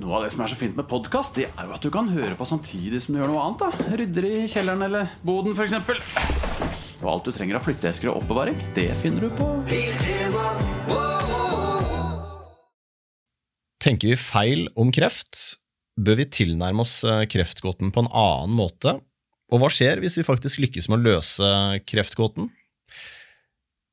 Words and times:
Noe 0.00 0.16
av 0.16 0.22
det 0.24 0.30
som 0.32 0.40
er 0.40 0.48
så 0.48 0.56
fint 0.56 0.76
med 0.78 0.86
podkast, 0.88 1.36
det 1.36 1.50
er 1.50 1.66
jo 1.68 1.74
at 1.76 1.84
du 1.84 1.90
kan 1.92 2.06
høre 2.08 2.32
på 2.38 2.46
samtidig 2.48 3.02
som 3.04 3.12
du 3.12 3.18
gjør 3.20 3.28
noe 3.28 3.42
annet. 3.44 3.60
da 3.60 3.96
Rydder 4.00 4.26
i 4.28 4.36
kjelleren 4.48 4.84
eller 4.86 5.10
boden, 5.26 5.52
f.eks. 5.52 5.74
Og 7.02 7.08
alt 7.12 7.28
du 7.28 7.32
trenger 7.36 7.58
av 7.58 7.66
flytteesker 7.66 8.08
og 8.08 8.22
oppbevaring, 8.22 8.56
det 8.76 8.88
finner 9.02 9.26
du 9.26 9.34
på 9.36 9.50
Tenker 13.82 14.12
vi 14.12 14.16
feil 14.16 14.68
om 14.78 14.92
kreft? 14.94 15.58
Bør 16.00 16.22
vi 16.22 16.28
tilnærme 16.30 16.86
oss 16.86 17.02
eh, 17.04 17.26
kreftgåten 17.28 17.90
på 17.92 18.04
en 18.04 18.08
annen 18.08 18.54
måte? 18.56 18.94
Og 19.52 19.60
hva 19.60 19.68
skjer 19.68 20.00
hvis 20.00 20.16
vi 20.16 20.24
faktisk 20.24 20.62
lykkes 20.62 20.88
med 20.88 21.02
å 21.02 21.16
løse 21.18 21.48
kreftgåten? 21.84 22.48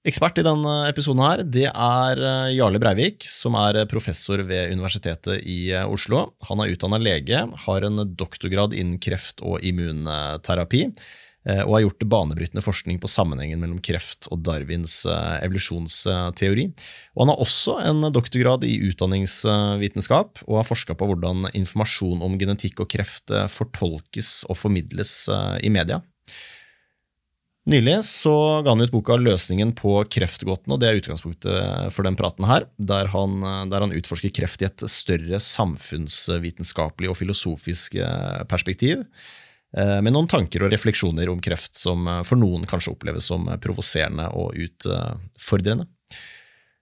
Ekspert 0.08 0.38
i 0.40 0.46
denne 0.48 0.74
episoden 0.88 1.20
her, 1.26 1.42
det 1.44 1.68
er 1.68 2.22
eh, 2.24 2.52
Jarle 2.56 2.80
Breivik, 2.80 3.26
som 3.28 3.58
er 3.60 3.82
professor 3.92 4.40
ved 4.48 4.72
Universitetet 4.72 5.44
i 5.44 5.74
eh, 5.76 5.84
Oslo. 5.84 6.30
Han 6.48 6.64
er 6.64 6.72
utdanna 6.72 7.02
lege, 7.02 7.42
har 7.66 7.88
en 7.88 8.06
doktorgrad 8.16 8.76
innen 8.78 9.02
kreft 9.04 9.44
og 9.44 9.60
immunterapi, 9.60 10.86
Eh, 11.48 11.62
og 11.64 11.78
har 11.78 11.84
gjort 11.86 12.04
banebrytende 12.12 12.64
forskning 12.64 12.98
på 13.00 13.08
sammenhengen 13.08 13.62
mellom 13.62 13.80
kreft 13.84 14.28
og 14.28 14.42
Darwins 14.44 15.02
eh, 15.08 15.38
evolusjonsteori. 15.46 16.66
Og 17.16 17.24
han 17.24 17.32
har 17.32 17.44
også 17.46 17.78
en 17.88 18.10
doktorgrad 18.12 18.66
i 18.68 18.76
utdanningsvitenskap, 18.90 20.44
og 20.48 20.60
har 20.60 20.68
forska 20.68 20.98
på 21.00 21.08
hvordan 21.08 21.48
informasjon 21.56 22.26
om 22.26 22.36
genetikk 22.42 22.84
og 22.84 22.92
kreft 22.92 23.32
eh, 23.32 23.48
fortolkes 23.52 24.42
og 24.50 24.60
formidles 24.60 25.16
i 25.64 25.72
media. 25.72 26.02
Nylig 27.70 28.00
så 28.08 28.34
ga 28.66 28.74
han 28.74 28.82
ut 28.82 28.94
boka 28.94 29.14
'Løsningen 29.20 29.76
på 29.78 30.00
kreftgåten', 30.10 30.74
og 30.74 30.80
det 30.82 30.88
er 30.90 31.02
utgangspunktet 31.04 31.94
for 31.94 32.08
den 32.08 32.18
praten 32.18 32.48
her, 32.50 32.66
der 32.82 33.12
han, 33.14 33.44
der 33.70 33.86
han 33.86 33.94
utforsker 33.94 34.34
kreft 34.34 34.64
i 34.64 34.70
et 34.70 34.86
større 34.90 35.38
samfunnsvitenskapelig 35.38 37.12
og 37.12 37.20
filosofisk 37.20 38.00
perspektiv. 38.50 39.06
Eh, 39.78 40.00
med 40.02 40.16
noen 40.16 40.26
tanker 40.30 40.64
og 40.66 40.72
refleksjoner 40.74 41.30
om 41.30 41.42
kreft 41.44 41.78
som 41.78 42.08
eh, 42.10 42.24
for 42.26 42.42
noen 42.42 42.66
kanskje 42.70 42.96
oppleves 42.96 43.28
som 43.30 43.46
eh, 43.48 43.60
provoserende 43.62 44.26
og 44.34 44.58
utfordrende. 44.58 45.86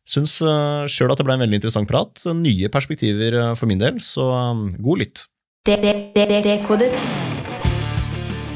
Syns 0.08 0.38
sjøl 0.40 1.12
at 1.12 1.20
det 1.20 1.26
ble 1.28 1.36
en 1.36 1.42
veldig 1.44 1.58
interessant 1.60 1.90
prat. 1.90 2.22
Nye 2.32 2.70
perspektiver 2.72 3.36
for 3.60 3.68
min 3.68 3.82
del, 3.82 4.00
så 4.00 4.24
god 4.80 5.02
lytt. 5.04 5.26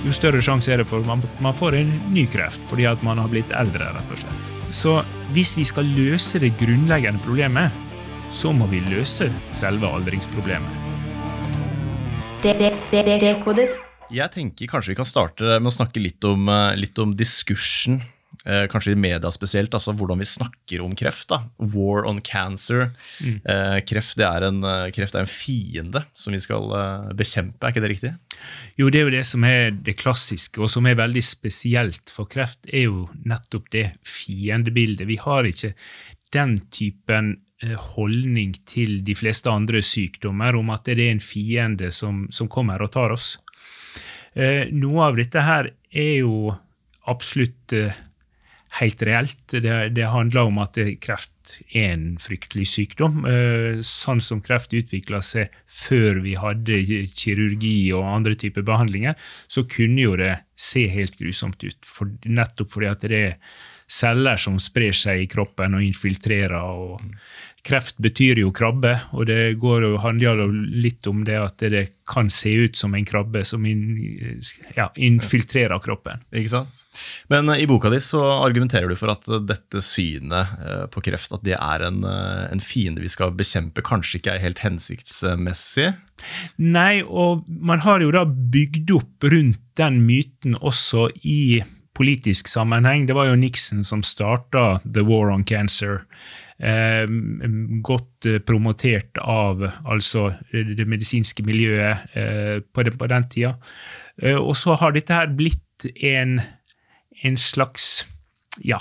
Jo 0.02 0.14
større 0.16 0.42
sjanse 0.42 0.72
er 0.74 0.82
det 0.82 0.88
for 0.90 1.06
at 1.06 1.42
man 1.44 1.54
får 1.54 1.78
en 1.78 1.92
ny 2.14 2.26
kreft 2.32 2.64
fordi 2.72 2.88
at 2.90 3.04
man 3.06 3.22
har 3.22 3.30
blitt 3.30 3.52
eldre. 3.54 3.92
rett 3.94 4.14
og 4.14 4.22
slett. 4.22 4.52
Så 4.74 4.96
hvis 5.36 5.54
vi 5.58 5.66
skal 5.68 5.86
løse 5.86 6.40
det 6.42 6.56
grunnleggende 6.58 7.22
problemet, 7.26 7.70
så 8.32 8.54
må 8.56 8.66
vi 8.72 8.80
løse 8.88 9.28
selve 9.54 9.90
aldringsproblemet. 9.92 10.90
Dekodet. 12.42 13.78
Jeg 14.12 14.34
tenker 14.34 14.72
kanskje 14.72 14.92
vi 14.92 14.98
kan 14.98 15.08
starte 15.08 15.60
med 15.60 15.70
å 15.70 15.76
snakke 15.76 16.02
litt 16.02 16.24
om, 16.26 16.50
eh, 16.50 16.76
litt 16.76 16.98
om 17.00 17.14
diskursen. 17.16 18.02
Eh, 18.45 18.64
kanskje 18.67 18.95
i 18.95 18.97
media 18.97 19.30
spesielt, 19.31 19.73
altså 19.78 19.94
hvordan 19.94 20.17
vi 20.22 20.25
snakker 20.25 20.81
om 20.81 20.95
kreft. 20.97 21.28
da. 21.30 21.44
War 21.58 22.08
on 22.09 22.22
cancer. 22.22 22.89
Mm. 23.22 23.42
Eh, 23.45 23.78
kreft, 23.86 24.17
er 24.17 24.47
en, 24.47 24.64
eh, 24.64 24.89
kreft, 24.92 25.16
er 25.16 25.22
en, 25.22 25.30
fiende 25.30 26.06
som 26.14 26.34
vi 26.34 26.39
skal 26.39 27.14
bekjempe, 27.14 27.62
er 27.62 27.72
ikke 27.72 27.81
det 27.81 27.92
riktig? 27.92 28.14
Jo, 28.78 28.89
det 28.89 29.00
er 29.00 29.06
jo 29.06 29.17
det 29.17 29.25
som 29.25 29.44
er 29.44 29.72
det 29.72 29.97
klassiske, 29.97 30.59
og 30.59 30.69
som 30.69 30.86
er 30.88 30.95
veldig 30.95 31.23
spesielt 31.23 32.09
for 32.09 32.25
kreft, 32.25 32.66
er 32.67 32.89
jo 32.89 33.09
nettopp 33.23 33.69
det 33.69 33.94
fiendebildet. 34.03 35.08
Vi 35.08 35.17
har 35.22 35.44
ikke 35.44 35.73
den 36.34 36.59
typen 36.72 37.38
holdning 37.62 38.56
til 38.66 39.03
de 39.06 39.14
fleste 39.14 39.52
andre 39.52 39.84
sykdommer 39.86 40.56
om 40.58 40.72
at 40.72 40.86
det 40.86 40.97
er 40.97 41.12
en 41.12 41.19
fiende 41.22 41.92
som, 41.92 42.28
som 42.31 42.47
kommer 42.50 42.81
og 42.81 42.89
tar 42.92 43.12
oss. 43.12 43.38
Eh, 44.34 44.66
noe 44.72 45.03
av 45.06 45.16
dette 45.16 45.39
her 45.45 45.69
er 45.94 46.16
jo 46.23 46.56
absolutt 47.06 47.75
helt 48.80 49.04
reelt. 49.04 49.42
Det, 49.52 49.90
det, 49.96 50.08
handler 50.08 50.48
om 50.48 50.62
at 50.64 50.78
kreft 51.04 51.56
er 51.74 51.92
en 51.92 52.06
fryktelig 52.22 52.70
sykdom. 52.72 53.26
Eh, 53.28 53.82
sånn 53.86 54.22
som 54.24 54.44
kreft 54.44 54.74
utvikla 54.78 55.20
seg 55.26 55.52
før 55.68 56.22
vi 56.24 56.38
hadde 56.40 56.80
kirurgi 57.12 57.92
og 57.98 58.08
andre 58.08 58.38
typer 58.40 58.66
behandlinger, 58.68 59.18
så 59.52 59.66
kunne 59.68 60.06
jo 60.06 60.16
det 60.20 60.38
se 60.56 60.86
helt 60.94 61.20
grusomt 61.20 61.64
ut. 61.66 61.80
For, 61.88 62.14
nettopp 62.24 62.72
fordi 62.78 62.92
at 62.92 63.06
det 63.12 63.22
er 63.34 63.38
celler 63.92 64.40
som 64.40 64.60
sprer 64.62 64.96
seg 64.96 65.26
i 65.26 65.30
kroppen 65.31 65.76
og 65.76 65.84
infiltrerer. 65.84 66.56
og 66.56 67.02
Kreft 67.62 68.00
betyr 68.02 68.40
jo 68.42 68.50
krabbe, 68.56 68.96
og 69.14 69.28
det 69.30 69.60
går 69.62 69.84
jo, 69.86 69.90
handler 70.02 70.40
jo 70.42 70.48
litt 70.82 71.06
om 71.10 71.22
det 71.28 71.38
at 71.38 71.62
det 71.70 71.84
kan 72.10 72.30
se 72.34 72.52
ut 72.66 72.78
som 72.80 72.96
en 72.98 73.06
krabbe 73.06 73.44
som 73.46 73.66
in, 73.70 73.84
ja, 74.76 74.88
infiltrerer 74.98 75.80
kroppen. 75.84 76.24
Ikke 76.34 76.54
sant? 76.56 76.82
Men 77.32 77.52
eh, 77.54 77.62
i 77.62 77.68
boka 77.70 77.92
di 77.94 78.02
så 78.02 78.24
argumenterer 78.42 78.90
du 78.90 78.98
for 78.98 79.14
at 79.14 79.30
dette 79.46 79.84
synet 79.86 80.56
eh, 80.58 80.86
på 80.92 81.04
kreft 81.06 81.36
at 81.38 81.46
det 81.46 81.58
er 81.60 81.86
en, 81.86 82.02
eh, 82.08 82.48
en 82.50 82.64
fiende 82.64 83.04
vi 83.04 83.12
skal 83.14 83.36
bekjempe, 83.38 83.86
kanskje 83.86 84.20
ikke 84.20 84.36
er 84.36 84.46
helt 84.46 84.64
hensiktsmessig? 84.66 85.92
Nei, 86.62 87.04
og 87.06 87.46
man 87.48 87.86
har 87.86 88.02
jo 88.02 88.10
da 88.14 88.26
bygd 88.26 88.96
opp 88.98 89.30
rundt 89.32 89.62
den 89.78 90.02
myten 90.08 90.58
også 90.60 91.08
i 91.22 91.62
politisk 91.98 92.50
sammenheng. 92.50 93.06
Det 93.06 93.16
var 93.16 93.30
jo 93.30 93.38
Nixon 93.40 93.84
som 93.86 94.02
starta 94.06 94.80
The 94.86 95.04
War 95.06 95.32
on 95.32 95.44
Cancer. 95.46 96.02
Eh, 96.62 97.08
godt 97.82 98.28
eh, 98.30 98.38
promotert 98.46 99.18
av 99.18 99.64
altså 99.66 100.28
det 100.52 100.86
medisinske 100.86 101.42
miljøet 101.48 102.14
eh, 102.14 102.58
på, 102.62 102.86
den, 102.86 102.98
på, 103.00 103.10
den, 103.10 103.26
tida. 103.32 103.56
Eh, 104.22 104.38
og 104.38 104.54
så 104.60 104.78
har 104.78 104.94
dette 104.94 105.16
her 105.16 105.32
blitt 105.34 105.88
en, 106.06 106.38
en 107.26 107.40
slags 107.42 108.04
ja, 108.62 108.78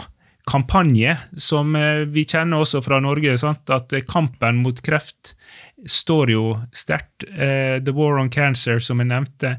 kampanje 0.50 1.16
som 1.40 1.72
eh, 1.78 2.04
vi 2.10 2.26
kjenner 2.28 2.60
også 2.60 2.82
fra 2.84 3.00
Norge. 3.00 3.38
Sant? 3.40 3.70
At 3.72 3.94
kampen 4.10 4.60
mot 4.64 4.84
kreft 4.84 5.34
står 5.88 6.32
jo 6.32 6.44
sterkt. 6.76 7.24
Uh, 7.28 7.78
The 7.84 7.94
War 7.96 8.18
on 8.20 8.30
Cancer, 8.32 8.80
som 8.82 9.00
jeg 9.00 9.10
nevnte, 9.10 9.54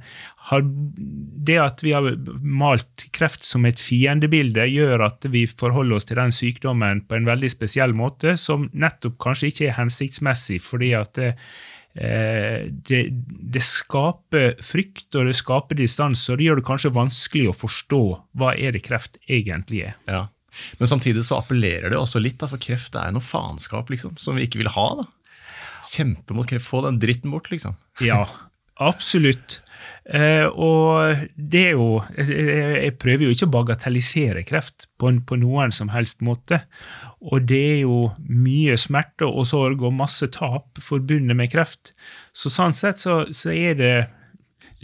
har, 0.52 0.64
det 0.66 1.58
at 1.62 1.84
vi 1.86 1.94
har 1.96 2.08
malt 2.42 3.06
kreft 3.16 3.46
som 3.48 3.66
et 3.70 3.82
fiendebilde, 3.82 4.66
gjør 4.70 5.06
at 5.08 5.28
vi 5.34 5.46
forholder 5.50 5.98
oss 5.98 6.10
til 6.10 6.20
den 6.22 6.34
sykdommen 6.36 7.04
på 7.08 7.18
en 7.18 7.30
veldig 7.30 7.52
spesiell 7.54 7.96
måte, 7.98 8.36
som 8.42 8.70
nettopp 8.74 9.20
kanskje 9.22 9.52
ikke 9.52 9.70
er 9.70 9.78
hensiktsmessig, 9.80 10.62
fordi 10.66 10.92
at 10.98 11.14
det, 11.18 11.32
uh, 12.02 12.68
det, 12.90 13.06
det 13.56 13.64
skaper 13.66 14.60
frykt, 14.66 15.10
og 15.16 15.32
det 15.32 15.40
skaper 15.40 15.82
distanse, 15.82 16.30
og 16.32 16.42
det 16.42 16.50
gjør 16.50 16.62
det 16.62 16.68
kanskje 16.70 16.94
vanskelig 17.00 17.50
å 17.52 17.58
forstå 17.64 18.04
hva 18.38 18.54
er 18.58 18.78
det 18.78 18.86
kreft 18.86 19.18
egentlig 19.30 19.88
er. 19.90 19.98
Ja. 20.10 20.28
Men 20.78 20.90
samtidig 20.92 21.24
så 21.24 21.38
appellerer 21.40 21.94
det 21.94 21.98
også 21.98 22.20
litt, 22.20 22.38
da, 22.42 22.50
for 22.52 22.62
kreft 22.62 22.96
er 23.00 23.14
noe 23.16 23.24
faenskap 23.24 23.90
liksom, 23.92 24.18
som 24.20 24.36
vi 24.36 24.46
ikke 24.50 24.60
vil 24.62 24.72
ha. 24.74 24.88
da. 25.00 25.08
Kjempe 25.86 26.38
mot 26.38 26.48
kreft. 26.48 26.68
Få 26.68 26.84
den 26.86 27.00
dritten 27.02 27.34
bort, 27.34 27.52
liksom. 27.54 27.78
ja, 28.06 28.24
absolutt. 28.82 29.62
Eh, 30.06 30.48
og 30.50 31.28
det 31.38 31.62
er 31.70 31.76
jo 31.78 32.02
jeg, 32.18 32.96
prøver 33.00 33.28
jo 33.28 33.34
ikke 33.36 33.48
å 33.48 33.54
bagatellisere 33.54 34.44
kreft 34.48 34.88
på, 35.00 35.12
på, 35.28 35.38
noen 35.42 35.74
som 35.76 35.92
helst 35.94 36.24
måte. 36.26 36.64
Og 37.22 37.46
det 37.50 37.62
er 37.76 37.80
jo 37.84 38.00
mye 38.28 38.78
smerte 38.82 39.30
og 39.30 39.46
sorg 39.50 39.84
og 39.86 39.96
masse 39.98 40.30
tap 40.34 40.82
forbundet 40.82 41.38
med 41.38 41.52
kreft. 41.54 41.94
Så 42.34 42.54
sånn 42.54 42.76
sett 42.78 43.02
så, 43.02 43.24
så 43.34 43.54
er 43.54 43.78
det 43.80 43.96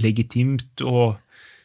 legitimt 0.02 0.86
å 0.86 1.16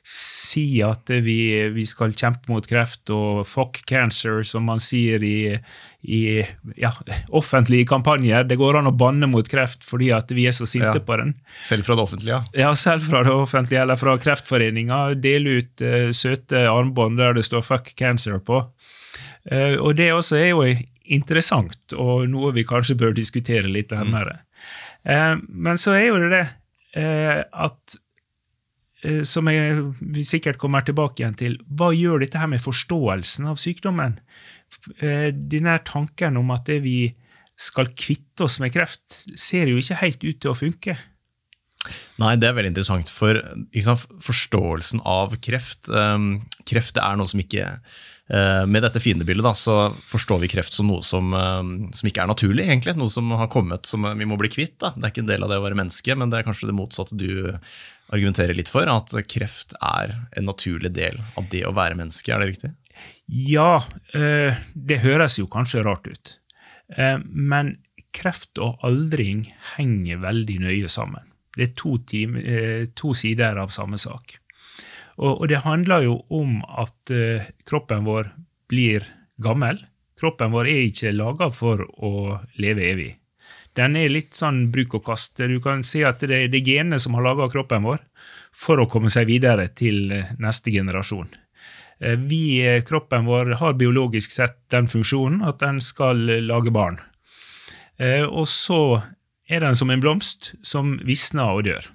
si 0.03 0.81
at 0.83 1.11
vi, 1.23 1.69
vi, 1.71 1.85
skal 1.87 2.15
kjempe 2.19 2.51
mot 2.51 2.65
kreft, 2.67 3.07
og 3.15 3.47
'fuck 3.47 3.85
cancer', 3.87 4.43
som 4.43 4.67
man 4.67 4.81
sier 4.83 5.23
i, 5.23 5.59
i 6.03 6.43
ja, 6.77 6.91
offentlige 7.31 7.87
kampanjer. 7.87 8.49
Det 8.51 8.59
går 8.59 8.81
an 8.81 8.91
å 8.91 8.95
banne 8.99 9.29
mot 9.31 9.47
kreft 9.49 9.87
fordi 9.87 10.11
at 10.11 10.33
vi 10.35 10.49
er 10.51 10.57
så 10.57 10.67
sinte 10.67 10.99
ja. 10.99 11.05
på 11.07 11.19
den. 11.21 11.37
Selv 11.63 11.87
fra 11.87 11.95
det 11.95 12.03
offentlige? 12.03 12.43
Ja, 12.59 12.75
selv 12.75 13.07
fra 13.07 13.23
det 13.23 13.31
offentlige, 13.31 13.83
eller 13.83 14.01
fra 14.01 14.17
Kreftforeninga. 14.19 15.15
Dele 15.23 15.61
ut 15.63 15.87
uh, 15.87 16.11
søte 16.11 16.67
armbånd 16.67 17.23
der 17.23 17.39
det 17.39 17.47
står 17.47 17.63
'fuck 17.63 17.95
cancer' 17.95 18.43
på. 18.43 18.65
Uh, 19.47 19.79
og 19.79 19.95
det 19.97 20.11
også 20.13 20.41
er 20.41 20.51
jo 20.51 20.67
interessant, 21.05 21.95
og 21.95 22.27
noe 22.31 22.51
vi 22.57 22.67
kanskje 22.67 22.99
bør 22.99 23.15
diskutere 23.15 23.71
litt 23.71 23.95
nærmere. 23.95 24.43
Mm. 24.43 24.51
Uh, 25.07 25.47
men 25.49 25.79
så 25.79 25.95
er 25.95 26.11
jo 26.11 26.19
det 26.27 26.35
det 26.35 26.47
at 26.93 28.02
som 29.27 29.49
jeg, 29.51 29.83
sikkert 30.29 30.61
kommer 30.63 30.85
tilbake 30.87 31.23
igjen 31.23 31.39
til, 31.39 31.57
hva 31.67 31.91
gjør 31.95 32.23
dette 32.23 32.39
her 32.39 32.51
med 32.53 32.63
forståelsen 32.63 33.49
av 33.51 33.59
sykdommen? 33.61 34.19
Eh, 34.99 35.31
denne 35.35 35.79
tanken 35.87 36.39
om 36.41 36.53
at 36.55 36.71
vi 36.83 37.13
skal 37.59 37.91
kvitte 37.99 38.47
oss 38.47 38.59
med 38.63 38.73
kreft, 38.75 39.25
ser 39.39 39.71
jo 39.71 39.81
ikke 39.81 40.01
helt 40.01 40.23
ut 40.25 40.39
til 40.43 40.53
å 40.53 40.59
funke. 40.59 40.97
Nei, 42.23 42.37
det 42.39 42.47
er 42.47 42.55
veldig 42.55 42.71
interessant, 42.71 43.11
for 43.11 43.39
sant, 43.83 44.05
forståelsen 44.23 45.01
av 45.09 45.35
kreft 45.43 45.89
um, 45.91 46.37
Kreft 46.69 46.99
er 47.01 47.17
noe 47.19 47.31
som 47.31 47.41
ikke 47.43 47.65
uh, 47.75 48.63
Med 48.71 48.85
dette 48.85 49.03
fiendebildet 49.03 49.59
så 49.59 49.77
forstår 50.07 50.45
vi 50.45 50.51
kreft 50.53 50.77
som 50.77 50.93
noe 50.93 51.03
som, 51.07 51.33
um, 51.35 51.73
som, 51.91 52.07
ikke 52.07 52.23
er 52.23 52.31
naturlig, 52.31 52.69
egentlig. 52.69 52.95
Noe 53.01 53.11
som 53.11 53.33
har 53.35 53.51
kommet 53.51 53.91
som 53.91 54.07
vi 54.07 54.29
må 54.29 54.39
bli 54.39 54.53
kvitt. 54.53 54.77
Da. 54.79 54.93
Det 54.95 55.09
er 55.09 55.15
ikke 55.15 55.25
en 55.25 55.33
del 55.33 55.47
av 55.47 55.51
det 55.51 55.59
å 55.59 55.65
være 55.65 55.81
menneske, 55.81 56.17
men 56.19 56.31
det 56.31 56.39
er 56.39 56.47
kanskje 56.47 56.71
det 56.71 56.77
motsatte 56.79 57.19
du 57.19 57.33
argumenterer 58.13 58.55
litt 58.55 58.71
for. 58.71 58.87
At 58.87 59.17
kreft 59.33 59.75
er 59.81 60.15
en 60.39 60.47
naturlig 60.47 60.93
del 60.95 61.19
av 61.35 61.51
det 61.51 61.65
å 61.67 61.75
være 61.75 61.99
menneske. 61.99 62.31
Er 62.31 62.45
det 62.45 62.53
riktig? 62.53 62.73
Ja, 63.27 63.83
uh, 64.15 64.63
det 64.75 65.03
høres 65.03 65.41
jo 65.41 65.51
kanskje 65.51 65.83
rart 65.89 66.07
ut. 66.07 66.37
Uh, 66.95 67.19
men 67.27 67.81
kreft 68.15 68.61
og 68.63 68.79
aldring 68.87 69.49
henger 69.75 70.23
veldig 70.23 70.63
nøye 70.69 70.93
sammen. 70.93 71.32
Det 71.57 71.65
er 71.67 71.73
to, 71.77 71.99
time, 72.09 72.41
eh, 72.41 72.85
to 72.97 73.13
sider 73.17 73.59
av 73.61 73.73
samme 73.75 74.01
sak. 74.01 74.39
Og, 75.19 75.43
og, 75.43 75.49
det 75.51 75.63
handler 75.67 76.07
jo 76.07 76.15
om 76.33 76.61
at 76.65 77.13
uh, 77.13 77.45
kroppen 77.69 78.07
vår 78.09 78.31
blir 78.73 79.05
gammel. 79.43 79.83
Kroppen 80.19 80.55
vår 80.55 80.71
er 80.71 80.87
ikke 80.87 81.13
laga 81.13 81.51
for 81.53 81.85
å 81.85 82.39
leve 82.63 82.87
evig. 82.89 83.11
Den 83.77 83.97
er 83.97 84.13
litt 84.13 84.37
sånn 84.37 84.67
bruk 84.73 84.97
og 84.99 85.05
kast. 85.11 85.37
Du 85.37 85.59
kan 85.65 85.85
si 85.85 86.03
at 86.05 86.25
det, 86.25 86.39
er 86.47 86.51
det 86.53 86.65
genene 86.65 87.01
som 87.01 87.17
har 87.17 87.27
laga 87.27 87.51
kroppen 87.53 87.85
vår 87.85 88.01
for 88.57 88.81
å 88.81 88.89
komme 88.89 89.13
seg 89.13 89.29
videre 89.29 89.69
til 89.77 90.13
eh, 90.13 90.35
neste 90.41 90.73
generasjon. 90.73 91.31
Vi, 92.03 92.59
kroppen 92.83 93.29
vår, 93.29 93.53
har 93.61 93.77
biologisk 93.79 94.33
sett 94.35 94.57
den 94.75 94.89
funksjonen 94.91 95.45
at 95.47 95.61
den 95.61 95.77
skal 95.79 96.19
lage 96.43 96.73
barn. 96.75 96.97
Og 98.27 98.49
så 98.51 98.81
er 99.49 99.65
den 99.65 99.77
som 99.79 99.91
en 99.91 100.03
blomst 100.03 100.53
som 100.67 100.97
visner 101.07 101.57
og 101.57 101.67
dør. 101.67 101.89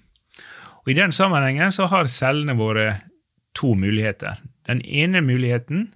Og 0.85 0.93
I 0.93 0.97
den 0.99 1.11
sammenhengen 1.15 1.73
så 1.75 1.89
har 1.91 2.07
cellene 2.11 2.55
våre 2.57 3.01
to 3.57 3.73
muligheter. 3.75 4.39
Den 4.67 4.81
ene 4.83 5.23
muligheten 5.25 5.89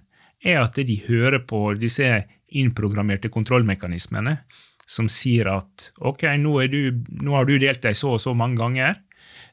er 0.44 0.64
at 0.64 0.76
de 0.76 0.98
hører 1.06 1.44
på 1.46 1.72
disse 1.78 2.24
innprogrammerte 2.52 3.30
kontrollmekanismene 3.32 4.36
som 4.92 5.08
sier 5.08 5.48
at 5.52 5.88
ok, 6.04 6.26
nå, 6.40 6.56
du, 6.68 6.80
nå 7.22 7.36
har 7.36 7.48
du 7.48 7.54
delt 7.60 7.82
deg 7.84 7.96
så 7.96 8.16
og 8.16 8.22
så 8.22 8.34
mange 8.36 8.60
ganger. 8.60 8.98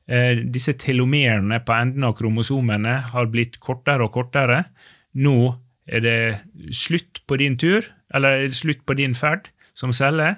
Eh, 0.09 0.41
disse 0.51 0.73
telomerene 0.81 1.61
på 1.63 1.75
enden 1.75 2.07
av 2.07 2.17
kromosomene 2.17 2.95
har 3.13 3.29
blitt 3.31 3.59
kortere 3.63 4.07
og 4.07 4.15
kortere. 4.17 4.63
Nå 5.19 5.53
er 5.89 6.03
det 6.03 6.19
slutt 6.75 7.21
på 7.29 7.39
din 7.41 7.57
tur, 7.61 7.85
eller 8.13 8.49
slutt 8.55 8.83
på 8.85 8.97
din 8.99 9.15
ferd 9.17 9.51
som 9.77 9.93
celle. 9.95 10.35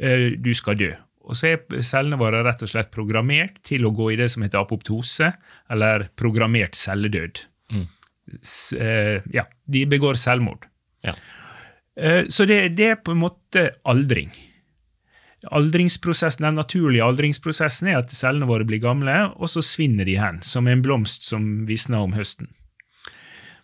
Eh, 0.00 0.26
du 0.40 0.52
skal 0.56 0.78
dø. 0.80 0.90
Og 1.30 1.36
så 1.38 1.52
er 1.52 1.82
cellene 1.86 2.18
våre 2.18 2.40
rett 2.42 2.62
og 2.64 2.70
slett 2.72 2.90
programmert 2.94 3.60
til 3.66 3.84
å 3.86 3.92
gå 3.94 4.10
i 4.14 4.18
det 4.18 4.30
som 4.32 4.42
heter 4.42 4.62
apoptose, 4.62 5.30
eller 5.70 6.08
programmert 6.18 6.78
celledød. 6.78 7.44
Mm. 7.74 7.86
Eh, 8.80 9.28
ja, 9.36 9.44
de 9.70 9.84
begår 9.90 10.18
selvmord. 10.18 10.66
Ja. 11.06 11.14
Eh, 11.96 12.24
så 12.32 12.46
det, 12.48 12.62
det, 12.78 12.88
er 12.94 13.02
på 13.04 13.14
en 13.14 13.22
måte 13.22 13.68
aldring. 13.88 14.32
Aldringsprosessen, 15.50 16.44
Den 16.48 16.58
naturlige 16.60 17.04
aldringsprosessen 17.06 17.92
er 17.92 18.00
at 18.00 18.12
cellene 18.12 18.48
våre 18.48 18.66
blir 18.68 18.82
gamle, 18.82 19.30
og 19.36 19.52
så 19.52 19.62
svinner 19.64 20.08
de 20.08 20.18
hen, 20.20 20.42
som 20.44 20.68
en 20.68 20.82
blomst 20.84 21.28
som 21.28 21.66
visner 21.68 22.02
om 22.02 22.16
høsten. 22.16 22.50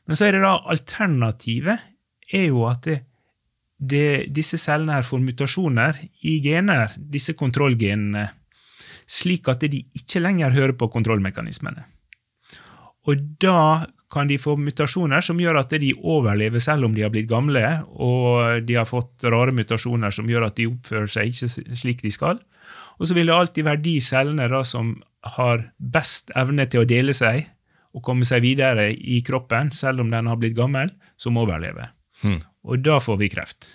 Men 0.06 0.17
så 0.19 0.29
er 0.29 0.37
det 0.37 0.44
da 0.44 0.55
alternativet 0.71 1.83
er 2.33 2.49
jo 2.50 2.65
at 2.69 2.87
det, 2.87 3.00
det, 3.76 4.32
disse 4.32 4.58
cellene 4.61 4.96
her 4.96 5.06
får 5.06 5.20
mutasjoner 5.25 5.99
i 6.25 6.38
gener, 6.44 6.94
disse 6.96 7.37
kontrollgenene, 7.37 8.28
slik 9.06 9.49
at 9.52 9.67
de 9.69 9.84
ikke 9.96 10.23
lenger 10.23 10.55
hører 10.56 10.75
på 10.78 10.88
kontrollmekanismene. 10.93 11.84
Og 13.06 13.20
da 13.43 13.87
kan 14.11 14.28
de 14.31 14.38
få 14.38 14.55
mutasjoner 14.58 15.23
som 15.25 15.38
gjør 15.43 15.61
at 15.61 15.75
de 15.82 15.93
overlever 15.94 16.62
selv 16.62 16.87
om 16.87 16.94
de 16.94 17.05
har 17.05 17.12
blitt 17.14 17.28
gamle, 17.31 17.62
og 17.90 18.62
de 18.67 18.78
har 18.78 18.88
fått 18.88 19.26
rare 19.26 19.55
mutasjoner 19.55 20.14
som 20.14 20.31
gjør 20.31 20.49
at 20.49 20.58
de 20.58 20.69
oppfører 20.70 21.11
seg 21.11 21.32
ikke 21.32 21.76
slik 21.78 22.05
de 22.05 22.14
skal. 22.14 22.40
Og 22.99 23.08
så 23.08 23.17
vil 23.17 23.28
det 23.28 23.37
alltid 23.37 23.67
være 23.67 23.82
de 23.84 23.96
cellene 24.02 24.49
da, 24.50 24.62
som 24.67 24.94
har 25.37 25.69
best 25.76 26.32
evne 26.38 26.69
til 26.70 26.84
å 26.84 26.88
dele 26.88 27.14
seg 27.17 27.44
og 27.96 28.05
komme 28.05 28.26
seg 28.28 28.44
videre 28.44 28.90
i 28.93 29.23
kroppen, 29.26 29.73
selv 29.73 30.05
om 30.05 30.11
den 30.12 30.28
har 30.28 30.38
blitt 30.40 30.56
gammel, 30.56 30.93
som 31.17 31.38
overlever. 31.40 31.93
Hmm. 32.23 32.38
Og 32.67 32.83
da 32.85 32.99
får 33.03 33.21
vi 33.23 33.31
kreft. 33.33 33.71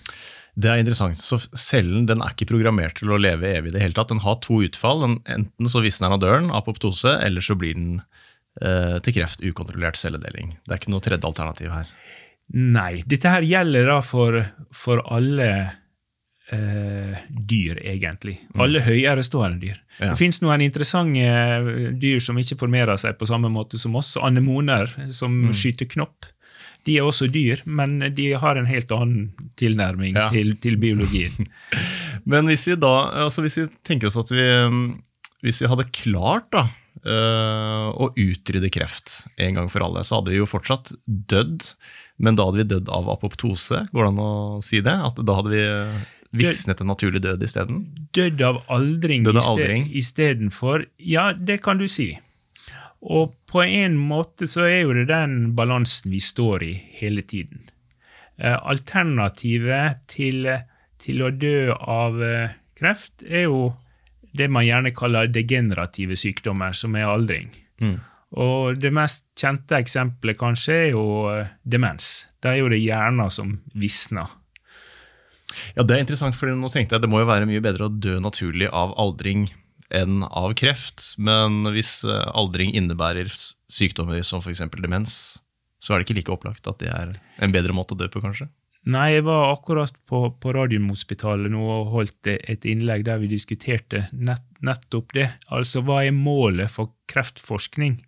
Det 0.60 0.68
er 0.68 0.82
interessant. 0.82 1.16
Så 1.18 1.40
Cellen 1.56 2.06
den 2.10 2.24
er 2.24 2.34
ikke 2.34 2.50
programmert 2.52 3.00
til 3.00 3.12
å 3.14 3.20
leve 3.22 3.54
evig. 3.56 3.72
i 3.72 3.76
det 3.78 3.84
hele 3.86 3.96
tatt. 3.96 4.12
Den 4.12 4.24
har 4.26 4.40
to 4.44 4.62
utfall. 4.66 5.04
enten 5.26 5.70
så 5.70 5.82
visner 5.82 6.10
den 6.10 6.18
av 6.18 6.24
døren, 6.24 6.52
apoptose, 6.52 7.18
eller 7.24 7.42
så 7.42 7.56
blir 7.56 7.74
den 7.74 8.02
eh, 8.62 9.00
til 9.00 9.16
kreft 9.16 9.42
ukontrollert 9.42 9.96
celledeling. 9.96 10.58
Det 10.66 10.76
er 10.76 10.82
ikke 10.82 10.92
noe 10.92 11.04
tredje 11.04 11.28
alternativ 11.28 11.72
her. 11.72 11.94
Nei. 12.52 13.04
Dette 13.08 13.32
her 13.32 13.48
gjelder 13.48 13.88
da 13.88 14.02
for, 14.04 14.42
for 14.76 15.00
alle 15.08 15.72
eh, 16.52 17.24
dyr, 17.30 17.80
egentlig. 17.88 18.38
Mm. 18.52 18.64
Alle 18.66 18.84
høyerestående 18.84 19.62
dyr. 19.62 19.80
Ja. 20.00 20.12
Det 20.12 20.20
fins 20.20 20.42
noen 20.44 20.64
interessante 20.66 21.24
eh, 21.24 21.96
dyr 21.96 22.20
som 22.24 22.40
ikke 22.42 22.60
formerer 22.60 23.00
seg 23.00 23.16
på 23.20 23.30
samme 23.30 23.52
måte 23.54 23.80
som 23.80 23.96
oss. 23.96 24.18
Anemoner 24.20 24.92
som 25.16 25.46
mm. 25.48 25.56
skyter 25.56 25.88
knopp. 25.96 26.28
De 26.88 26.98
er 26.98 27.06
også 27.06 27.28
dyr, 27.30 27.62
men 27.70 28.00
de 28.16 28.32
har 28.42 28.58
en 28.58 28.70
helt 28.70 28.92
annen 28.96 29.32
tilnærming 29.60 30.18
ja. 30.18 30.28
til, 30.34 30.56
til, 30.62 30.80
biologien. 30.82 31.50
men 32.32 32.50
hvis 32.50 32.66
vi 32.70 32.78
da, 32.80 32.94
altså 33.28 33.46
hvis 33.46 33.60
vi 33.62 33.68
tenker 33.88 34.10
oss 34.10 34.18
at 34.18 34.32
vi, 34.34 34.48
hvis 35.46 35.62
vi 35.62 35.70
hadde 35.70 35.90
klart 35.94 36.50
da, 36.56 36.66
uh, 37.06 37.90
å 37.94 38.10
utrydde 38.18 38.72
kreft 38.74 39.22
en 39.42 39.60
gang 39.60 39.70
for 39.74 39.86
alle, 39.86 40.06
så 40.08 40.20
hadde 40.20 40.34
vi 40.34 40.42
jo 40.42 40.50
fortsatt 40.50 40.94
dødd, 41.06 41.70
men 42.22 42.38
da 42.38 42.48
hadde 42.50 42.64
vi 42.64 42.70
dødd 42.74 42.90
av 42.94 43.14
apoptose. 43.14 43.86
Går 43.94 44.08
det 44.08 44.12
an 44.14 44.26
å 44.26 44.34
si 44.66 44.82
det? 44.86 44.98
At 45.12 45.22
da 45.22 45.38
hadde 45.38 45.54
vi 45.54 45.64
visnet 46.42 46.82
en 46.82 46.92
naturlig 46.92 47.22
død 47.24 47.46
isteden? 47.46 47.86
Dødd 48.16 48.42
av 48.46 48.62
aldring, 48.72 49.26
død 49.28 49.40
av 49.42 49.54
aldring. 49.54 49.88
istedenfor 49.98 50.86
Ja, 50.98 51.32
det 51.34 51.62
kan 51.66 51.82
du 51.82 51.88
si. 51.92 52.14
Og 53.02 53.34
på 53.50 53.64
en 53.66 53.96
måte 53.98 54.48
så 54.50 54.68
er 54.70 54.84
jo 54.84 54.94
det 54.94 55.08
den 55.10 55.54
balansen 55.58 56.14
vi 56.14 56.20
står 56.22 56.66
i 56.68 56.74
hele 57.00 57.24
tiden. 57.26 57.64
Eh, 58.38 58.58
alternativet 58.58 60.04
til, 60.12 60.46
til 61.02 61.24
å 61.26 61.32
dø 61.34 61.72
av 61.74 62.22
eh, 62.24 62.54
kreft 62.78 63.26
er 63.26 63.48
jo 63.48 63.72
det 64.38 64.48
man 64.54 64.66
gjerne 64.66 64.94
kaller 64.96 65.28
degenerative 65.28 66.16
sykdommer, 66.16 66.78
som 66.78 66.96
er 66.96 67.10
aldring. 67.10 67.50
Mm. 67.82 67.98
Og 68.42 68.78
det 68.80 68.94
mest 68.96 69.26
kjente 69.36 69.76
eksempelet 69.82 70.40
kanskje 70.40 70.78
er 70.86 70.92
jo 70.94 71.06
eh, 71.34 71.50
demens. 71.64 72.30
Da 72.42 72.54
er 72.54 72.62
jo 72.62 72.70
det 72.72 72.80
hjerna 72.84 73.28
som 73.34 73.58
visner. 73.74 74.30
Ja, 75.76 75.84
Det 75.84 75.98
er 75.98 76.06
interessant, 76.06 76.38
for 76.38 76.48
nå 76.48 76.70
tenkte 76.72 76.96
jeg 76.96 77.04
det 77.04 77.12
må 77.12 77.20
jo 77.22 77.28
være 77.30 77.50
mye 77.50 77.64
bedre 77.64 77.90
å 77.90 77.92
dø 77.92 78.20
naturlig 78.24 78.70
av 78.72 78.94
aldring 79.02 79.50
enn 79.96 80.26
av 80.28 80.56
kreft. 80.60 81.14
Men 81.22 81.66
hvis 81.74 82.02
eh, 82.08 82.26
aldring 82.38 82.74
innebærer 82.78 83.32
sykdommer 83.72 84.24
som 84.28 84.44
f.eks. 84.44 84.64
demens, 84.82 85.16
så 85.82 85.94
er 85.94 86.02
det 86.02 86.08
ikke 86.08 86.20
like 86.20 86.34
opplagt 86.36 86.70
at 86.70 86.82
det 86.82 86.92
er 86.94 87.16
en 87.42 87.54
bedre 87.54 87.76
måte 87.76 87.96
å 87.96 88.00
dø 88.00 88.10
på, 88.12 88.22
kanskje? 88.24 88.50
Nei, 88.90 89.12
jeg 89.14 89.28
var 89.28 89.52
akkurat 89.52 89.94
på, 90.10 90.24
på 90.42 90.54
Radiumhospitalet 90.56 91.52
nå 91.54 91.62
og 91.70 91.92
holdt 91.94 92.32
et 92.34 92.66
innlegg 92.66 93.04
der 93.06 93.20
vi 93.22 93.30
diskuterte 93.30 94.08
nett, 94.12 94.46
nettopp 94.66 95.14
det. 95.14 95.28
Altså, 95.54 95.84
hva 95.86 96.00
er 96.08 96.16
målet 96.18 96.72
for 96.74 96.96
kreftforskning? 97.12 98.00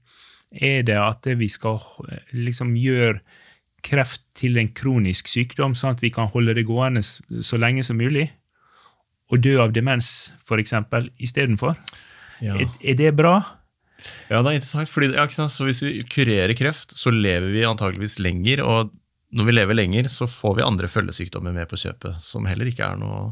Er 0.53 0.81
det 0.85 0.97
at 0.97 1.29
vi 1.37 1.49
skal 1.49 1.81
eh, 2.09 2.25
liksom 2.33 2.73
gjøre 2.77 3.21
kreft 3.83 4.23
til 4.39 4.57
en 4.57 4.71
kronisk 4.73 5.27
sykdom, 5.27 5.75
sånn 5.75 5.97
at 5.97 6.01
vi 6.01 6.13
kan 6.13 6.29
holde 6.31 6.55
det 6.57 6.65
gående 6.65 7.03
så 7.03 7.59
lenge 7.59 7.83
som 7.85 7.99
mulig? 7.99 8.29
Å 9.33 9.39
dø 9.41 9.57
av 9.63 9.73
demens, 9.75 10.31
f.eks., 10.45 10.75
istedenfor. 11.17 11.77
Ja. 12.43 12.57
Er, 12.59 12.71
er 12.93 12.97
det 12.99 13.13
bra? 13.17 13.37
Ja, 14.29 14.41
det 14.41 14.51
er 14.51 14.57
interessant. 14.57 14.91
fordi 14.91 15.13
ja, 15.13 15.27
så 15.29 15.67
Hvis 15.67 15.83
vi 15.85 15.93
kurerer 16.09 16.53
kreft, 16.57 16.95
så 16.95 17.13
lever 17.13 17.53
vi 17.53 17.63
antageligvis 17.67 18.19
lenger. 18.23 18.63
Og 18.65 18.91
når 19.33 19.47
vi 19.49 19.55
lever 19.55 19.79
lenger, 19.79 20.09
så 20.11 20.27
får 20.29 20.59
vi 20.59 20.67
andre 20.67 20.89
følgesykdommer 20.91 21.55
med 21.55 21.69
på 21.71 21.79
kjøpet, 21.79 22.19
som 22.21 22.49
heller 22.49 22.69
ikke 22.69 22.89
er 22.89 22.99
noe 23.01 23.23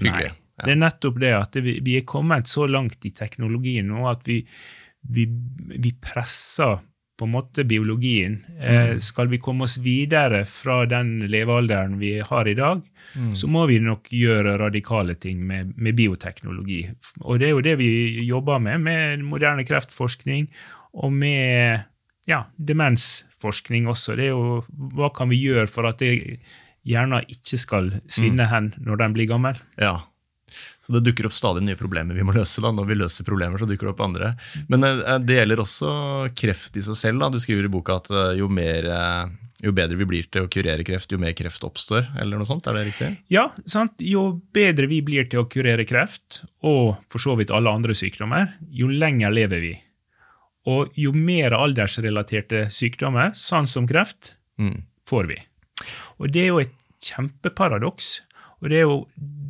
hyggelig. 0.00 0.30
Nei, 0.32 0.38
ja. 0.62 0.66
Det 0.66 0.74
er 0.74 0.78
nettopp 0.78 1.18
det 1.18 1.32
at 1.34 1.56
vi, 1.64 1.78
vi, 1.82 1.96
er 1.98 2.06
kommet 2.06 2.46
så 2.50 2.68
langt 2.70 3.02
i 3.08 3.10
teknologien 3.16 3.88
nå 3.88 4.04
at 4.10 4.22
vi, 4.28 4.42
vi, 5.10 5.24
vi 5.72 5.92
presser 5.98 6.76
på 7.22 7.28
en 7.28 7.34
måte 7.36 7.62
biologien. 7.64 8.40
Eh, 8.58 8.90
mm. 8.90 9.00
skal 9.00 9.28
vi 9.30 9.38
komme 9.38 9.68
oss 9.68 9.76
videre 9.78 10.42
fra 10.48 10.80
den 10.90 11.20
levealderen 11.30 11.94
vi 12.00 12.16
har 12.18 12.48
i 12.50 12.56
dag, 12.58 12.82
mm. 13.14 13.36
så 13.38 13.46
må 13.46 13.62
vi 13.70 13.78
nok 13.82 14.10
gjøre 14.10 14.56
radikale 14.58 15.14
ting 15.22 15.44
med, 15.46 15.70
med, 15.76 15.94
bioteknologi. 15.94 16.82
Og 17.22 17.38
det 17.38 17.48
er 17.48 17.54
jo 17.54 17.62
det 17.62 17.76
vi 17.78 17.92
jobber 18.26 18.58
med, 18.58 18.82
med 18.82 19.22
moderne 19.22 19.62
kreftforskning 19.68 20.50
og 20.98 21.14
med 21.14 21.86
ja, 22.26 22.42
demensforskning 22.58 23.86
også. 23.90 24.18
Det 24.18 24.26
er 24.26 24.34
jo 24.34 24.60
hva 24.98 25.12
kan 25.14 25.30
vi 25.30 25.44
gjøre 25.44 25.70
for 25.70 25.86
at 25.86 26.02
det 26.02 26.40
hjernen 26.82 27.22
ikke 27.30 27.60
skal 27.60 27.92
svinne 28.10 28.48
mm. 28.48 28.50
hen 28.50 28.72
når 28.82 29.04
den 29.04 29.14
blir 29.14 29.30
gammel? 29.30 29.62
Ja, 29.78 30.00
Så 30.82 30.92
det 30.96 31.04
dukker 31.06 31.28
opp 31.28 31.32
stadig 31.36 31.62
nye 31.62 31.78
problemer 31.78 32.14
vi 32.18 32.24
må 32.26 32.32
løse. 32.34 32.60
da. 32.60 32.72
Når 32.74 32.86
vi 32.88 32.94
løser 32.98 33.24
problemer, 33.28 33.58
så 33.62 33.68
dukker 33.70 33.86
det 33.86 33.92
opp 33.94 34.00
andre. 34.02 34.32
Men 34.68 34.82
eh, 34.88 35.18
det 35.22 35.36
gjelder 35.38 35.60
også 35.62 35.92
kreft 36.34 36.76
i 36.76 36.82
seg 36.82 36.96
selv. 36.98 37.20
da. 37.22 37.28
Du 37.30 37.38
skriver 37.38 37.68
i 37.68 37.70
boka 37.70 38.00
at 38.00 38.10
eh, 38.10 38.32
jo, 38.40 38.48
mer, 38.50 38.88
eh, 38.90 39.30
jo 39.62 39.70
bedre 39.76 39.94
vi 40.00 40.08
blir 40.10 40.26
til 40.26 40.42
å 40.42 40.50
kurere 40.50 40.82
kreft, 40.82 41.12
jo 41.14 41.20
mer 41.22 41.36
kreft 41.38 41.62
oppstår. 41.62 42.08
eller 42.18 42.36
noe 42.40 42.48
sånt, 42.48 42.66
Er 42.66 42.74
det 42.80 42.82
riktig? 42.90 43.12
Ja, 43.30 43.46
sant? 43.64 43.94
jo 44.02 44.40
bedre 44.52 44.88
vi 44.90 44.98
blir 45.06 45.30
til 45.30 45.44
å 45.44 45.48
kurere 45.48 45.86
kreft, 45.86 46.42
og 46.66 46.96
for 47.08 47.22
så 47.22 47.36
vidt 47.38 47.54
alle 47.54 47.70
andre 47.70 47.94
sykdommer, 47.94 48.54
jo 48.68 48.88
lenger 48.90 49.30
lever 49.30 49.60
vi. 49.62 49.72
Og 50.66 50.90
jo 50.98 51.10
mer 51.14 51.54
aldersrelaterte 51.54 52.66
sykdommer, 52.74 53.32
sånn 53.38 53.66
som 53.70 53.86
kreft, 53.86 54.34
Mm. 54.58 54.82
får 55.06 55.26
vi. 55.30 55.38
Og 56.20 56.30
det 56.30 56.42
er 56.42 56.46
jo 56.52 56.58
et 56.58 56.74
kjempeparadoks. 57.02 58.20
Og 58.62 58.70
det 58.70 58.80
er 58.80 58.86
jo 58.86 58.98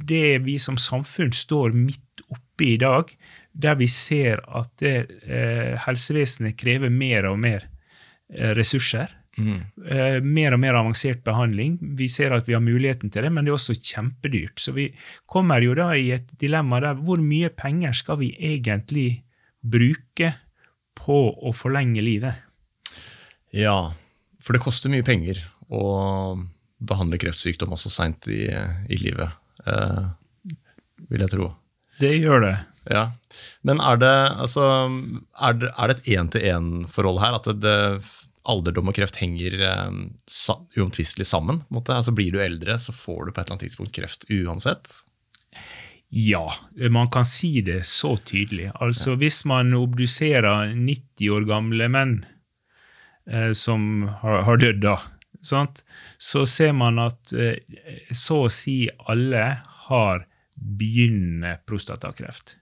det 0.02 0.42
vi 0.46 0.58
som 0.62 0.78
samfunn 0.80 1.32
står 1.36 1.76
midt 1.76 2.24
oppe 2.32 2.66
i 2.72 2.76
dag, 2.80 3.10
der 3.52 3.76
vi 3.78 3.88
ser 3.92 4.40
at 4.48 4.72
det, 4.80 4.96
eh, 5.28 5.76
helsevesenet 5.84 6.56
krever 6.58 6.90
mer 6.90 7.28
og 7.30 7.38
mer 7.42 7.66
eh, 8.32 8.54
ressurser. 8.56 9.12
Mm. 9.38 9.60
Eh, 9.88 10.18
mer 10.20 10.56
og 10.56 10.60
mer 10.60 10.76
avansert 10.76 11.22
behandling. 11.24 11.78
Vi 11.96 12.08
ser 12.12 12.34
at 12.36 12.48
vi 12.48 12.56
har 12.56 12.64
muligheten 12.64 13.12
til 13.12 13.24
det, 13.24 13.32
men 13.32 13.44
det 13.44 13.52
er 13.52 13.58
også 13.58 13.76
kjempedyrt. 13.78 14.60
Så 14.60 14.74
vi 14.76 14.90
kommer 15.28 15.64
jo 15.64 15.76
da 15.76 15.92
i 15.96 16.10
et 16.16 16.32
dilemma 16.40 16.80
der 16.84 17.00
hvor 17.00 17.20
mye 17.20 17.52
penger 17.52 17.96
skal 17.96 18.20
vi 18.20 18.32
egentlig 18.36 19.22
bruke 19.62 20.34
på 20.98 21.18
å 21.32 21.52
forlenge 21.56 22.04
livet? 22.04 22.36
Ja, 23.52 23.92
for 24.42 24.56
det 24.56 24.64
koster 24.64 24.92
mye 24.92 25.06
penger 25.06 25.40
å 25.72 25.84
behandle 26.88 27.20
kreftsykdom 27.22 27.74
også 27.76 27.92
seint 27.92 28.28
i, 28.30 28.44
i 28.48 28.98
livet, 29.00 29.34
eh, 29.66 30.04
vil 31.08 31.24
jeg 31.24 31.32
tro. 31.34 31.52
Det 32.02 32.12
gjør 32.18 32.46
det. 32.48 32.56
Ja, 32.90 33.12
Men 33.62 33.78
er 33.78 34.00
det, 34.02 34.14
altså, 34.42 34.64
er 35.38 35.54
det, 35.54 35.70
er 35.78 35.88
det 35.88 35.96
et 36.00 36.08
én-til-én-forhold 36.16 37.20
her? 37.22 37.36
At 37.38 37.46
det, 37.46 37.60
det, 37.62 37.76
alderdom 38.42 38.90
og 38.90 38.96
kreft 38.96 39.20
henger 39.22 39.54
sa, 40.26 40.56
uomtvistelig 40.74 41.28
sammen? 41.30 41.60
Altså, 41.70 42.14
blir 42.16 42.34
du 42.34 42.40
eldre, 42.42 42.74
så 42.74 42.94
får 42.94 43.28
du 43.28 43.30
på 43.30 43.38
et 43.38 43.44
eller 43.44 43.54
annet 43.54 43.66
tidspunkt 43.68 43.94
kreft 43.94 44.26
uansett? 44.34 44.96
Ja, 46.12 46.44
man 46.90 47.08
kan 47.08 47.24
si 47.24 47.62
det 47.64 47.86
så 47.88 48.16
tydelig. 48.20 48.68
Altså 48.74 49.14
Hvis 49.16 49.44
man 49.48 49.72
obduserer 49.72 50.74
90 50.74 51.30
år 51.32 51.46
gamle 51.48 51.88
menn 51.88 52.18
eh, 53.30 53.52
som 53.56 54.10
har, 54.20 54.42
har 54.44 54.60
dødd, 54.60 54.82
da, 54.84 54.98
sant? 55.42 55.82
så 56.22 56.44
ser 56.48 56.72
man 56.76 57.00
at 57.02 57.34
eh, 57.34 57.58
så 58.14 58.44
å 58.46 58.52
si 58.52 58.86
alle 59.10 59.44
har 59.88 60.26
begynnende 60.56 61.56
prostatakreft. 61.66 62.56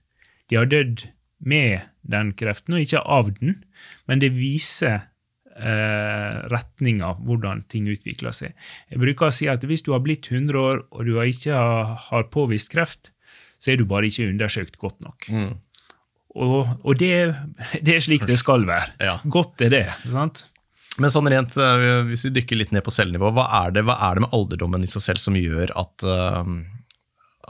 De 0.49 0.57
har 0.59 0.69
dødd 0.69 1.05
med 1.41 1.87
den 2.01 2.33
kreften, 2.37 2.75
og 2.75 2.83
ikke 2.83 3.01
av 3.05 3.31
den, 3.37 3.61
men 4.09 4.21
det 4.21 4.33
viser 4.35 5.07
eh, 5.55 6.37
retninga, 6.51 7.15
hvordan 7.25 7.63
ting 7.71 7.89
utvikler 7.91 8.35
seg. 8.35 8.53
Jeg 8.91 9.01
bruker 9.01 9.29
å 9.29 9.35
si 9.35 9.49
at 9.51 9.65
hvis 9.67 9.85
du 9.85 9.93
har 9.95 10.03
blitt 10.05 10.29
100 10.31 10.59
år 10.59 10.85
og 10.89 11.07
du 11.07 11.17
ikke 11.21 11.57
har, 11.57 11.97
har 12.09 12.29
påvist 12.33 12.71
kreft, 12.73 13.13
så 13.61 13.73
er 13.73 13.81
du 13.81 13.85
bare 13.89 14.09
ikke 14.09 14.29
undersøkt 14.31 14.79
godt 14.81 15.03
nok. 15.05 15.29
Mm. 15.29 15.53
Og, 16.41 16.69
og 16.87 16.95
det, 16.99 17.35
det 17.85 17.97
er 17.97 18.05
slik 18.05 18.25
det 18.29 18.39
skal 18.41 18.65
være. 18.69 18.95
Ja. 19.03 19.17
Godt 19.29 19.61
er 19.65 19.73
det. 19.73 19.85
sant? 20.07 20.45
Men 20.99 21.13
sånn 21.13 21.29
rent, 21.31 21.55
eh, 21.55 22.03
hvis 22.09 22.25
vi 22.27 22.33
dykker 22.35 22.59
litt 22.59 22.73
ned 22.75 22.83
på 22.83 22.91
cellenivå, 22.93 23.31
hva 23.35 23.47
er 23.63 23.75
det, 23.75 23.85
hva 23.87 23.95
er 24.09 24.17
det 24.17 24.25
med 24.25 24.35
alderdommen 24.35 24.83
i 24.83 24.89
seg 24.91 25.05
selv 25.05 25.23
som 25.23 25.37
gjør 25.39 25.71
at, 25.79 26.03
eh, 26.03 26.51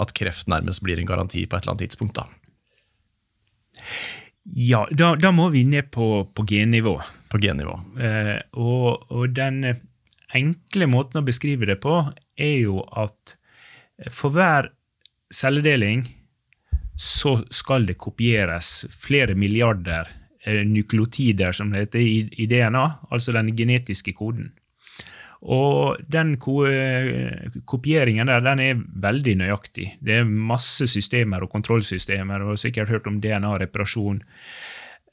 at 0.06 0.14
kreft 0.18 0.52
nærmest 0.52 0.84
blir 0.86 1.02
en 1.02 1.10
garanti 1.10 1.48
på 1.48 1.58
et 1.58 1.66
eller 1.66 1.76
annet 1.76 1.88
tidspunkt? 1.88 2.22
da? 2.22 2.28
Ja, 4.44 4.86
da, 4.92 5.16
da 5.16 5.32
må 5.34 5.50
vi 5.54 5.64
ned 5.66 5.90
på, 5.94 6.28
på 6.36 6.46
gennivå. 6.50 6.96
På 7.32 7.42
gennivå. 7.42 7.76
Eh, 8.02 8.38
og, 8.58 9.10
og 9.10 9.34
den 9.38 9.64
enkle 10.32 10.88
måten 10.90 11.22
å 11.22 11.28
beskrive 11.28 11.68
det 11.70 11.80
på 11.84 11.98
er 12.40 12.58
jo 12.62 12.82
at 12.98 13.36
for 14.14 14.34
hver 14.34 14.72
celledeling 15.34 16.06
så 17.02 17.40
skal 17.54 17.86
det 17.90 17.98
kopieres 18.02 18.86
flere 19.02 19.36
milliarder 19.38 20.10
eh, 20.10 20.21
nukleotider, 20.48 21.54
som 21.54 21.70
det 21.70 21.86
heter, 21.86 22.02
i, 22.02 22.24
i 22.42 22.48
DNA, 22.50 22.86
altså 23.14 23.34
den 23.36 23.52
genetiske 23.58 24.14
koden. 24.18 24.52
Og 25.42 25.98
den 26.12 26.36
ko 26.42 26.60
eh, 26.70 27.50
kopieringen 27.66 28.30
der, 28.30 28.44
den 28.46 28.62
er 28.62 28.82
veldig 29.02 29.40
nøyaktig. 29.40 29.88
Det 29.98 30.20
er 30.20 30.28
masse 30.30 30.86
systemer 30.90 31.42
og 31.42 31.50
kontrollsystemer, 31.54 32.46
og 32.46 32.60
sikkert 32.62 32.92
hørt 32.94 33.10
om 33.10 33.18
DNA-reparasjon. 33.24 34.22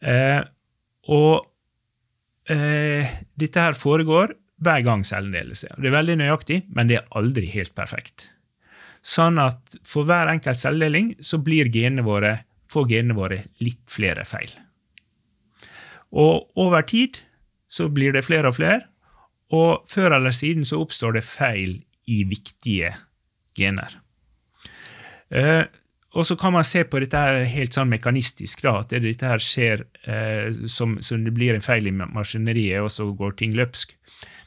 Eh, 0.05 0.43
og 1.09 1.49
eh, 2.53 3.17
dette 3.41 3.65
her 3.65 3.79
foregår 3.79 4.37
hver 4.61 4.85
gang 4.85 5.07
cellen 5.07 5.33
deler 5.33 5.57
seg. 5.57 5.73
Det 5.81 5.89
er 5.89 5.97
veldig 5.97 6.19
nøyaktig, 6.21 6.61
men 6.77 6.91
det 6.91 7.01
er 7.01 7.09
aldri 7.17 7.49
helt 7.55 7.73
perfekt. 7.79 8.29
Sånn 9.01 9.41
at 9.41 9.79
for 9.87 10.05
hver 10.05 10.29
enkelt 10.29 10.61
celledeling 10.61 11.15
så 11.25 11.41
blir 11.41 11.73
genene 11.73 12.05
våre, 12.05 12.37
får 12.69 12.91
genene 12.91 13.17
våre 13.17 13.45
litt 13.65 13.87
flere 13.89 14.29
feil. 14.29 14.51
Og 16.13 16.49
over 16.57 16.87
tid 16.89 17.21
så 17.69 17.89
blir 17.93 18.15
det 18.17 18.25
flere 18.25 18.49
og 18.49 18.57
flere, 18.57 18.83
og 19.53 19.85
før 19.89 20.17
eller 20.19 20.33
siden 20.33 20.65
så 20.65 20.81
oppstår 20.83 21.19
det 21.19 21.25
feil 21.25 21.79
i 22.09 22.23
viktige 22.29 22.95
gener. 23.57 23.99
Eh, 25.31 25.65
og 26.17 26.25
så 26.25 26.37
kan 26.41 26.55
man 26.55 26.65
se 26.65 26.85
på 26.89 27.01
dette 27.03 27.21
her 27.21 27.43
helt 27.53 27.77
sånn 27.77 27.91
mekanistisk, 27.91 28.63
da, 28.65 28.79
at 28.83 28.93
dette 29.05 29.29
her 29.29 29.43
skjer 29.45 29.85
eh, 30.09 30.65
som, 30.71 30.97
som 31.05 31.25
det 31.25 31.35
blir 31.37 31.57
en 31.57 31.65
feil 31.65 31.91
i 31.91 31.93
maskineriet, 31.93 32.81
og 32.85 32.93
så 32.93 33.11
går 33.17 33.37
ting 33.39 33.57
løpsk. 33.57 33.93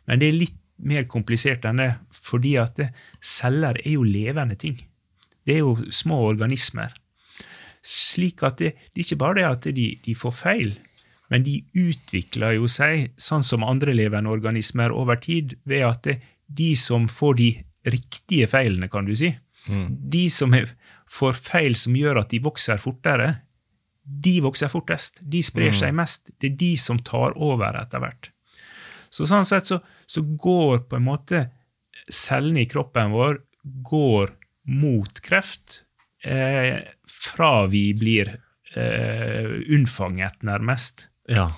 Men 0.10 0.22
det 0.22 0.32
er 0.32 0.40
litt 0.40 0.58
mer 0.82 1.06
komplisert 1.10 1.66
enn 1.70 1.82
det, 1.82 1.92
fordi 2.18 2.56
at 2.58 2.82
celler 3.22 3.78
er 3.84 3.94
jo 3.94 4.06
levende 4.08 4.58
ting. 4.58 4.80
Det 5.46 5.60
er 5.60 5.62
jo 5.62 5.78
små 5.94 6.24
organismer. 6.32 6.94
Slik 7.86 8.42
at 8.46 8.60
det, 8.62 8.74
det 8.94 9.02
er 9.02 9.06
ikke 9.06 9.22
bare 9.22 9.38
det 9.38 9.46
at 9.48 9.70
de, 9.78 9.88
de 10.06 10.18
får 10.18 10.34
feil, 10.38 10.74
men 11.32 11.46
de 11.48 11.62
utvikler 11.78 12.58
jo 12.58 12.68
seg 12.72 13.14
sånn 13.20 13.46
som 13.48 13.64
andre 13.64 13.96
levende 13.96 14.32
organismer 14.34 14.92
over 14.92 15.20
tid, 15.24 15.56
ved 15.64 15.86
at 15.88 16.04
det, 16.08 16.18
de 16.52 16.74
som 16.76 17.08
får 17.08 17.38
de 17.40 17.52
riktige 17.88 18.50
feilene, 18.52 18.90
kan 18.92 19.08
du 19.08 19.14
si, 19.16 19.32
de 19.72 20.26
som 20.34 20.54
får 21.12 21.38
feil 21.38 21.78
som 21.78 21.96
gjør 21.96 22.20
at 22.24 22.34
de 22.34 22.42
vokser 22.44 22.82
fortere, 22.82 23.30
de 24.04 24.40
vokser 24.44 24.72
fortest. 24.72 25.22
De 25.22 25.44
sprer 25.46 25.76
seg 25.78 25.94
mest. 25.96 26.34
Det 26.42 26.52
er 26.52 26.60
de 26.60 26.72
som 26.82 27.00
tar 27.00 27.36
over 27.38 27.78
etter 27.80 28.02
hvert. 28.02 28.32
Så 29.12 29.28
sånn 29.30 29.48
sett 29.48 29.70
så, 29.70 29.80
så 30.10 30.24
går 30.24 30.86
på 30.90 30.98
en 30.98 31.06
måte 31.06 31.46
cellene 32.12 32.64
i 32.64 32.70
kroppen 32.70 33.14
vår 33.14 33.42
går 33.86 34.34
mot 34.82 35.22
kreft 35.24 35.84
eh, 36.26 36.82
fra 37.06 37.52
vi 37.70 37.92
blir 37.98 38.34
eh, 38.74 39.52
unnfanget, 39.76 40.42
nærmest. 40.48 41.11
Ja, 41.32 41.50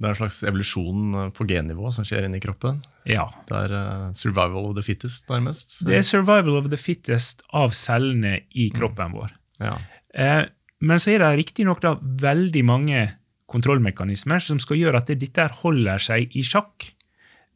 Det 0.00 0.08
er 0.08 0.14
en 0.14 0.16
slags 0.16 0.38
evolusjon 0.48 1.16
eh, 1.20 1.32
på 1.36 1.44
gennivå 1.48 1.90
som 1.92 2.06
skjer 2.08 2.24
inni 2.24 2.40
kroppen. 2.40 2.78
Ja. 3.04 3.26
Det 3.48 3.58
er 3.66 3.74
uh, 3.76 4.06
survival 4.16 4.70
of 4.70 4.78
the 4.78 4.84
fittest, 4.84 5.28
nærmest. 5.28 5.82
Det 5.84 5.98
er 5.98 6.06
survival 6.06 6.56
of 6.56 6.70
the 6.72 6.80
fittest 6.80 7.44
av 7.52 7.74
cellene 7.76 8.38
i 8.56 8.70
kroppen 8.72 9.12
vår. 9.12 9.34
Ja. 9.60 9.74
Eh, 10.16 10.46
men 10.80 11.02
så 11.02 11.12
er 11.12 11.20
det 11.20 11.34
riktignok 11.42 11.84
veldig 12.00 12.62
mange 12.64 13.02
kontrollmekanismer 13.50 14.40
som 14.42 14.60
skal 14.62 14.80
gjøre 14.80 15.02
at 15.02 15.10
det, 15.10 15.20
dette 15.26 15.48
holder 15.60 16.00
seg 16.00 16.32
i 16.32 16.44
sjakk 16.46 16.88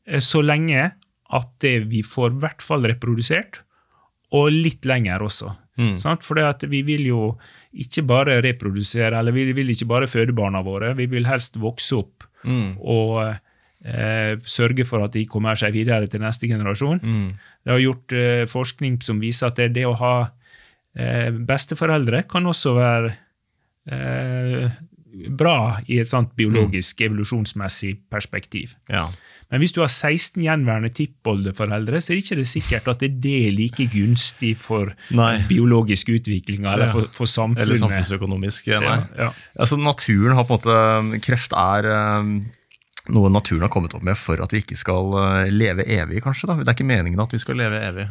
eh, 0.05 0.21
så 0.21 0.43
lenge 0.45 0.91
at 1.35 1.53
det, 1.65 1.79
vi 1.91 2.03
får 2.05 2.35
i 2.35 2.41
hvert 2.45 2.63
fall 2.63 2.85
reprodusert, 2.87 3.63
og 4.35 4.53
litt 4.53 4.85
lenger 4.87 5.25
også. 5.25 5.55
Mm. 5.79 5.97
Sant? 5.99 6.23
For 6.23 6.39
vi 6.71 6.83
vil 6.87 7.07
jo 7.09 7.23
ikke 7.75 8.05
bare 8.07 8.37
reprodusere, 8.45 9.19
eller 9.19 9.33
vi 9.35 9.53
vil 9.53 9.73
ikke 9.73 9.89
bare 9.91 10.07
føde 10.07 10.33
barna 10.37 10.63
våre, 10.63 10.95
vi 10.95 11.07
vil 11.11 11.27
helst 11.27 11.57
vokse 11.61 11.97
opp 11.97 12.29
Mm. 12.45 12.75
og 12.85 13.39
eh, 13.89 14.37
sørge 14.45 14.85
for 14.85 15.01
at 15.01 15.15
de 15.15 15.23
kommer 15.25 15.57
seg 15.57 15.73
videre 15.73 16.05
til 16.07 16.21
neste 16.21 16.45
generasjon. 16.47 16.99
Mm. 17.01 17.31
Det 17.65 17.73
har 17.73 17.81
gjort 17.81 18.13
eh, 18.13 18.45
forskning 18.45 18.99
som 19.03 19.19
viser 19.23 19.49
at 19.49 19.57
det, 19.57 19.71
det 19.79 19.87
å 19.89 19.95
ha 19.97 20.29
eh, 20.95 21.31
besteforeldre 21.33 22.27
kan 22.29 22.45
også 22.47 22.75
være 22.77 23.15
eh, 23.89 24.69
bra 25.31 25.79
i 25.89 26.01
et 26.03 26.11
sånt 26.11 26.35
biologisk, 26.37 27.01
evolusjonsmessig 27.07 27.97
perspektiv. 28.11 28.75
Ja. 28.91 29.07
Men 29.53 29.63
hvis 29.63 29.75
du 29.77 29.81
har 29.83 29.91
16 29.93 30.43
gjenværende 30.43 30.91
tippoldeforeldre, 30.95 32.01
så 32.01 32.13
er 32.13 32.19
det 32.19 32.25
ikke 32.25 32.39
det 32.41 32.49
sikkert 32.51 32.91
at 32.95 33.03
det 33.03 33.11
er 33.11 33.21
det 33.27 33.55
like 33.59 33.87
gunstig 33.93 34.55
for 34.61 34.93
Nei. 35.15 35.37
biologisk 35.51 36.11
utvikling 36.17 36.67
eller 36.71 36.91
for, 36.93 37.09
for 37.15 37.31
samfunnet. 37.31 37.63
Eller 37.67 37.81
samfunnsøkonomisk. 37.83 38.73
Nei. 38.73 38.83
Ja, 38.83 38.99
ja. 39.27 39.31
Altså, 39.59 39.79
naturen 39.81 40.37
har 40.39 40.49
på 40.49 40.59
en 40.59 40.63
måte 40.65 41.23
Kreft 41.25 41.55
er 41.59 41.91
eh, 41.93 42.35
noe 43.15 43.33
naturen 43.33 43.67
har 43.67 43.73
kommet 43.73 43.95
opp 43.97 44.05
med 44.07 44.19
for 44.19 44.41
at 44.43 44.55
vi 44.55 44.63
ikke 44.65 44.79
skal 44.81 45.17
eh, 45.21 45.51
leve 45.53 45.87
evig, 45.87 46.23
kanskje. 46.25 46.51
da. 46.51 46.61
Det 46.63 46.71
er 46.73 46.79
ikke 46.79 46.93
meningen 46.93 47.25
at 47.25 47.35
vi 47.35 47.43
skal 47.43 47.61
leve 47.61 47.81
evig. 47.85 48.09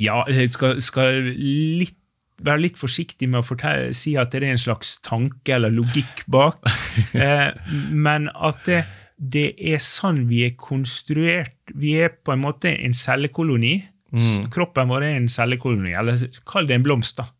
Ja, 0.00 0.22
jeg 0.32 0.54
skal, 0.54 0.78
skal 0.80 1.20
litt 1.36 1.98
være 2.42 2.64
litt 2.64 2.78
forsiktig 2.80 3.28
med 3.30 3.42
å 3.42 3.46
fortelle, 3.46 3.92
si 3.94 4.16
at 4.18 4.32
det 4.32 4.42
er 4.42 4.48
en 4.50 4.60
slags 4.60 4.96
tanke 5.04 5.54
eller 5.54 5.70
logikk 5.70 6.24
bak, 6.32 6.58
eh, 7.14 7.52
men 7.92 8.26
at 8.32 8.64
det, 8.66 8.82
det, 9.22 9.52
er 9.58 9.78
sånn 9.82 10.24
vi 10.30 10.42
er 10.48 10.56
konstruert. 10.58 11.54
Vi 11.78 11.94
er 12.02 12.10
på 12.24 12.34
en 12.34 12.42
måte 12.42 12.72
en 12.74 12.94
cellekoloni. 12.96 13.76
Mm. 14.12 14.48
Kroppen 14.52 14.90
vår 14.90 15.06
er 15.06 15.18
en 15.20 15.30
cellekoloni, 15.30 15.94
eller 15.96 16.20
kall 16.48 16.66
det 16.68 16.76
en 16.76 16.84
blomst, 16.84 17.16
da, 17.16 17.30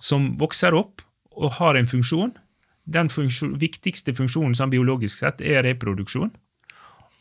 som 0.00 0.30
vokser 0.40 0.72
opp 0.78 1.02
og 1.36 1.58
har 1.58 1.76
en 1.76 1.90
funksjon. 1.90 2.32
Den 2.88 3.10
funksjon, 3.12 3.58
viktigste 3.60 4.14
funksjonen 4.16 4.56
sånn 4.56 4.72
biologisk 4.72 5.20
sett 5.20 5.42
er 5.44 5.66
reproduksjon. 5.66 6.30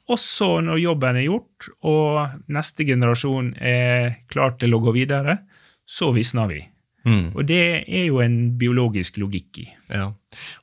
Også 0.08 0.62
når 0.64 0.80
jobben 0.80 1.20
er 1.20 1.26
gjort, 1.26 1.68
og 1.84 2.48
neste 2.54 2.86
generasjon 2.88 3.52
er 3.60 4.22
klar 4.32 4.56
til 4.62 4.78
å 4.78 4.80
gå 4.86 4.94
videre, 4.96 5.42
så 5.84 6.14
visner 6.16 6.48
vi. 6.48 6.62
Mm. 7.08 7.28
Og 7.38 7.46
det 7.48 7.64
er 7.88 8.08
jo 8.10 8.20
en 8.20 8.36
biologisk 8.60 9.20
logikk 9.22 9.62
i. 9.62 9.66
Ja. 9.94 10.10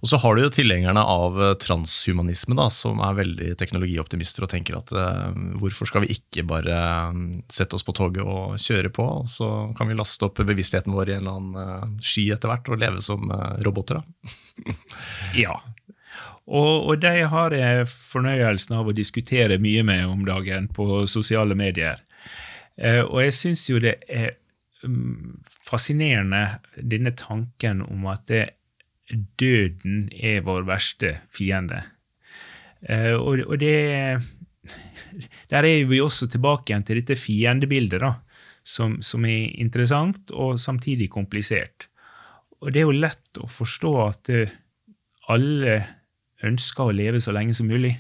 Og 0.05 0.11
så 0.11 0.19
har 0.21 0.37
du 0.37 0.43
jo 0.43 0.53
tilhengerne 0.53 1.01
av 1.01 1.39
eh, 1.41 1.55
transhumanisme, 1.61 2.57
da, 2.59 2.67
som 2.73 3.01
er 3.05 3.17
veldig 3.17 3.53
teknologioptimister 3.61 4.45
og 4.45 4.53
tenker 4.53 4.77
at 4.77 4.93
eh, 4.93 5.39
hvorfor 5.63 5.89
skal 5.89 6.05
vi 6.05 6.13
ikke 6.19 6.45
bare 6.49 6.77
um, 7.09 7.23
sette 7.49 7.79
oss 7.79 7.87
på 7.87 7.97
toget 7.97 8.27
og 8.27 8.59
kjøre 8.61 8.93
på, 8.93 9.09
så 9.31 9.51
kan 9.79 9.89
vi 9.89 9.97
laste 9.97 10.29
opp 10.29 10.43
bevisstheten 10.45 10.93
vår 10.95 11.15
i 11.15 11.17
en 11.17 11.25
eller 11.25 11.41
annen 11.41 11.57
uh, 11.57 12.05
sky 12.05 12.29
etter 12.37 12.53
hvert 12.53 12.69
og 12.69 12.83
leve 12.83 13.01
som 13.05 13.25
uh, 13.33 13.57
roboter, 13.65 14.03
da. 14.03 14.77
ja. 15.47 15.57
Og, 16.45 16.91
og 16.93 17.01
de 17.01 17.25
har 17.33 17.57
jeg 17.57 17.89
fornøyelsen 17.89 18.77
av 18.77 18.91
å 18.91 18.97
diskutere 18.97 19.57
mye 19.57 19.81
med 19.87 20.05
om 20.05 20.27
dagen 20.29 20.69
på 20.69 21.07
sosiale 21.09 21.57
medier. 21.57 22.05
og 23.09 23.23
jeg 23.23 23.33
syns 23.33 23.63
jo 23.71 23.79
det 23.81 23.95
er 24.05 24.35
Mm, 24.35 24.44
fascinerende, 25.65 26.61
denne 26.77 27.15
tanken 27.17 27.83
om 27.87 28.07
at 28.13 28.27
det, 28.31 28.45
døden 29.39 30.09
er 30.15 30.45
vår 30.47 30.65
verste 30.69 31.19
fiende. 31.35 31.83
Uh, 32.85 33.17
og, 33.17 33.45
og, 33.47 33.59
det 33.61 34.21
Der 35.51 35.65
er 35.65 35.85
vi 35.89 36.01
også 36.01 36.27
tilbake 36.29 36.73
igjen 36.73 36.85
til 36.85 37.01
dette 37.01 37.17
fiendebildet, 37.21 38.01
da, 38.01 38.15
som, 38.65 38.97
som, 39.05 39.25
er 39.29 39.53
interessant 39.61 40.33
og 40.33 40.61
samtidig 40.61 41.11
komplisert. 41.13 41.89
Og 42.65 42.73
det 42.73 42.81
er 42.81 42.89
jo 42.89 42.97
lett 42.97 43.41
å 43.41 43.49
forstå 43.51 43.93
at 44.07 44.33
uh, 44.33 44.57
alle 45.29 45.77
ønsker 46.45 46.89
å 46.89 46.97
leve 46.97 47.21
så 47.21 47.33
lenge 47.37 47.55
som 47.57 47.69
mulig. 47.69 47.95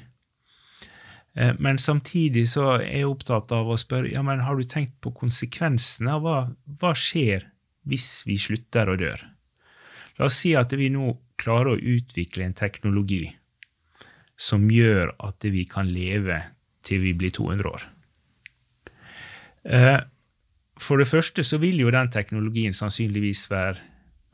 Eh, 1.34 1.54
men 1.58 1.78
samtidig 1.78 2.46
så 2.52 2.76
er 2.78 2.86
jeg 2.88 3.10
opptatt 3.10 3.52
av 3.54 3.70
å 3.70 3.78
spørre 3.80 4.12
ja, 4.12 4.22
men 4.26 4.44
har 4.46 4.58
du 4.58 4.66
tenkt 4.68 4.96
på 5.04 5.14
konsekvensene. 5.16 6.18
Hva, 6.22 6.38
hva 6.80 6.94
skjer 6.98 7.48
hvis 7.88 8.24
vi 8.28 8.38
slutter 8.40 8.90
å 8.90 8.98
dør? 9.00 9.24
La 10.18 10.28
oss 10.28 10.38
si 10.44 10.54
at 10.56 10.72
vi 10.78 10.92
nå 10.94 11.10
klarer 11.40 11.74
å 11.74 11.80
utvikle 11.80 12.46
en 12.46 12.54
teknologi 12.56 13.26
som 14.38 14.66
gjør 14.70 15.14
at 15.22 15.46
vi 15.46 15.64
kan 15.70 15.90
leve 15.90 16.40
til 16.86 17.02
vi 17.02 17.14
blir 17.18 17.34
200 17.34 17.70
år. 17.70 17.86
Eh, 19.64 20.00
for 20.78 21.00
det 21.00 21.08
første 21.08 21.44
så 21.46 21.58
vil 21.62 21.80
jo 21.80 21.92
den 21.94 22.10
teknologien 22.12 22.74
sannsynligvis 22.74 23.46
være 23.50 23.80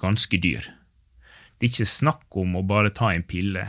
ganske 0.01 0.41
dyr. 0.41 0.65
Det 1.61 1.69
er 1.69 1.73
ikke 1.75 1.93
snakk 1.93 2.41
om 2.41 2.57
å 2.57 2.65
bare 2.67 2.93
ta 2.97 3.13
en 3.13 3.25
pille. 3.29 3.67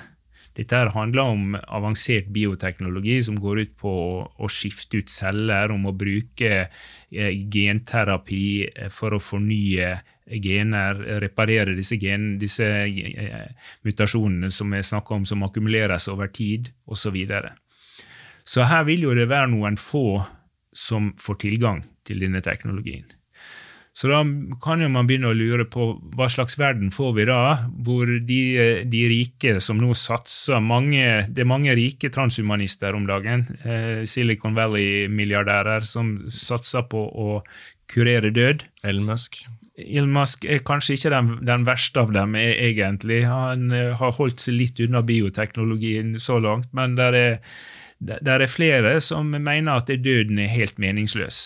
Dette 0.62 0.92
handler 0.94 1.22
om 1.26 1.56
avansert 1.58 2.28
bioteknologi 2.34 3.18
som 3.26 3.40
går 3.42 3.64
ut 3.64 3.72
på 3.82 3.92
å, 3.92 4.18
å 4.38 4.50
skifte 4.52 5.02
ut 5.02 5.10
celler, 5.10 5.74
om 5.74 5.88
å 5.90 5.96
bruke 5.98 6.52
eh, 6.62 7.32
genterapi 7.50 8.68
eh, 8.70 8.92
for 8.94 9.18
å 9.18 9.22
fornye 9.22 9.96
gener, 10.42 11.02
reparere 11.24 11.74
disse, 11.76 11.98
gen, 12.00 12.36
disse 12.40 12.68
eh, 12.86 13.48
mutasjonene 13.88 14.52
som 14.54 14.78
jeg 14.78 14.88
snakker 14.92 15.18
om, 15.18 15.26
som 15.26 15.48
akkumuleres 15.48 16.08
over 16.14 16.30
tid, 16.32 16.70
osv. 16.86 17.18
Så, 17.26 17.42
så 18.54 18.70
her 18.70 18.86
vil 18.90 19.10
jo 19.10 19.18
det 19.18 19.30
være 19.32 19.50
noen 19.56 19.80
få 19.82 20.22
som 20.72 21.12
får 21.20 21.42
tilgang 21.42 21.82
til 22.08 22.22
denne 22.22 22.44
teknologien. 22.46 23.10
Så 23.92 24.08
da 24.08 24.22
kan 24.64 24.80
jo 24.80 24.88
man 24.88 25.08
begynne 25.08 25.34
å 25.34 25.36
lure 25.36 25.66
på 25.68 25.90
hva 26.16 26.30
slags 26.32 26.56
verden 26.60 26.94
får 26.96 27.12
vi 27.18 27.26
da, 27.28 27.40
hvor 27.84 28.08
de, 28.08 28.42
de 28.88 29.02
rike 29.12 29.58
som 29.64 29.82
nå 29.82 29.92
satser 30.00 30.62
mange, 30.64 31.28
Det 31.28 31.44
er 31.44 31.50
mange 31.50 31.76
rike 31.76 32.08
transhumanister 32.14 32.96
om 32.96 33.04
dagen, 33.10 33.50
eh, 33.68 34.04
Silicon 34.08 34.56
Valley-milliardærer, 34.56 35.84
som 35.84 36.22
satser 36.32 36.88
på 36.88 37.04
å 37.04 37.42
kurere 37.92 38.32
død. 38.32 38.64
Elon 38.88 39.10
Musk. 39.10 39.42
Elon 39.76 40.14
Musk 40.16 40.46
er 40.48 40.64
kanskje 40.64 40.96
ikke 40.96 41.12
den, 41.12 41.34
den 41.50 41.66
verste 41.68 42.00
av 42.00 42.14
dem, 42.16 42.38
e, 42.40 42.48
egentlig. 42.70 43.26
Han 43.28 43.74
eh, 43.76 43.92
har 44.00 44.16
holdt 44.16 44.40
seg 44.40 44.56
litt 44.56 44.80
unna 44.86 45.02
bioteknologien 45.04 46.16
så 46.16 46.40
langt, 46.40 46.70
men 46.78 46.96
der 46.96 47.18
er, 47.18 47.36
der 48.00 48.40
er 48.40 48.52
flere 48.52 48.96
som 49.04 49.36
mener 49.36 49.82
at 49.82 49.92
døden 49.92 50.40
er 50.40 50.56
helt 50.56 50.80
meningsløs. 50.80 51.42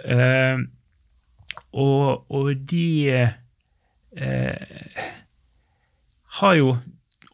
Uh, 0.00 0.68
og, 1.72 2.26
og 2.30 2.52
de 2.70 2.86
eh, 3.10 5.02
har 6.40 6.54
jo 6.58 6.74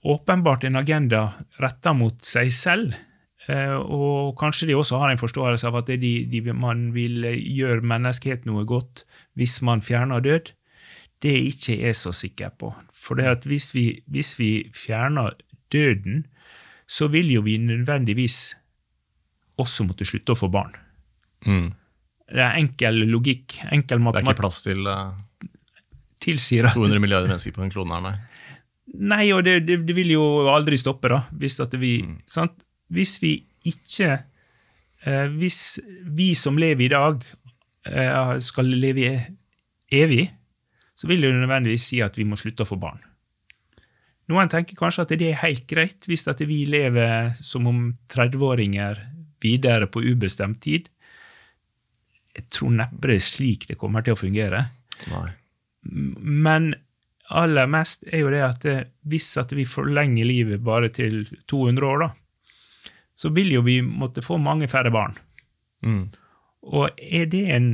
åpenbart 0.06 0.64
en 0.64 0.78
agenda 0.78 1.28
retta 1.62 1.94
mot 1.96 2.18
seg 2.24 2.52
selv. 2.54 2.96
Eh, 3.48 3.74
og 3.74 4.36
kanskje 4.38 4.68
de 4.70 4.76
også 4.76 5.00
har 5.00 5.12
en 5.12 5.20
forståelse 5.20 5.68
av 5.68 5.80
at 5.80 5.90
de, 6.02 6.12
de, 6.30 6.42
man 6.52 6.90
vil 6.94 7.26
gjøre 7.30 7.86
menneskehet 7.86 8.46
noe 8.48 8.66
godt 8.68 9.04
hvis 9.38 9.60
man 9.66 9.84
fjerner 9.84 10.22
død. 10.24 10.52
Det 11.22 11.32
er 11.32 11.48
ikke 11.48 11.78
jeg 11.80 11.96
så 11.96 12.12
sikker 12.12 12.52
på. 12.58 12.74
For 12.92 13.20
hvis 13.48 13.72
vi, 13.74 14.02
hvis 14.06 14.36
vi 14.38 14.50
fjerner 14.76 15.38
døden, 15.72 16.26
så 16.86 17.08
vil 17.10 17.30
jo 17.32 17.42
vi 17.42 17.56
nødvendigvis 17.58 18.56
også 19.58 19.86
måtte 19.88 20.06
slutte 20.06 20.34
å 20.34 20.38
få 20.38 20.50
barn. 20.52 20.76
Mm. 21.46 21.72
Det 22.26 22.42
er 22.42 22.58
enkel 22.58 23.04
logikk, 23.06 23.60
enkel 23.70 24.00
matematikk. 24.02 24.26
Det 24.26 24.32
er 24.32 24.34
ikke 24.34 24.42
plass 24.42 24.62
til 24.64 24.88
uh, 24.90 25.14
200 26.26 27.02
milliarder 27.02 27.30
mennesker 27.30 27.54
på 27.54 27.62
en 27.62 27.70
klone 27.70 27.94
her, 27.94 28.02
nei? 28.02 28.16
Nei, 28.96 29.24
og 29.34 29.44
det, 29.46 29.60
det, 29.66 29.80
det, 29.86 29.94
vil 29.94 30.14
jo 30.14 30.24
aldri 30.50 30.78
stoppe, 30.80 31.10
da. 31.12 31.20
Hvis, 31.38 31.58
vi, 31.78 31.92
mm. 32.02 32.54
hvis 32.94 33.16
vi 33.22 33.32
ikke 33.66 34.12
uh, 35.06 35.26
Hvis 35.36 35.78
vi 36.16 36.32
som 36.38 36.58
lever 36.58 36.86
i 36.86 36.92
dag, 36.94 37.26
uh, 37.90 38.36
skal 38.42 38.74
leve 38.74 39.12
evig, 39.92 40.30
så 40.96 41.06
vil 41.10 41.22
det 41.22 41.34
nødvendigvis 41.34 41.90
si 41.92 42.00
at 42.02 42.16
vi 42.18 42.26
må 42.26 42.38
slutte 42.40 42.64
å 42.64 42.68
få 42.68 42.78
barn. 42.80 43.02
Noen 44.26 44.50
tenker 44.50 44.78
kanskje 44.78 45.04
at 45.04 45.12
det 45.14 45.28
er 45.30 45.42
helt 45.44 45.68
greit 45.70 46.08
hvis 46.10 46.26
vi 46.42 46.64
lever 46.66 47.36
som 47.38 47.68
om 47.70 47.92
30-åringer 48.10 48.98
videre 49.42 49.86
på 49.86 50.02
ubestemt 50.02 50.58
tid 50.64 50.88
jeg 52.36 52.48
tror 52.52 52.74
neppe 52.76 53.08
det 53.08 53.18
er 53.18 53.24
slik 53.24 53.64
det 53.70 53.78
kommer 53.80 54.04
til 54.04 54.16
å 54.16 54.20
fungere. 54.20 54.66
Nei. 55.08 55.30
Men 55.86 56.74
aller 57.32 57.70
mest 57.70 58.04
er 58.10 58.22
jo 58.22 58.30
det 58.34 58.42
at 58.44 58.62
det, 58.66 58.76
hvis 59.08 59.30
at 59.40 59.54
vi 59.56 59.64
forlenger 59.68 60.28
livet 60.28 60.62
bare 60.64 60.90
til 60.94 61.24
200 61.50 61.88
år, 61.88 62.04
da, 62.04 62.92
så 63.16 63.32
vil 63.32 63.54
jo 63.54 63.64
vi 63.66 63.80
måtte 63.82 64.24
få 64.24 64.36
mange 64.42 64.68
færre 64.70 64.92
barn. 64.94 65.16
Mm. 65.86 66.04
Og 66.76 66.90
er 67.00 67.28
det, 67.32 67.44
en, 67.54 67.68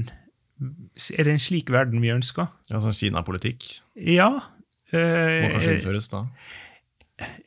er 0.61 1.27
det 1.27 1.35
en 1.35 1.43
slik 1.43 1.73
verden 1.73 2.03
vi 2.05 2.13
ønsker? 2.15 2.51
Ja, 2.71 2.81
Sånn 2.85 2.97
Kina-politikk? 2.97 3.67
Ja. 3.97 4.31
Eh, 4.93 5.39
Må 5.43 5.57
kanskje 5.57 5.79
innføres 5.79 6.11
da? 6.13 6.27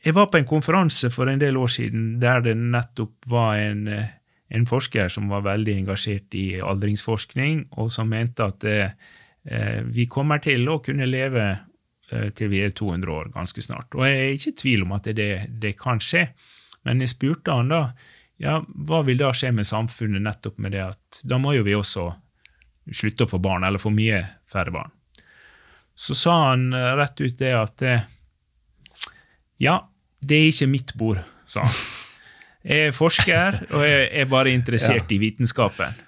Jeg 0.04 0.14
var 0.16 0.28
på 0.32 0.40
en 0.40 0.48
konferanse 0.48 1.10
for 1.12 1.28
en 1.30 1.40
del 1.40 1.56
år 1.60 1.70
siden 1.72 2.16
der 2.22 2.42
det 2.44 2.56
nettopp 2.58 3.28
var 3.30 3.58
en 3.60 3.86
eh, 3.92 4.14
en 4.48 4.66
forsker 4.68 5.08
som 5.12 5.30
var 5.30 5.46
veldig 5.46 5.74
engasjert 5.82 6.34
i 6.38 6.60
aldringsforskning, 6.62 7.64
og 7.80 7.90
som 7.92 8.10
mente 8.10 8.46
at 8.46 8.66
eh, 8.66 9.80
vi 9.90 10.06
kommer 10.10 10.42
til 10.42 10.68
å 10.70 10.78
kunne 10.84 11.08
leve 11.08 11.46
eh, 11.50 12.28
til 12.36 12.52
vi 12.52 12.62
er 12.66 12.74
200 12.76 13.12
år 13.12 13.32
ganske 13.34 13.64
snart. 13.64 13.94
Og 13.94 14.06
jeg 14.06 14.20
er 14.20 14.36
ikke 14.36 14.52
i 14.52 14.60
tvil 14.62 14.86
om 14.86 14.94
at 14.98 15.10
det, 15.18 15.30
det 15.50 15.74
kan 15.80 16.02
skje. 16.02 16.28
Men 16.86 17.02
jeg 17.02 17.16
spurte 17.16 17.54
han 17.54 17.72
da 17.72 17.82
ja, 18.42 18.60
hva 18.68 19.00
vil 19.06 19.18
da 19.18 19.32
skje 19.34 19.50
med 19.56 19.66
samfunnet 19.66 20.22
nettopp 20.22 20.60
med 20.62 20.76
det 20.76 20.84
at 20.84 21.22
da 21.24 21.40
må 21.40 21.56
jo 21.56 21.64
vi 21.66 21.74
også 21.76 22.10
slutte 22.92 23.26
å 23.26 23.30
få 23.30 23.40
barn, 23.42 23.64
eller 23.66 23.82
få 23.82 23.90
mye 23.90 24.20
færre 24.50 24.74
barn. 24.74 24.92
Så 25.96 26.14
sa 26.14 26.36
han 26.50 26.68
eh, 26.76 26.92
rett 27.00 27.20
ut 27.20 27.38
det 27.40 27.54
at 27.56 27.82
eh, 27.82 28.04
ja, 29.62 29.80
det 30.20 30.42
er 30.42 30.50
ikke 30.52 30.68
mitt 30.70 30.92
bord, 31.00 31.22
sa 31.48 31.64
han. 31.64 31.78
Jeg 32.66 32.88
er 32.88 32.94
forsker, 32.94 33.60
og 33.70 33.84
jeg 33.86 34.06
er 34.10 34.26
bare 34.30 34.50
interessert 34.50 35.06
ja. 35.06 35.14
i 35.14 35.20
vitenskapen. 35.22 36.02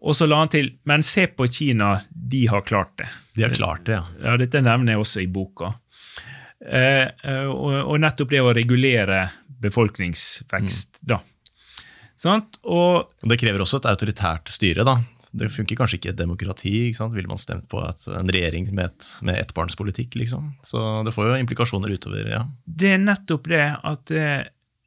Og 0.00 0.16
så 0.16 0.26
la 0.28 0.38
han 0.40 0.50
til 0.52 0.70
Men 0.88 1.04
se 1.04 1.26
på 1.28 1.46
Kina, 1.52 1.92
de 2.10 2.46
har 2.48 2.64
klart 2.64 2.96
det. 3.00 3.08
De 3.36 3.44
har 3.44 3.54
klart 3.56 3.86
det, 3.88 3.98
ja. 3.98 4.04
ja 4.24 4.36
dette 4.40 4.62
nevner 4.64 4.96
jeg 4.96 5.04
også 5.04 5.24
i 5.24 5.28
boka. 5.30 5.74
Eh, 6.60 7.06
eh 7.08 7.48
og, 7.48 7.72
og, 7.86 7.96
nettopp 8.00 8.32
det 8.32 8.42
å 8.44 8.52
regulere 8.56 9.22
befolkningsvekst, 9.60 11.00
mm. 11.00 11.08
da. 11.08 11.20
Sant? 12.20 12.60
Og, 12.68 13.08
det 13.24 13.40
krever 13.40 13.64
også 13.64 13.80
et 13.80 13.88
autoritært 13.88 14.52
styre, 14.52 14.84
da. 14.88 14.98
Det 15.30 15.46
funker 15.52 15.78
kanskje 15.78 16.00
ikke 16.00 16.10
i 16.10 16.12
et 16.12 16.18
demokrati. 16.18 16.72
ikke 16.88 16.98
sant? 16.98 17.14
Ville 17.16 17.30
man 17.30 17.40
stemt 17.40 17.68
på 17.70 17.80
et, 17.86 18.06
en 18.12 18.32
regjering 18.32 18.66
med, 18.74 18.90
et, 18.90 19.10
med 19.24 19.38
ettbarnspolitikk, 19.40 20.16
liksom? 20.18 20.50
Så 20.66 20.80
det 21.06 21.14
får 21.16 21.30
jo 21.30 21.36
implikasjoner 21.40 21.92
utover, 21.92 22.28
ja. 22.28 22.42
Det 22.64 22.96
er 22.96 23.04
nettopp 23.04 23.48
det 23.52 23.66
at 23.92 24.12
eh, 24.16 24.40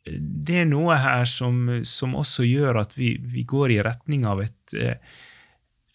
det 0.06 0.58
er 0.64 0.66
noe 0.68 0.98
her 1.00 1.28
som, 1.30 1.68
som 1.88 2.16
også 2.20 2.46
gjør 2.48 2.82
at 2.82 2.98
vi, 2.98 3.16
vi, 3.20 3.46
går 3.48 3.76
i 3.76 3.84
retning 3.86 4.26
av 4.28 4.42
et, 4.44 4.76
eh, 4.76 4.98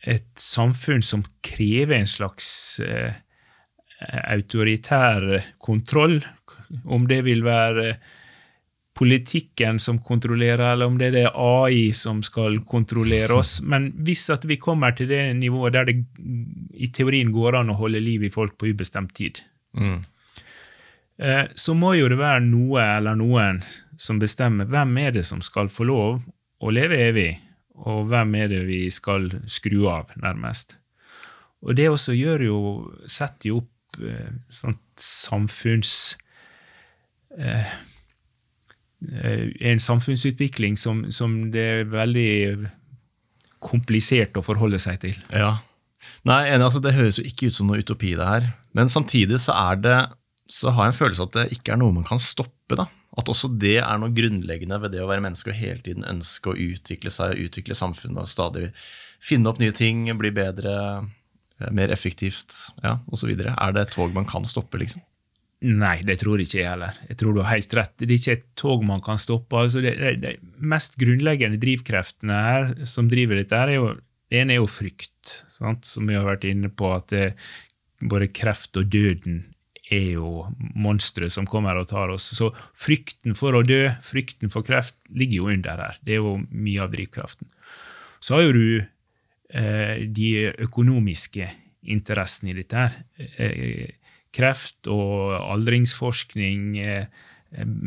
et 0.09 0.31
samfunn 0.41 1.05
som 1.05 1.27
krever 1.45 1.99
en 1.99 2.09
slags 2.09 2.49
eh, 2.85 3.19
autoritær 4.25 5.29
kontroll. 5.61 6.23
Om 6.85 7.05
det 7.11 7.21
vil 7.27 7.45
være 7.45 7.99
politikken 8.99 9.79
som 9.79 10.01
kontrollerer, 10.03 10.73
eller 10.73 10.91
om 10.91 10.97
det 10.99 11.13
er 11.15 11.31
AI 11.31 11.93
som 11.95 12.23
skal 12.27 12.59
kontrollere 12.67 13.37
oss. 13.37 13.59
Men 13.63 13.93
hvis 14.05 14.25
at 14.35 14.47
vi 14.49 14.59
kommer 14.59 14.97
til 14.97 15.11
det 15.13 15.23
nivået 15.39 15.77
der 15.77 15.87
det 15.87 16.01
i 16.75 16.91
teorien 16.95 17.31
går 17.35 17.61
an 17.61 17.71
å 17.71 17.79
holde 17.79 18.03
liv 18.03 18.27
i 18.27 18.33
folk 18.35 18.57
på 18.59 18.73
ubestemt 18.73 19.15
tid, 19.15 19.39
mm. 19.79 20.01
Eh, 21.19 21.45
så 21.59 21.75
må 21.75 21.95
jo 21.99 22.09
det 22.11 22.19
være 22.21 22.45
noe 22.47 22.85
eller 22.99 23.19
noen 23.19 23.63
som 23.99 24.21
bestemmer 24.23 24.69
hvem 24.71 24.97
er 25.03 25.17
det 25.19 25.25
som 25.27 25.43
skal 25.43 25.71
få 25.73 25.89
lov 25.89 26.21
å 26.63 26.71
leve 26.75 26.99
evig, 27.09 27.31
og 27.79 28.09
hvem 28.11 28.35
er 28.39 28.51
det 28.51 28.63
vi 28.67 28.85
skal 28.95 29.29
skru 29.51 29.89
av, 29.91 30.15
nærmest. 30.19 30.77
Og 31.67 31.75
det 31.79 31.89
også 31.91 32.15
gjør 32.15 32.47
jo, 32.47 32.61
setter 33.11 33.51
jo 33.51 33.61
opp 33.65 34.01
eh, 34.03 34.31
sånt 34.55 34.83
samfunns 35.03 36.17
eh, 37.39 37.67
Eh, 38.99 39.49
en 39.61 39.81
samfunnsutvikling 39.81 40.79
som, 40.79 41.05
som, 41.15 41.51
det 41.55 41.63
er 41.63 41.91
veldig 41.91 42.69
komplisert 43.63 44.37
å 44.39 44.43
forholde 44.43 44.81
seg 44.83 45.01
til. 45.05 45.19
Ja. 45.31 45.59
Nei, 46.27 46.43
altså 46.55 46.83
Det 46.83 46.95
høres 46.95 47.19
jo 47.19 47.27
ikke 47.27 47.51
ut 47.51 47.57
som 47.57 47.71
noe 47.71 47.83
utopi, 47.83 48.15
det 48.19 48.27
her. 48.27 48.49
Men 48.75 48.91
samtidig 48.91 49.41
så, 49.43 49.55
er 49.55 49.83
det, 49.83 49.99
så 50.49 50.73
har 50.73 50.89
jeg 50.89 50.95
en 50.95 50.99
følelse 51.03 51.27
at 51.29 51.37
det 51.37 51.45
ikke 51.59 51.75
er 51.75 51.81
noe 51.83 51.95
man 51.95 52.07
kan 52.09 52.21
stoppe. 52.23 52.77
da. 52.79 52.89
At 53.19 53.29
også 53.29 53.51
det 53.61 53.79
er 53.83 54.01
noe 54.01 54.15
grunnleggende 54.15 54.79
ved 54.83 54.95
det 54.95 55.03
å 55.05 55.11
være 55.11 55.25
menneske 55.25 55.53
og 55.53 55.59
hele 55.59 55.83
tiden 55.85 56.07
ønske 56.09 56.53
å 56.53 56.57
utvikle 56.57 57.13
seg, 57.13 57.41
utvikle 57.49 57.77
samfunnet 57.77 58.25
og 58.25 58.31
stadig 58.31 58.71
finne 59.25 59.51
opp 59.51 59.61
nye 59.63 59.75
ting, 59.75 60.07
bli 60.19 60.31
bedre, 60.35 60.75
eh, 61.59 61.71
mer 61.75 61.93
effektivt 61.95 62.55
ja, 62.85 62.99
osv. 63.11 63.35
Er 63.35 63.75
det 63.75 63.85
et 63.85 63.95
tog 63.97 64.15
man 64.15 64.29
kan 64.29 64.47
stoppe, 64.49 64.81
liksom? 64.81 65.05
Nei, 65.67 65.97
det 66.07 66.21
tror 66.21 66.39
ikke 66.39 66.61
jeg 66.61 66.71
heller. 66.71 66.99
Jeg 67.11 67.19
tror 67.19 67.35
du 67.35 67.41
har 67.43 67.57
helt 67.57 67.73
rett. 67.75 67.97
Det 67.99 68.07
er 68.07 68.15
ikke 68.15 68.37
et 68.37 68.45
tog 68.61 68.85
man 68.87 69.03
kan 69.03 69.19
stoppe. 69.19 69.59
Altså, 69.59 69.83
det, 69.83 69.97
det, 69.99 70.13
det, 70.23 70.37
mest 70.63 70.95
grunnleggende 71.01 71.59
drivkreftene 71.59 72.43
her 72.45 72.69
som 72.87 73.11
driver 73.11 73.41
dette, 73.41 73.59
er 73.59 73.75
jo, 73.75 73.89
det 74.31 74.45
ene 74.45 74.55
er 74.55 74.63
jo 74.63 74.71
frykt, 74.71 75.41
sant? 75.51 75.89
som 75.89 76.07
vi 76.07 76.15
har 76.15 76.29
vært 76.29 76.47
inne 76.47 76.71
på. 76.71 76.93
at 76.95 77.11
det, 77.11 77.33
både 77.99 78.31
kreft 78.31 78.79
og 78.79 78.87
døden 78.93 79.43
er 79.91 80.19
jo 80.19 80.47
monstre 80.77 81.31
som 81.33 81.47
kommer 81.49 81.79
og 81.81 81.89
tar 81.91 82.13
oss. 82.13 82.27
Så 82.37 82.51
frykten 82.77 83.37
for 83.39 83.57
å 83.57 83.65
dø, 83.67 83.87
frykten 84.05 84.53
for 84.53 84.67
kreft, 84.67 84.97
ligger 85.09 85.43
jo 85.43 85.53
under 85.55 85.85
her. 85.85 86.01
Det 86.05 86.17
er 86.17 86.21
jo 86.23 86.37
mye 86.51 86.85
av 86.85 86.93
drivkraften. 86.93 87.49
Så 88.21 88.37
har 88.37 88.49
jo 88.49 88.57
du 88.57 88.69
eh, 88.83 90.05
de 90.05 90.31
økonomiske 90.67 91.49
interessene 91.89 92.53
i 92.53 92.59
dette 92.59 92.85
her. 92.85 93.01
Eh, 93.39 93.97
kreft 94.35 94.91
og 94.93 95.37
aldringsforskning, 95.41 96.79
eh, 96.79 97.07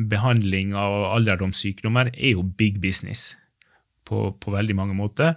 behandling 0.09 0.73
av 0.73 1.11
alderdomssykdommer, 1.19 2.13
er 2.17 2.33
jo 2.33 2.43
big 2.43 2.81
business 2.81 3.35
på, 4.05 4.31
på, 4.39 4.53
veldig 4.55 4.75
mange 4.75 4.97
måter. 4.97 5.35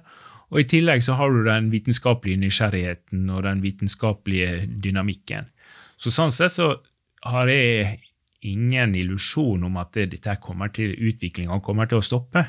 Og 0.48 0.62
I 0.62 0.68
tillegg 0.70 1.02
så 1.04 1.16
har 1.18 1.32
du 1.32 1.42
den 1.44 1.68
vitenskapelige 1.72 2.40
nysgjerrigheten 2.40 3.28
og 3.32 3.42
den 3.44 3.60
vitenskapelige 3.64 4.64
dynamikken. 4.80 5.50
Så 5.96 6.12
Sånn 6.14 6.34
sett 6.34 6.56
så 6.56 6.72
har 7.24 7.48
jeg 7.48 8.00
ingen 8.44 8.94
illusjon 8.98 9.64
om 9.64 9.78
at 9.80 9.96
dette 9.96 10.36
kommer 10.42 10.72
til, 10.74 10.92
utviklinga 10.92 11.60
kommer 11.64 11.88
til 11.88 12.02
å 12.02 12.04
stoppe. 12.04 12.44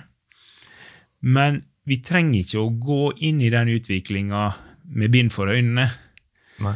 Men 1.26 1.62
vi 1.88 2.02
trenger 2.04 2.42
ikke 2.42 2.64
å 2.64 2.74
gå 2.82 3.04
inn 3.28 3.40
i 3.46 3.52
den 3.54 3.72
utviklinga 3.78 4.42
med 4.98 5.14
bind 5.14 5.34
for 5.34 5.52
øynene. 5.54 5.88
Nei. 6.66 6.76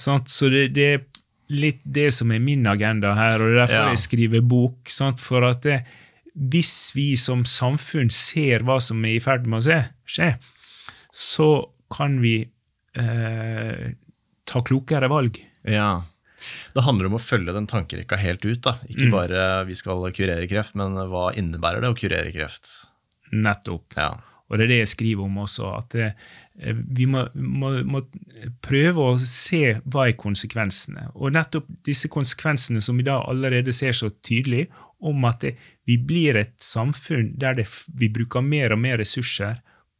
Så 0.00 0.48
det, 0.52 0.68
det, 0.76 0.86
er 0.94 1.04
litt 1.52 1.82
det 1.84 2.08
som 2.16 2.32
er 2.32 2.40
min 2.42 2.64
agenda 2.70 3.12
her, 3.18 3.36
og 3.36 3.50
det 3.50 3.54
er 3.54 3.60
derfor 3.64 3.82
ja. 3.82 3.92
jeg 3.92 4.04
skriver 4.06 4.44
bok. 4.48 4.90
Sånn, 4.90 5.18
For 5.20 5.44
at 5.50 5.66
det, 5.66 5.82
hvis 6.32 6.94
vi 6.96 7.12
som 7.20 7.44
samfunn 7.46 8.10
ser 8.14 8.64
hva 8.66 8.80
som 8.82 9.04
er 9.04 9.18
i 9.18 9.22
ferd 9.22 9.48
med 9.50 9.60
å 9.66 9.82
skje, 10.08 10.32
så 11.14 11.50
kan 11.94 12.16
vi 12.22 12.38
eh, 12.98 13.90
ta 14.48 14.62
klokere 14.66 15.10
valg. 15.12 15.38
Ja. 15.68 16.04
Det 16.74 16.84
handler 16.84 17.08
om 17.08 17.16
å 17.16 17.22
følge 17.22 17.54
den 17.56 17.68
tankerekka 17.70 18.18
helt 18.20 18.44
ut. 18.44 18.62
da. 18.66 18.76
Ikke 18.88 19.08
mm. 19.08 19.14
bare 19.14 19.42
vi 19.68 19.78
skal 19.78 20.04
kurere 20.16 20.48
kreft, 20.50 20.76
men 20.78 20.98
hva 21.10 21.30
innebærer 21.32 21.84
det 21.84 21.92
å 21.92 21.98
kurere 21.98 22.34
kreft? 22.34 22.68
Nettopp. 23.32 23.96
Ja. 23.96 24.12
Og 24.52 24.60
det 24.60 24.66
er 24.66 24.74
det 24.74 24.82
jeg 24.82 24.92
skriver 24.92 25.24
om 25.24 25.38
også. 25.46 25.70
at 25.78 25.96
Eh, 26.60 26.74
vi 26.74 27.06
må, 27.10 27.24
må, 27.34 27.72
må, 27.82 28.00
prøve 28.62 29.08
å 29.10 29.14
se 29.18 29.78
hva 29.90 30.08
er 30.08 30.18
konsekvensene. 30.18 31.08
Og 31.18 31.34
nettopp 31.34 31.70
disse 31.86 32.10
konsekvensene 32.12 32.82
som 32.84 32.98
vi 32.98 33.06
da 33.08 33.18
allerede 33.26 33.74
ser 33.74 33.96
så 33.96 34.12
tydelig, 34.22 34.68
om 35.04 35.26
at 35.28 35.42
det, 35.42 35.56
vi 35.88 35.98
blir 35.98 36.38
et 36.40 36.54
samfunn 36.62 37.34
der 37.40 37.58
det, 37.58 37.66
vi 37.98 38.08
bruker 38.12 38.44
mer 38.44 38.72
og 38.72 38.80
mer 38.84 39.00
ressurser 39.02 39.58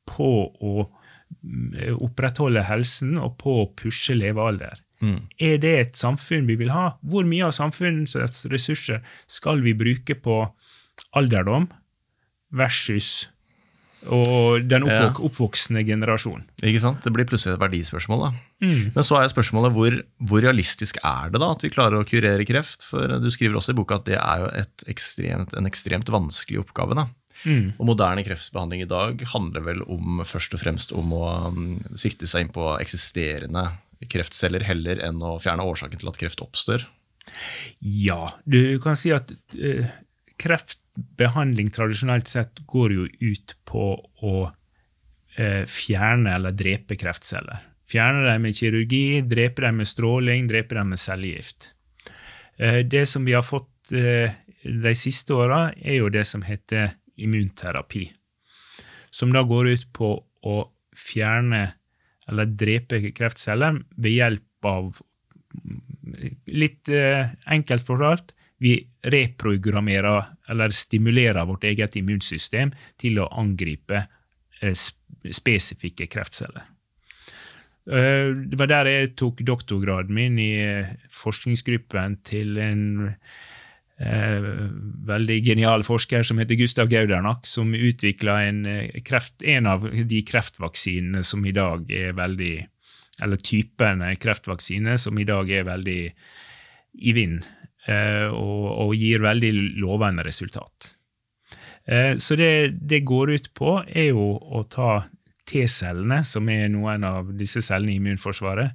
på 0.08 0.30
å 0.46 0.86
mm, 0.86 1.98
opprettholde 2.06 2.62
helsen 2.68 3.18
og 3.20 3.34
på 3.42 3.58
å 3.64 3.68
pushe 3.76 4.16
levealder. 4.16 4.78
Mm. 5.02 5.20
Er 5.42 5.58
det 5.62 5.74
et 5.78 5.98
samfunn 5.98 6.46
vi 6.48 6.58
vil 6.60 6.72
ha? 6.74 6.94
Hvor 7.02 7.26
mye 7.28 7.48
av 7.48 7.54
samfunnets 7.56 8.16
ressurser 8.52 9.02
skal 9.30 9.64
vi 9.64 9.74
bruke 9.76 10.14
på 10.14 10.42
alderdom 11.18 11.68
versus 12.54 13.26
og 14.12 14.66
den 14.68 14.84
oppvok 14.84 15.20
oppvoksende 15.24 15.80
generasjonen. 15.86 16.44
Ikke 16.60 16.82
sant? 16.82 17.00
Det 17.04 17.12
blir 17.14 17.24
plutselig 17.28 17.54
et 17.54 17.62
verdispørsmål. 17.62 18.26
da. 18.26 18.30
Mm. 18.60 18.92
Men 18.92 19.06
så 19.06 19.16
er 19.16 19.32
spørsmålet 19.32 19.72
hvor, 19.72 19.96
hvor, 20.28 20.42
realistisk 20.44 20.98
er 21.00 21.32
det 21.32 21.40
da 21.40 21.50
at 21.54 21.64
vi 21.64 21.72
klarer 21.72 22.00
å 22.02 22.08
kurere 22.08 22.44
kreft? 22.48 22.84
For 22.84 23.16
Du 23.22 23.30
skriver 23.32 23.56
også 23.56 23.72
i 23.72 23.78
boka 23.78 24.00
at 24.00 24.08
det 24.08 24.18
er 24.20 24.42
jo 24.42 24.50
ekstremt, 24.92 25.56
en 25.56 25.70
ekstremt 25.70 26.12
vanskelig 26.12 26.60
oppgave. 26.66 26.98
da. 27.00 27.08
Mm. 27.44 27.72
Og 27.78 27.88
moderne 27.88 28.24
kreftbehandling 28.24 28.84
i 28.84 28.90
dag 28.90 29.24
handler 29.32 29.64
vel 29.64 29.82
om, 29.88 30.22
først 30.24 30.54
og 30.56 30.62
fremst 30.62 30.92
om 30.96 31.16
å 31.16 31.24
um, 31.48 31.64
sikte 31.96 32.28
seg 32.28 32.44
inn 32.46 32.52
på 32.54 32.74
eksisterende 32.76 33.70
kreftceller 34.10 34.64
heller 34.66 35.00
enn 35.04 35.22
å 35.24 35.36
fjerne 35.42 35.66
årsaken 35.68 36.00
til 36.00 36.10
at 36.10 36.20
kreft 36.20 36.42
oppstår. 36.44 36.86
Ja, 37.78 38.32
du 38.44 38.78
kan 38.84 38.98
si 38.98 39.12
at 39.14 39.30
uh, 39.56 39.92
kreftbehandling 40.40 41.70
tradisjonelt 41.74 42.30
sett 42.30 42.64
går 42.70 42.96
jo 42.96 43.06
ut 43.20 43.54
på 43.68 43.86
å 43.98 44.34
uh, 44.48 45.62
fjerne 45.70 46.34
eller 46.38 46.56
drepe 46.56 46.98
kreftceller. 47.00 47.70
Fjerne 47.90 48.24
dem 48.26 48.46
med 48.46 48.56
kirurgi, 48.56 49.22
drepe 49.28 49.66
dem 49.66 49.80
med 49.82 49.88
stråling, 49.88 50.48
drepe 50.50 50.78
dem 50.78 50.94
med 50.94 51.00
cellegift. 51.00 51.72
Uh, 52.60 52.82
det 52.86 53.06
som 53.10 53.26
vi 53.26 53.36
har 53.36 53.46
fått 53.46 53.70
de 53.84 54.92
siste 54.96 55.34
åra, 55.36 55.66
er 55.76 55.98
jo 55.98 56.06
det 56.08 56.22
som 56.24 56.40
heter 56.40 56.94
immunterapi. 57.20 58.06
Som 59.12 59.34
da 59.34 59.42
går 59.44 59.68
ut 59.74 59.82
på 59.92 60.08
å 60.24 60.54
fjerne 60.96 61.66
eller 62.30 62.50
drepe 62.50 63.00
kreftceller 63.12 63.82
ved 63.96 64.16
hjelp 64.18 64.70
av 64.70 64.94
Litt 66.50 66.90
eh, 66.90 67.30
enkelt 67.46 67.84
fortalt 67.86 68.32
vi 68.64 68.74
reprogrammerer 69.06 70.24
eller 70.50 70.74
stimulerer 70.74 71.46
vårt 71.46 71.64
eget 71.68 71.96
immunsystem 72.00 72.72
til 73.00 73.20
å 73.22 73.28
angripe 73.38 74.00
eh, 74.60 74.74
spesifikke 75.30 76.08
kreftceller. 76.10 76.66
Eh, 77.86 78.30
det 78.48 78.58
var 78.60 78.70
der 78.72 78.90
jeg 78.90 79.14
tok 79.20 79.42
doktorgraden 79.46 80.14
min, 80.16 80.38
i 80.38 80.54
forskningsgruppen 81.12 82.18
til 82.24 82.58
en 82.62 82.84
eh, 84.04 84.46
veldig 85.08 85.38
genial 85.46 85.84
forsker 85.86 86.22
som 86.26 86.40
heter 86.40 86.58
Gustav 86.60 86.90
Gaudernak, 86.92 87.46
som 87.48 87.74
utvikla 87.74 88.38
en, 88.48 88.64
en, 88.66 89.66
av 89.66 89.88
de 89.88 90.22
kreftvaksinene 90.28 91.24
som 91.24 91.44
i 91.46 91.54
dag 91.56 91.90
er 91.92 92.16
veldig 92.16 92.54
Eller 93.22 93.38
typen 93.38 94.00
kreftvaksine 94.18 94.96
som 94.98 95.18
i 95.18 95.24
dag 95.24 95.50
er 95.50 95.62
veldig 95.68 96.00
i 96.98 97.12
vind. 97.14 97.44
Eh, 97.86 98.26
og, 98.26 98.64
og, 98.88 98.94
gir 98.96 99.22
veldig 99.22 99.52
lovende 99.78 100.24
resultat. 100.26 100.94
Eh, 101.86 102.16
så 102.18 102.36
det 102.36 102.80
det 102.80 103.04
går 103.04 103.30
ut 103.30 103.50
på, 103.54 103.76
er 103.86 104.08
jo 104.10 104.32
å 104.34 104.64
ta 104.66 105.04
T-cellene, 105.44 106.22
som 106.24 106.48
er 106.48 106.70
noen 106.72 107.04
av 107.04 107.30
disse 107.36 107.62
cellene 107.62 107.92
i 107.92 108.00
immunforsvaret, 108.00 108.72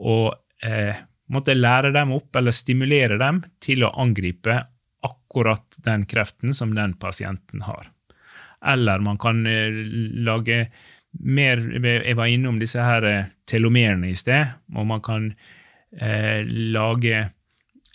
og 0.00 0.32
eh, 0.64 0.96
måtte 1.32 1.56
lære 1.56 1.92
dem 1.94 2.12
opp, 2.16 2.36
eller 2.36 2.54
stimulere 2.54 3.18
dem, 3.20 3.42
til 3.60 3.84
å 3.84 3.92
angripe 4.00 4.56
akkurat 5.04 5.78
den 5.84 6.06
kreften 6.08 6.54
som 6.54 6.74
den 6.74 6.94
pasienten 7.00 7.62
har. 7.66 7.90
Eller 8.66 9.02
man 9.04 9.18
kan 9.20 9.44
eh, 9.46 9.70
lage 10.24 10.68
mer 11.24 11.58
Jeg 11.80 12.16
var 12.18 12.28
innom 12.28 12.58
disse 12.60 12.82
her 12.84 13.04
eh, 13.06 13.28
telomerene 13.48 14.10
i 14.10 14.16
sted, 14.18 14.50
og 14.74 14.88
man 14.90 15.02
kan 15.04 15.30
eh, 15.96 16.44
lage 16.48 17.20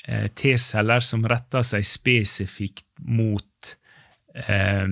eh, 0.07 0.27
T-celler 0.33 1.03
som 1.03 1.25
retter 1.29 1.65
seg 1.67 1.85
spesifikt 1.87 2.87
mot 3.05 3.75
eh, 4.47 4.87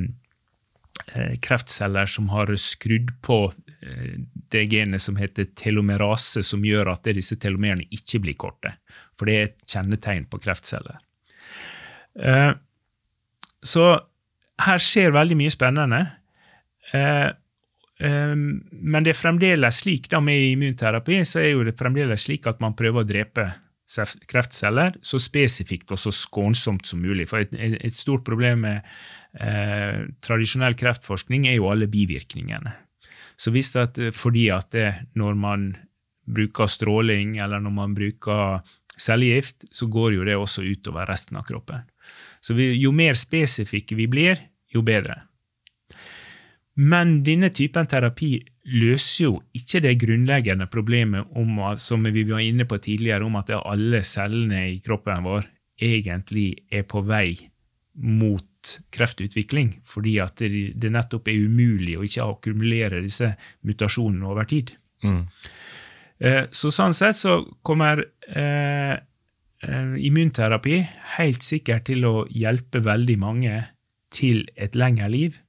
eh, 1.16 1.34
kreftceller 1.42 2.12
som 2.12 2.30
har 2.36 2.54
skrudd 2.62 3.16
på 3.26 3.46
det 4.54 4.66
genet 4.72 5.02
som 5.04 5.18
heter 5.20 5.50
telomerase, 5.58 6.44
som 6.44 6.66
gjør 6.66 6.94
at 6.94 7.10
disse 7.16 7.38
telomerene 7.42 7.88
ikke 7.94 8.22
blir 8.24 8.38
korte. 8.40 8.76
For 9.20 9.30
det 9.30 9.36
er 9.36 9.50
et 9.50 9.60
kjennetegn 9.74 10.28
på 10.32 10.40
kreftceller. 10.44 11.00
Eh, 12.20 12.52
så 13.62 13.86
her 14.66 14.84
skjer 14.84 15.14
veldig 15.16 15.38
mye 15.40 15.54
spennende. 15.54 16.02
Eh, 16.94 17.28
eh, 18.04 18.36
men 18.36 19.06
det 19.06 19.14
er 19.14 19.22
fremdeles 19.22 19.82
slik 19.84 20.10
da 20.12 20.22
med 20.24 20.52
immunterapi 20.52 21.22
så 21.28 21.44
er 21.44 21.54
jo 21.54 21.66
det 21.68 21.78
fremdeles 21.80 22.28
slik 22.28 22.50
at 22.50 22.62
man 22.64 22.78
prøver 22.78 23.04
å 23.04 23.08
drepe 23.08 23.52
kreftceller 24.32 24.96
så 25.04 25.20
spesifikt 25.20 25.92
og 25.92 26.00
så 26.00 26.14
skånsomt 26.16 26.88
som 26.88 27.02
mulig. 27.04 27.28
For 27.30 27.44
et, 27.44 27.52
et 27.60 27.98
stort 27.98 28.24
problem 28.28 28.64
med 28.66 28.86
eh, 29.36 30.08
tradisjonell 30.24 30.78
kreftforskning 30.80 31.50
er 31.50 31.60
jo 31.60 31.70
alle 31.72 31.90
bivirkningene. 31.92 32.74
Så 33.42 33.54
hvis 33.54 33.72
det, 33.74 34.12
fordi 34.14 34.50
at 34.54 34.70
det, 34.76 34.90
når 35.18 35.38
man 35.40 35.72
bruker 36.30 36.70
stråling, 36.70 37.40
eller 37.42 37.62
når 37.64 37.74
man 37.74 37.96
bruker 37.98 38.62
cellegift, 39.02 39.66
så 39.74 39.88
går 39.90 40.20
jo 40.20 40.28
det 40.28 40.38
også 40.38 40.62
utover 40.62 41.10
resten 41.10 41.40
av 41.40 41.48
kroppen. 41.48 41.82
Så 42.42 42.54
vi, 42.58 42.72
jo 42.78 42.94
mer 42.94 43.18
spesifikke 43.18 43.98
vi 43.98 44.08
blir, 44.12 44.38
jo 44.72 44.84
bedre. 44.86 45.24
Men 46.82 47.20
denne 47.26 47.50
typen 47.54 47.90
terapi 47.90 48.36
løser 48.72 49.26
jo 49.26 49.34
ikke 49.58 49.82
det 49.84 49.98
grunnleggende 50.02 50.70
problemet 50.72 51.34
om, 51.38 51.58
som 51.82 52.06
vi 52.06 52.24
var 52.30 52.46
inne 52.46 52.66
på 52.70 52.80
tidligere, 52.82 53.26
om 53.26 53.36
at 53.42 53.52
alle 53.58 54.04
cellene 54.08 54.68
i 54.76 54.80
kroppen 54.86 55.26
vår 55.26 55.50
egentlig 55.82 56.64
er 56.72 56.86
på 56.88 57.02
vei 57.06 57.34
mot 57.98 58.46
kreftutvikling, 58.94 59.80
fordi 59.88 60.18
at 60.24 60.42
det, 60.42 60.50
det 60.80 60.92
nettopp 60.94 61.30
er 61.32 61.46
umulig 61.48 61.98
å 61.98 62.06
ikke 62.08 62.28
akkumulere 62.28 63.02
disse 63.04 63.34
mutasjonene 63.68 64.28
over 64.30 64.50
tid. 64.50 64.74
Mm. 65.06 65.24
Eh, 66.22 66.44
så 66.54 66.70
sånn 66.74 66.94
sett 66.98 67.18
så 67.18 67.40
kommer 67.66 68.04
eh, 68.30 68.94
eh, 68.94 69.94
immunterapi 70.06 70.82
helt 71.18 71.46
sikkert 71.46 71.88
til 71.90 72.06
å 72.06 72.16
hjelpe 72.30 72.84
veldig 72.86 73.18
mange 73.22 73.56
til 74.14 74.44
et 74.56 74.78
lengre 74.78 75.10
liv. 75.10 75.40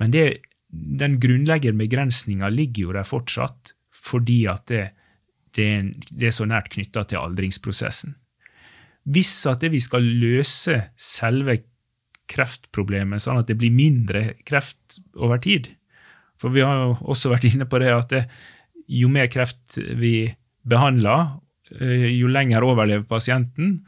Men 0.00 0.14
det, 0.14 0.24
den 0.70 1.18
grunnleggende 1.20 1.84
begrensninga 1.84 2.48
ligger 2.54 2.88
jo 2.88 2.96
der 2.96 3.08
fortsatt, 3.08 3.74
fordi 3.92 4.46
at 4.48 4.64
det, 4.72 4.86
det, 5.56 5.66
er, 5.68 5.92
det 6.08 6.30
er 6.30 6.36
så 6.38 6.48
nært 6.48 6.72
knytta 6.72 7.04
til 7.10 7.20
aldringsprosessen. 7.20 8.16
Hvis 9.10 9.34
at 9.48 9.64
vi 9.72 9.80
skal 9.82 10.04
løse 10.04 10.76
selve 11.00 11.56
kreftproblemet, 12.30 13.22
sånn 13.22 13.40
at 13.42 13.50
det 13.50 13.58
blir 13.60 13.74
mindre 13.74 14.34
kreft 14.46 15.00
over 15.18 15.40
tid 15.42 15.72
For 16.40 16.54
vi 16.54 16.64
har 16.64 16.78
jo 16.78 16.92
også 17.12 17.32
vært 17.34 17.48
inne 17.50 17.66
på 17.68 17.80
det 17.82 17.90
at 17.92 18.12
det, 18.14 18.24
jo 18.90 19.10
mer 19.12 19.28
kreft 19.30 19.78
vi 20.00 20.30
behandler, 20.66 21.36
eh, 21.78 22.08
jo 22.14 22.30
lenger 22.30 22.64
overlever 22.66 23.04
pasienten, 23.08 23.80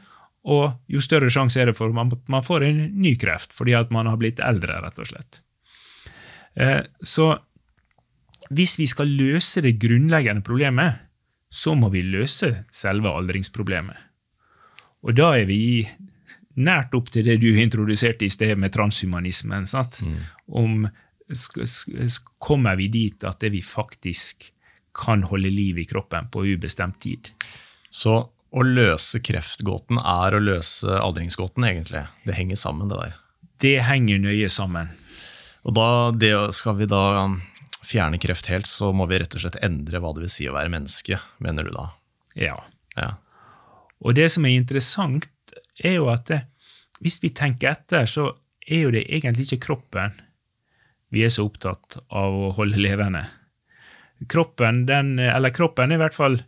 og 0.43 0.75
jo 0.91 1.01
større 1.03 1.31
sjanse 1.31 1.59
er 1.59 1.71
det 1.71 1.77
for 1.77 1.91
at 1.91 2.27
man 2.31 2.45
får 2.45 2.65
en 2.67 2.83
ny 2.99 3.15
kreft 3.19 3.55
fordi 3.55 3.75
at 3.77 3.91
man 3.95 4.09
har 4.11 4.19
blitt 4.19 4.41
eldre, 4.43 4.81
rett 4.83 4.99
og 4.99 5.09
slett. 5.09 5.41
Eh, 6.55 6.83
så 7.01 7.33
hvis 8.53 8.77
vi 8.77 8.87
skal 8.89 9.09
løse 9.09 9.63
det 9.63 9.77
grunnleggende 9.81 10.43
problemet, 10.45 10.99
så 11.53 11.75
må 11.77 11.89
vi 11.93 12.03
løse 12.05 12.65
selve 12.73 13.11
aldringsproblemet. 13.13 13.97
Og 15.03 15.15
da 15.17 15.33
er 15.37 15.47
vi 15.49 15.83
nært 16.59 16.93
opp 16.97 17.09
til 17.13 17.25
det 17.27 17.39
du 17.41 17.49
introduserte 17.51 18.27
i 18.27 18.31
sted 18.31 18.57
med 18.59 18.73
transhumanismen. 18.75 19.65
Mm. 19.65 20.19
Om 20.47 20.83
Kommer 22.43 22.75
vi 22.77 22.89
dit 22.91 23.23
at 23.25 23.39
det 23.41 23.53
vi 23.53 23.61
faktisk 23.63 24.51
kan 24.93 25.23
holde 25.23 25.49
liv 25.49 25.79
i 25.79 25.85
kroppen 25.89 26.27
på 26.29 26.43
ubestemt 26.45 26.99
tid. 27.01 27.31
Så 27.89 28.17
å 28.53 28.65
løse 28.67 29.21
kreftgåten 29.23 29.97
er 29.97 30.35
å 30.35 30.41
løse 30.43 30.99
aldringsgåten, 30.99 31.65
egentlig. 31.65 32.03
Det 32.27 32.35
henger 32.37 32.59
sammen, 32.59 32.91
det 32.91 32.99
der. 32.99 33.15
Det 33.63 33.77
henger 33.87 34.21
nøye 34.21 34.49
sammen. 34.51 34.91
Og 35.63 35.73
da 35.77 35.87
det, 36.11 36.33
skal 36.53 36.77
vi 36.77 36.89
da 36.91 37.01
um, 37.23 37.39
fjerne 37.87 38.19
kreft 38.21 38.51
helt, 38.51 38.69
så 38.69 38.91
må 38.93 39.07
vi 39.09 39.23
rett 39.23 39.33
og 39.37 39.45
slett 39.45 39.57
endre 39.65 40.03
hva 40.03 40.13
det 40.13 40.25
vil 40.27 40.33
si 40.35 40.49
å 40.49 40.55
være 40.55 40.73
menneske, 40.73 41.17
mener 41.41 41.65
du 41.65 41.73
da? 41.73 41.87
Ja. 42.37 42.59
ja. 42.99 43.13
Og 44.03 44.17
det 44.19 44.29
som 44.35 44.45
er 44.45 44.59
interessant, 44.59 45.29
er 45.81 45.97
jo 45.97 46.09
at 46.13 46.27
det, 46.29 46.41
hvis 47.03 47.19
vi 47.23 47.33
tenker 47.35 47.73
etter, 47.73 48.05
så 48.09 48.29
er 48.63 48.85
jo 48.85 48.93
det 48.93 49.07
egentlig 49.09 49.47
ikke 49.49 49.65
kroppen 49.69 50.13
vi 51.13 51.21
er 51.25 51.29
så 51.29 51.45
opptatt 51.45 51.99
av 52.09 52.33
å 52.33 52.51
holde 52.57 52.79
levende 52.81 53.21
kroppen, 54.29 54.85
den, 54.87 55.17
eller 55.19 55.53
kroppen 55.53 55.91
er 55.91 55.99
i 55.99 56.01
hvert 56.01 56.17
fall 56.17 56.39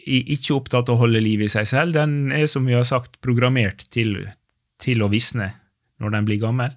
ikke 0.00 0.56
opptatt 0.56 0.88
av 0.88 0.96
å 0.96 1.04
holde 1.04 1.20
liv 1.22 1.44
i 1.44 1.50
seg 1.52 1.68
selv. 1.68 1.94
Den 1.94 2.32
er, 2.34 2.46
som 2.50 2.66
vi 2.66 2.76
har 2.76 2.86
sagt, 2.88 3.18
programmert 3.24 3.84
til, 3.92 4.16
til 4.80 5.04
å 5.04 5.10
visne 5.12 5.52
når 6.00 6.16
den 6.16 6.28
blir 6.28 6.40
gammel. 6.42 6.74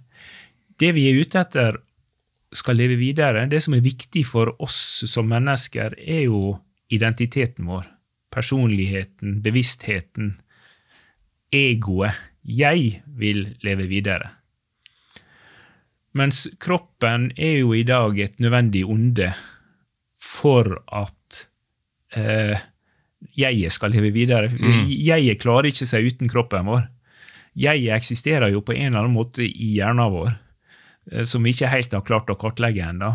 Det 0.79 0.91
vi 0.95 1.07
er 1.09 1.19
ute 1.21 1.41
etter 1.43 1.79
skal 2.53 2.77
leve 2.77 2.99
videre, 2.99 3.47
det 3.49 3.63
som 3.65 3.73
er 3.73 3.85
viktig 3.85 4.25
for 4.27 4.53
oss 4.61 4.77
som 5.09 5.29
mennesker, 5.31 5.95
er 5.97 6.27
jo 6.27 6.57
identiteten 6.93 7.65
vår. 7.69 7.87
Personligheten, 8.33 9.39
bevisstheten, 9.45 10.35
egoet. 11.53 12.17
Jeg 12.43 13.03
vil 13.07 13.45
leve 13.63 13.87
videre. 13.87 14.33
Mens 16.13 16.45
kroppen 16.61 17.31
er 17.39 17.61
jo 17.63 17.73
i 17.73 17.85
dag 17.87 18.19
et 18.21 18.35
nødvendig 18.43 18.83
onde 18.85 19.31
for 20.13 20.75
at 20.93 21.47
eh, 22.17 22.59
jeget 23.39 23.73
skal 23.73 23.93
leve 23.95 24.11
videre. 24.13 24.51
Mm. 24.51 24.85
Jeget 24.89 25.41
klarer 25.41 25.71
ikke 25.71 25.87
seg 25.89 26.11
uten 26.11 26.29
kroppen 26.29 26.69
vår. 26.69 26.87
Jeget 27.57 27.95
eksisterer 27.95 28.53
jo 28.53 28.61
på 28.65 28.75
en 28.75 28.91
eller 28.91 29.05
annen 29.05 29.15
måte 29.15 29.45
i 29.45 29.73
hjernen 29.77 30.11
vår, 30.13 30.33
eh, 31.11 31.25
som 31.29 31.45
vi 31.45 31.53
ikke 31.55 31.71
helt 31.73 31.95
har 31.97 32.05
klart 32.05 32.33
å 32.33 32.37
kartlegge 32.39 32.85
ennå. 32.91 33.13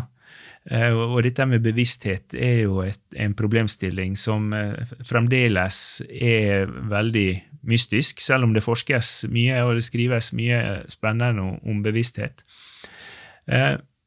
Eh, 0.69 0.91
og 0.91 1.23
dette 1.23 1.45
med 1.47 1.63
bevissthet 1.63 2.35
er 2.35 2.65
jo 2.65 2.81
et, 2.83 3.01
en 3.15 3.33
problemstilling 3.37 4.17
som 4.19 4.51
eh, 4.53 4.91
fremdeles 5.07 6.01
er 6.09 6.67
veldig 6.67 7.29
mystisk, 7.67 8.21
selv 8.23 8.47
om 8.47 8.53
det 8.55 8.63
forskes 8.65 9.25
mye 9.33 9.57
og 9.65 9.75
det 9.77 9.85
skrives 9.87 10.31
mye 10.37 10.59
spennende 10.91 11.43
om, 11.59 11.83
bevissthet. 11.83 12.43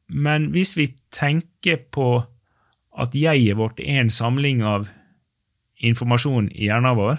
Men 0.07 0.49
hvis 0.53 0.75
vi 0.77 0.87
tenker 1.13 1.81
på 1.91 2.23
at 2.99 3.15
jeget 3.17 3.57
vårt 3.57 3.79
er 3.81 4.01
en 4.01 4.13
samling 4.13 4.63
av 4.65 4.89
informasjon 5.83 6.49
i 6.53 6.69
hjernen 6.69 6.97
vår 6.97 7.17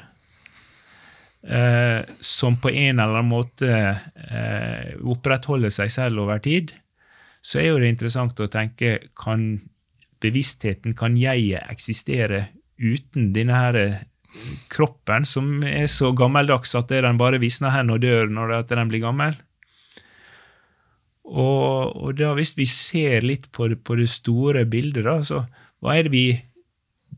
eh, 1.48 2.00
som 2.22 2.56
på 2.62 2.70
en 2.70 3.00
eller 3.02 3.18
annen 3.18 3.30
måte 3.32 3.70
eh, 3.74 4.94
opprettholder 5.02 5.72
seg 5.74 5.92
selv 5.92 6.24
over 6.24 6.40
tid, 6.44 6.72
så 7.44 7.60
er 7.60 7.72
jo 7.72 7.80
det 7.82 7.92
interessant 7.92 8.40
å 8.40 8.50
tenke 8.50 8.96
kan 9.18 9.64
bevisstheten, 10.24 10.94
kan 10.96 11.18
jeget 11.20 11.66
eksistere 11.68 12.46
uten 12.80 13.32
denne 13.36 13.58
her 13.58 13.80
eh, 13.80 14.02
kroppen, 14.72 15.26
som 15.28 15.62
er 15.66 15.86
så 15.90 16.12
gammeldags 16.16 16.74
at 16.78 16.90
den 16.92 17.18
bare 17.20 17.40
visner 17.42 17.74
hen 17.74 17.92
og 17.94 18.02
dør 18.02 18.30
når 18.32 18.56
den 18.70 18.90
blir 18.90 19.04
gammel? 19.04 19.36
Og, 21.24 21.94
og 21.96 22.16
da 22.18 22.34
hvis 22.36 22.52
vi 22.58 22.66
ser 22.68 23.24
litt 23.24 23.48
på 23.54 23.70
det, 23.72 23.80
på 23.86 23.96
det 23.96 24.10
store 24.12 24.66
bildet, 24.68 25.06
da, 25.06 25.20
så, 25.24 25.44
hva 25.80 25.96
er 25.96 26.06
det 26.06 26.12
vi 26.12 26.26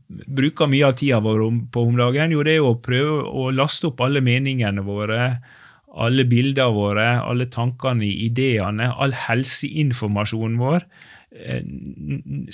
bruker 0.07 0.69
mye 0.71 0.87
av 0.87 0.95
tida 0.99 1.19
vår 1.23 1.43
på 1.73 1.83
om 1.89 1.97
dagen? 1.99 2.31
Jo, 2.31 2.45
det 2.45 2.55
er 2.55 2.61
jo 2.61 2.71
å 2.71 2.81
prøve 2.83 3.17
å 3.27 3.49
laste 3.51 3.89
opp 3.89 4.05
alle 4.05 4.23
meningene 4.23 4.85
våre, 4.87 5.37
alle 5.97 6.23
bildene 6.29 6.71
våre, 6.75 7.07
alle 7.19 7.49
tankene, 7.51 8.07
ideene, 8.07 8.93
all 8.95 9.15
helseinformasjonen 9.27 10.59
vår. 10.61 10.87
Eh, 11.35 11.63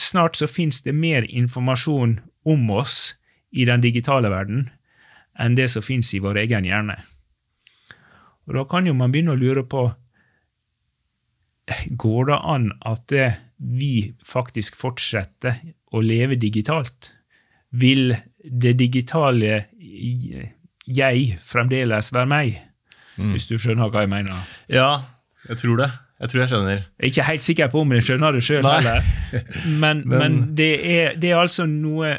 snart 0.02 0.40
så 0.40 0.50
fins 0.50 0.82
det 0.88 0.96
mer 0.98 1.28
informasjon 1.30 2.18
om 2.50 2.72
oss 2.74 3.14
i 3.54 3.66
den 3.70 3.82
digitale 3.84 4.30
verden 4.34 4.68
enn 5.40 5.56
det 5.58 5.70
som 5.74 5.82
fins 5.86 6.12
i 6.14 6.20
vår 6.22 6.38
egen 6.44 6.66
hjerne. 6.68 6.96
Og 8.48 8.54
Da 8.58 8.64
kan 8.70 8.86
jo 8.90 8.94
man 8.94 9.12
begynne 9.14 9.34
å 9.34 9.40
lure 9.40 9.64
på 9.64 9.88
Går 11.96 12.26
det 12.28 12.38
an 12.44 12.66
at 12.86 13.14
vi 13.58 14.14
faktisk 14.28 14.76
fortsetter 14.76 15.62
å 15.96 16.02
leve 16.04 16.36
digitalt, 16.36 17.14
vil 17.72 18.12
det 18.44 18.74
digitale 18.82 19.62
jeg 19.80 21.38
fremdeles 21.48 22.12
være 22.14 22.28
meg? 22.30 22.58
Mm. 23.16 23.32
Hvis 23.32 23.48
du 23.48 23.56
skjønner 23.62 23.88
hva 23.94 24.04
jeg 24.04 24.12
mener? 24.12 24.44
Ja, 24.68 24.90
jeg 25.48 25.62
tror 25.62 25.80
det. 25.86 25.88
Jeg 26.20 26.30
tror 26.34 26.42
jeg 26.44 26.52
skjønner. 26.52 26.84
Jeg 26.84 27.08
er 27.08 27.12
ikke 27.14 27.28
helt 27.30 27.48
sikker 27.48 27.72
på 27.72 27.82
om 27.86 27.96
jeg 27.96 28.06
skjønner 28.10 28.36
det 28.36 28.44
sjøl 28.44 28.68
heller. 28.68 29.08
Men, 29.82 30.04
Men- 30.04 30.20
men 30.20 30.38
det, 30.58 30.70
er, 30.84 31.16
det 31.20 31.32
er 31.32 31.40
altså 31.46 31.66
noe 31.70 32.18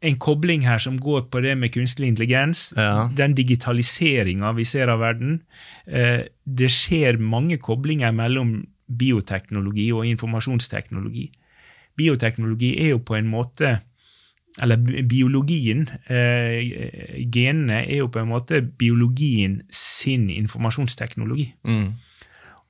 en 0.00 0.16
kobling 0.18 0.64
her 0.64 0.80
som 0.80 0.96
går 1.00 1.26
på 1.32 1.42
det 1.44 1.54
med 1.60 1.72
kunstig 1.74 2.08
intelligens. 2.08 2.70
Ja. 2.76 3.10
Den 3.16 3.34
digitaliseringa 3.36 4.52
vi 4.56 4.64
ser 4.64 4.88
av 4.88 5.02
verden. 5.02 5.40
Eh, 5.86 6.24
det 6.44 6.70
skjer 6.72 7.20
mange 7.20 7.60
koblinger 7.60 8.14
mellom 8.16 8.62
bioteknologi 8.88 9.90
og 9.92 10.08
informasjonsteknologi. 10.08 11.28
Bioteknologi 12.00 12.72
er 12.80 12.94
jo 12.94 13.04
på 13.04 13.20
en 13.20 13.30
måte 13.30 13.80
Eller 14.60 14.76
biologien, 15.06 15.84
eh, 16.10 17.22
genene, 17.32 17.84
er 17.86 18.00
jo 18.00 18.08
på 18.10 18.18
en 18.18 18.28
måte 18.28 18.58
biologien 18.60 19.60
sin 19.70 20.28
informasjonsteknologi. 20.28 21.46
Mm. 21.64 21.92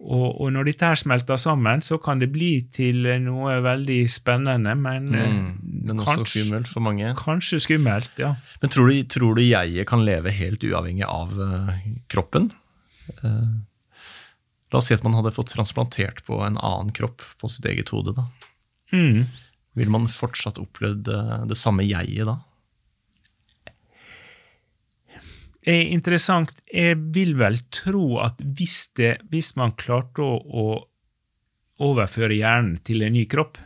Og, 0.01 0.29
og 0.41 0.53
når 0.55 0.71
dette 0.71 0.89
her 0.89 0.97
smelter 0.97 1.37
sammen, 1.37 1.83
så 1.85 1.99
kan 2.01 2.23
det 2.23 2.31
bli 2.33 2.55
til 2.73 3.05
noe 3.21 3.59
veldig 3.65 3.99
spennende, 4.09 4.73
men 4.81 5.11
eh, 5.15 5.27
Mm. 5.31 5.57
Men 5.91 6.01
også 6.03 6.21
kanskje, 6.21 6.43
skummelt 6.45 6.69
for 6.69 6.85
mange. 6.85 7.15
kanskje 7.17 7.61
skummelt. 7.65 8.19
ja. 8.21 8.35
Men 8.61 8.71
tror 8.71 8.89
du, 8.89 9.03
tror 9.09 9.35
du 9.35 9.43
jeget 9.43 9.89
kan 9.89 10.05
leve 10.05 10.31
helt 10.31 10.65
uavhengig 10.65 11.07
av 11.09 11.33
uh, 11.37 11.73
kroppen? 12.13 12.51
Uh, 13.25 13.65
la 14.71 14.79
oss 14.79 14.91
si 14.91 14.95
at 14.95 15.05
man 15.05 15.17
hadde 15.17 15.33
fått 15.35 15.55
transplantert 15.55 16.25
på 16.27 16.41
en 16.45 16.59
annen 16.61 16.93
kropp 16.93 17.25
på 17.41 17.49
sitt 17.49 17.65
eget 17.67 17.93
hode. 17.95 18.15
da. 18.17 18.27
Mm. 18.93 19.25
Vil 19.79 19.91
man 19.93 20.09
fortsatt 20.11 20.59
opplevd 20.59 21.09
eh, 21.15 21.35
det 21.51 21.59
samme 21.59 21.85
jeget 21.87 22.27
da? 22.27 22.37
Er 25.67 25.91
interessant. 25.93 26.53
Jeg 26.73 26.99
vil 27.15 27.35
vel 27.41 27.59
tro 27.75 28.21
at 28.25 28.41
hvis, 28.41 28.89
det, 28.97 29.19
hvis 29.33 29.55
man 29.61 29.77
klarte 29.79 30.25
å, 30.25 30.39
å 30.41 30.67
overføre 31.91 32.37
hjernen 32.37 32.79
til 32.85 33.05
en 33.05 33.17
ny 33.17 33.27
kropp, 33.31 33.59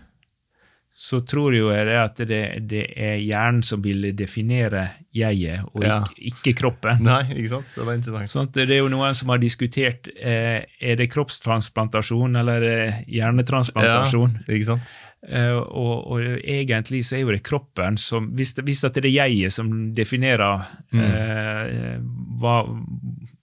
så 0.96 1.18
tror 1.26 1.50
jo 1.56 1.72
jeg 1.74 1.88
det 1.88 1.94
at 1.98 2.20
det, 2.30 2.40
det 2.70 2.82
er 2.94 3.16
hjernen 3.18 3.64
som 3.66 3.80
vil 3.82 4.12
definere 4.14 4.84
jeget, 5.14 5.64
og 5.74 5.82
Ja. 5.82 5.96
ikke, 6.06 6.28
ikke 6.30 6.52
kroppen. 6.60 7.00
Nei, 7.02 7.24
ikke 7.34 7.50
sant? 7.50 7.66
Så 7.72 7.82
det 7.82 7.90
er 7.90 7.98
interessant. 7.98 8.30
Sånn, 8.30 8.50
det 8.54 8.68
er 8.70 8.78
jo 8.78 8.92
noen 8.92 9.16
som 9.18 9.32
har 9.34 9.42
diskutert 9.42 10.06
eh, 10.14 10.62
er 10.78 11.00
det 11.00 11.08
kroppstransplantasjon 11.10 12.38
eller 12.38 12.62
er 12.62 12.78
det 12.86 13.10
hjernetransplantasjon. 13.16 14.38
Ja, 14.46 14.54
ikke 14.54 14.68
sant? 14.70 14.92
Eh, 15.26 15.50
og, 15.58 16.06
og 16.14 16.22
egentlig 16.38 17.02
så 17.08 17.18
er 17.18 17.24
jo 17.24 17.34
det 17.34 17.42
kroppen 17.42 17.98
som 17.98 18.30
Hvis, 18.38 18.54
hvis 18.62 18.86
det 18.86 19.02
er 19.02 19.10
jeget 19.10 19.52
som 19.58 19.74
definerer 19.98 20.62
eh, 20.94 21.98
hva, 22.38 22.56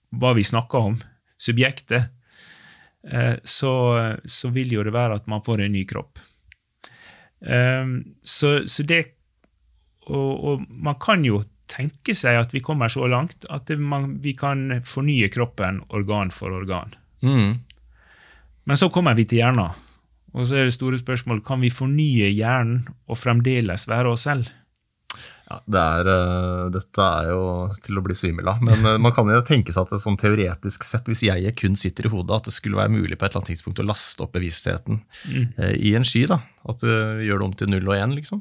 hva 0.08 0.32
vi 0.40 0.48
snakker 0.48 0.88
om, 0.92 0.96
subjektet, 1.36 2.08
eh, 3.12 3.36
så, 3.44 3.76
så 4.24 4.48
vil 4.56 4.72
jo 4.78 4.88
det 4.88 4.96
være 4.96 5.20
at 5.20 5.28
man 5.28 5.44
får 5.44 5.66
en 5.66 5.76
ny 5.76 5.84
kropp. 5.84 6.16
Eh, 7.42 7.96
så, 8.22 8.54
så 8.66 8.86
det 8.86 9.02
og, 10.10 10.44
og 10.44 10.62
man 10.68 10.98
kan 11.02 11.22
jo 11.26 11.42
tenke 11.70 12.14
seg 12.16 12.40
at 12.40 12.52
vi 12.54 12.62
kommer 12.64 12.90
så 12.92 13.06
langt 13.08 13.46
at 13.52 13.68
det, 13.70 13.78
man, 13.78 14.16
vi 14.22 14.34
kan 14.38 14.82
fornye 14.86 15.30
kroppen 15.32 15.80
organ 15.94 16.32
for 16.34 16.54
organ. 16.54 16.94
Mm. 17.22 17.62
Men 18.68 18.78
så 18.78 18.90
kommer 18.92 19.16
vi 19.18 19.26
til 19.28 19.42
hjernen. 19.42 19.70
Og 20.32 20.48
så 20.48 20.58
er 20.58 20.68
det 20.68 20.74
store 20.74 20.98
spørsmål 21.00 21.42
kan 21.44 21.60
vi 21.62 21.70
fornye 21.72 22.30
hjernen 22.32 22.86
og 23.06 23.20
fremdeles 23.20 23.86
være 23.90 24.14
oss 24.14 24.26
selv. 24.28 24.48
Ja, 25.52 25.58
det 25.68 25.80
er, 25.80 26.08
eh, 26.08 26.70
dette 26.72 27.04
er 27.04 27.26
jo 27.28 27.42
til 27.84 27.98
å 27.98 28.02
bli 28.04 28.14
svimmel 28.16 28.48
av. 28.48 28.62
Men 28.64 28.86
eh, 28.88 28.98
man 29.02 29.12
kan 29.12 29.28
jo 29.28 29.42
tenke 29.44 29.74
seg 29.74 29.84
at 29.84 29.92
det 29.92 30.00
sånn 30.00 30.16
teoretisk 30.20 30.86
sett, 30.88 31.08
hvis 31.10 31.24
jeg 31.26 31.52
kun 31.58 31.76
sitter 31.76 32.08
i 32.08 32.12
hodet, 32.12 32.38
at 32.38 32.48
det 32.48 32.54
skulle 32.56 32.80
være 32.80 32.94
mulig 32.94 33.18
på 33.18 33.26
et 33.26 33.32
eller 33.32 33.42
annet 33.42 33.52
tidspunkt 33.52 33.82
å 33.82 33.86
laste 33.86 34.24
opp 34.24 34.32
bevisstheten 34.36 35.02
eh, 35.34 35.76
i 35.76 35.92
en 35.98 36.06
sky. 36.08 36.24
da. 36.30 36.40
At 36.68 36.80
du 36.80 36.88
gjør 36.88 37.42
det 37.42 37.48
om 37.50 37.56
til 37.60 37.72
null 37.74 37.90
og 37.90 37.98
én, 37.98 38.16
liksom. 38.16 38.40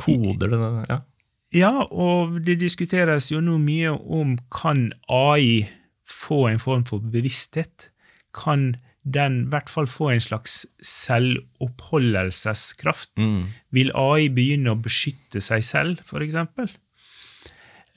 Koder 0.00 0.54
det 0.54 0.60
ja. 0.88 1.02
Ja, 1.52 1.72
og 1.84 2.38
det 2.46 2.62
diskuteres 2.62 3.26
jo 3.28 3.42
nå 3.44 3.58
mye 3.60 3.92
om 3.92 4.38
kan 4.54 4.86
AI 5.12 5.66
få 6.08 6.46
en 6.48 6.62
form 6.62 6.86
for 6.88 7.04
bevissthet? 7.12 7.90
Kan 8.32 8.70
den 9.04 9.44
i 9.44 9.46
hvert 9.50 9.70
fall 9.72 9.86
få 9.90 10.10
en 10.12 10.20
slags 10.22 10.66
selvoppholdelseskraft? 10.86 13.10
Mm. 13.18 13.46
Vil 13.74 13.90
AI 13.98 14.28
begynne 14.30 14.70
å 14.74 14.82
beskytte 14.82 15.40
seg 15.42 15.62
selv, 15.66 15.98
f.eks.? 16.06 16.36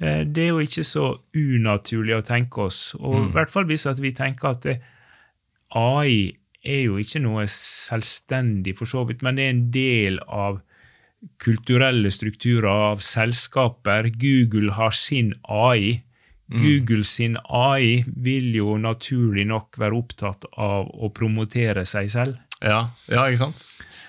Eh, 0.01 0.23
Det 0.25 0.43
er 0.43 0.47
jo 0.51 0.59
ikke 0.63 0.83
så 0.87 1.05
unaturlig 1.35 2.15
å 2.17 2.25
tenke 2.25 2.61
oss, 2.65 2.95
og 2.99 3.15
i 3.21 3.31
hvert 3.35 3.51
fall 3.53 3.65
hvis 3.69 3.85
vi 4.01 4.11
tenker 4.17 4.47
at 4.51 4.61
det, 4.65 4.77
AI 5.75 6.33
er 6.65 6.81
jo 6.87 6.97
ikke 6.97 7.19
noe 7.21 7.45
selvstendig, 7.51 8.77
for 8.77 8.85
så 8.89 9.03
vidt, 9.05 9.21
men 9.21 9.35
det 9.37 9.43
er 9.45 9.49
en 9.53 9.71
del 9.71 10.19
av 10.25 10.61
kulturelle 11.41 12.11
strukturer, 12.13 12.69
av 12.69 12.99
selskaper. 13.01 14.11
Google 14.21 14.71
har 14.77 14.91
sin 14.93 15.33
AI. 15.49 16.03
Google 16.45 17.03
sin 17.03 17.38
AI 17.49 18.03
vil 18.05 18.51
jo 18.53 18.75
naturlig 18.77 19.47
nok 19.49 19.79
være 19.81 19.97
opptatt 19.97 20.45
av 20.62 20.91
å 20.93 21.10
promotere 21.10 21.86
seg 21.89 22.12
selv. 22.13 22.38
Ja, 22.62 22.91
ja, 23.10 23.25
ikke 23.25 23.47
sant? 23.47 23.65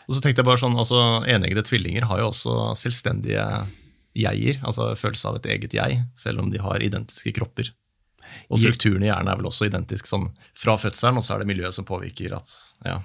Og 0.06 0.14
så 0.14 0.20
tenkte 0.22 0.42
jeg 0.42 0.48
bare 0.48 0.60
sånn, 0.60 0.76
altså 0.78 1.00
Eneggede 1.26 1.64
tvillinger 1.66 2.06
har 2.10 2.20
jo 2.20 2.28
også 2.30 2.58
selvstendige 2.78 3.46
jeger, 4.16 4.60
altså 4.64 4.92
følelse 4.96 5.32
av 5.32 5.40
et 5.40 5.50
eget 5.56 5.74
jeg, 5.76 5.98
selv 6.16 6.44
om 6.44 6.52
de 6.52 6.60
har 6.62 6.84
identiske 6.84 7.34
kropper. 7.36 7.72
Og 8.50 8.60
strukturen 8.60 9.04
i 9.04 9.08
hjernen 9.08 9.30
er 9.32 9.38
vel 9.40 9.48
også 9.48 9.68
identisk 9.68 10.08
sånn 10.08 10.28
fra 10.56 10.76
fødselen, 10.80 11.20
og 11.20 11.26
så 11.26 11.34
er 11.34 11.42
det 11.42 11.50
miljøet 11.50 11.76
som 11.76 11.88
påvirker 11.88 12.36
at 12.36 12.52
ja. 12.86 13.00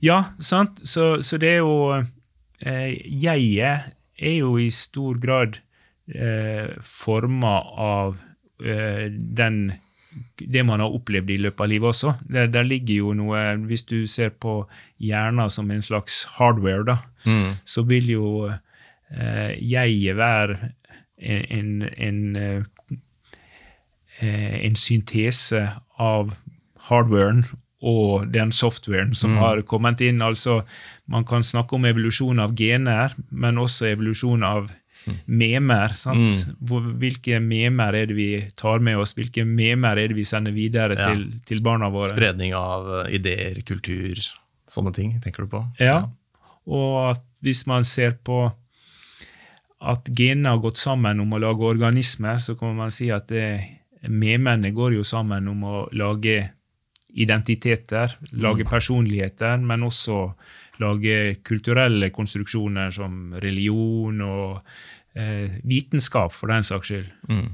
Ja, 0.00 0.18
sant? 0.40 0.80
Så, 0.88 1.20
så 1.26 1.36
det 1.40 1.58
er 1.58 1.60
jo 1.60 1.74
eh, 1.92 2.96
Jeget 3.04 3.90
er 4.20 4.36
jo 4.38 4.54
i 4.60 4.70
stor 4.72 5.20
grad 5.20 5.60
eh, 6.14 6.74
former 6.82 7.70
av 7.78 8.18
eh, 8.64 9.08
den 9.10 9.72
det 10.40 10.64
man 10.66 10.80
har 10.82 10.90
opplevd 10.90 11.30
i 11.30 11.36
løpet 11.38 11.60
av 11.62 11.68
livet 11.70 11.88
også. 11.92 12.12
Der, 12.26 12.48
der 12.50 12.64
ligger 12.66 12.94
jo 12.94 13.12
noe 13.14 13.38
Hvis 13.68 13.84
du 13.86 14.06
ser 14.10 14.30
på 14.30 14.64
hjernen 14.98 15.50
som 15.54 15.70
en 15.70 15.82
slags 15.82 16.24
hardware, 16.38 16.84
da, 16.84 16.96
Mm. 17.26 17.52
så 17.68 17.82
vil 17.84 18.06
jo 18.10 18.48
eh, 18.48 19.52
jeget 19.60 20.16
være 20.16 20.70
en, 21.18 21.44
en, 21.50 21.82
en, 21.98 22.36
eh, 22.36 22.62
eh, 24.20 24.64
en 24.66 24.76
syntese 24.76 25.60
av 25.98 26.32
hardwaren 26.88 27.44
og 27.82 28.32
den 28.32 28.52
softwaren 28.52 29.14
som 29.14 29.36
har 29.36 29.62
kommet 29.62 30.00
inn. 30.00 30.22
Altså, 30.22 30.62
man 31.06 31.24
kan 31.24 31.42
snakke 31.42 31.76
om 31.76 31.84
evolusjon 31.84 32.40
av 32.40 32.54
gener, 32.56 33.14
men 33.30 33.58
også 33.58 33.86
evolusjon 33.92 34.42
av 34.42 34.70
memer. 35.26 35.94
Sant? 35.98 36.46
Hvor, 36.60 36.84
hvilke 37.00 37.40
memer 37.42 37.96
er 37.98 38.06
det 38.10 38.16
vi 38.18 38.28
tar 38.58 38.82
med 38.84 38.98
oss? 39.00 39.14
Hvilke 39.18 39.44
memer 39.48 39.98
er 39.98 40.08
det 40.12 40.16
vi 40.18 40.24
sender 40.28 40.52
videre 40.56 40.96
Ja. 40.98 41.10
til, 41.12 41.26
til 41.46 41.62
barna 41.62 41.88
våre? 41.90 42.10
Spredning 42.12 42.54
av 42.54 42.88
eh, 43.06 43.14
ideer, 43.18 43.60
kultur, 43.66 44.20
sånne 44.70 44.92
ting, 44.96 45.16
tenker 45.24 45.46
du 45.46 45.52
på? 45.56 45.64
Ja. 45.80 46.02
Og 46.70 47.10
at 47.16 47.22
hvis 47.42 47.64
man 47.66 47.84
ser 47.88 48.18
på 48.24 48.50
at 49.80 50.08
genene 50.12 50.52
har 50.52 50.58
gått 50.60 50.76
sammen 50.76 51.20
om 51.22 51.30
å 51.32 51.38
lage 51.40 51.64
organismer, 51.64 52.36
så 52.38 52.52
kan 52.58 52.74
man 52.76 52.90
si 52.92 53.08
at 53.10 53.30
det, 53.32 53.46
memene 54.08 54.70
går 54.76 54.98
jo 54.98 55.04
sammen 55.06 55.48
om 55.48 55.62
å 55.64 55.76
lage 55.96 56.50
identiteter, 57.10 58.12
lage 58.38 58.64
personligheter, 58.68 59.56
men 59.58 59.82
også 59.88 60.34
lage 60.82 61.16
kulturelle 61.46 62.10
konstruksjoner 62.14 62.94
som 62.94 63.34
religion 63.42 64.22
og 64.26 64.60
eh, 65.14 65.60
vitenskap, 65.66 66.34
for 66.36 66.52
den 66.52 66.66
saks 66.66 66.92
skyld. 66.92 67.10
Mm. 67.30 67.50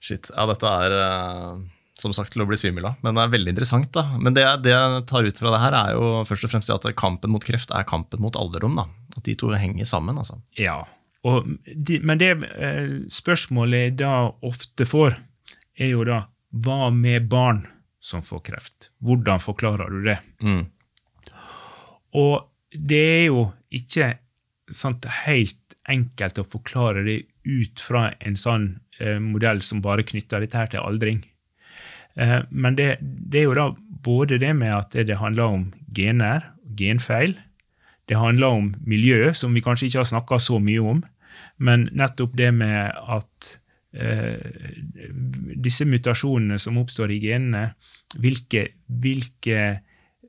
Shit. 0.00 0.30
Ja, 0.34 0.46
dette 0.50 0.74
er 0.84 0.96
eh, 0.98 1.56
som 1.98 2.14
sagt 2.14 2.34
til 2.34 2.44
å 2.44 2.48
bli 2.48 2.58
svimmel 2.60 2.86
av, 2.90 3.00
men 3.02 3.18
det 3.18 3.24
er 3.24 3.32
veldig 3.34 3.54
interessant. 3.56 3.90
da. 3.94 4.06
Men 4.18 4.36
det, 4.36 4.46
det 4.64 4.74
jeg 4.74 5.02
tar 5.10 5.26
ut 5.26 5.42
fra 5.42 5.54
det 5.54 5.64
her, 5.64 5.78
er 5.80 5.96
jo 5.98 6.12
først 6.28 6.46
og 6.46 6.54
fremst 6.54 6.74
at 6.74 6.86
kampen 6.98 7.34
mot 7.34 7.44
kreft 7.44 7.74
er 7.74 7.88
kampen 7.88 8.22
mot 8.22 8.38
alderdom. 8.38 8.78
da. 8.78 8.86
At 9.18 9.26
de 9.26 9.34
to 9.38 9.50
henger 9.56 9.88
sammen. 9.88 10.20
altså. 10.20 10.38
Ja, 10.58 10.84
og 11.26 11.48
de, 11.66 11.98
men 12.06 12.20
det 12.20 12.30
eh, 12.46 12.92
spørsmålet 13.10 13.88
jeg 13.88 13.96
da 14.04 14.12
ofte 14.46 14.86
får, 14.86 15.18
er 15.78 15.92
jo 15.92 16.06
da 16.06 16.24
hva 16.64 16.88
med 16.94 17.28
barn 17.30 17.64
som 18.00 18.22
får 18.24 18.44
kreft? 18.46 18.90
Hvordan 19.04 19.42
forklarer 19.42 19.90
du 19.92 20.02
det? 20.06 20.18
Mm. 20.42 20.62
Og 22.16 22.48
det 22.72 23.00
er 23.00 23.24
jo 23.28 23.48
ikke 23.74 24.12
sant, 24.68 25.06
helt 25.24 25.76
enkelt 25.88 26.40
å 26.40 26.46
forklare 26.48 27.04
det 27.06 27.22
ut 27.48 27.80
fra 27.80 28.10
en 28.20 28.36
sånn 28.36 28.70
eh, 29.00 29.18
modell 29.22 29.62
som 29.64 29.82
bare 29.84 30.04
knytter 30.06 30.44
dette 30.44 30.60
her 30.60 30.72
til 30.72 30.84
aldring. 30.84 31.22
Eh, 32.20 32.40
men 32.50 32.76
det, 32.78 32.96
det 33.00 33.42
er 33.42 33.48
jo 33.48 33.58
da 33.58 33.68
både 34.04 34.40
det 34.40 34.54
med 34.56 34.74
at 34.74 34.96
det 35.08 35.20
handler 35.20 35.58
om 35.58 35.68
gener, 35.96 36.50
genfeil. 36.78 37.36
Det 38.08 38.16
handler 38.16 38.60
om 38.60 38.74
miljø, 38.88 39.32
som 39.36 39.56
vi 39.56 39.64
kanskje 39.64 39.88
ikke 39.88 40.02
har 40.02 40.12
snakka 40.12 40.40
så 40.40 40.60
mye 40.62 40.84
om. 40.94 41.02
Men 41.60 41.88
nettopp 41.96 42.36
det 42.38 42.50
med 42.56 42.92
at 42.94 43.50
eh, 43.92 44.38
disse 45.56 45.86
mutasjonene 45.88 46.58
som 46.62 46.78
oppstår 46.80 47.12
i 47.14 47.20
genene, 47.22 47.72
hvilke, 48.18 48.68
hvilke 48.86 49.82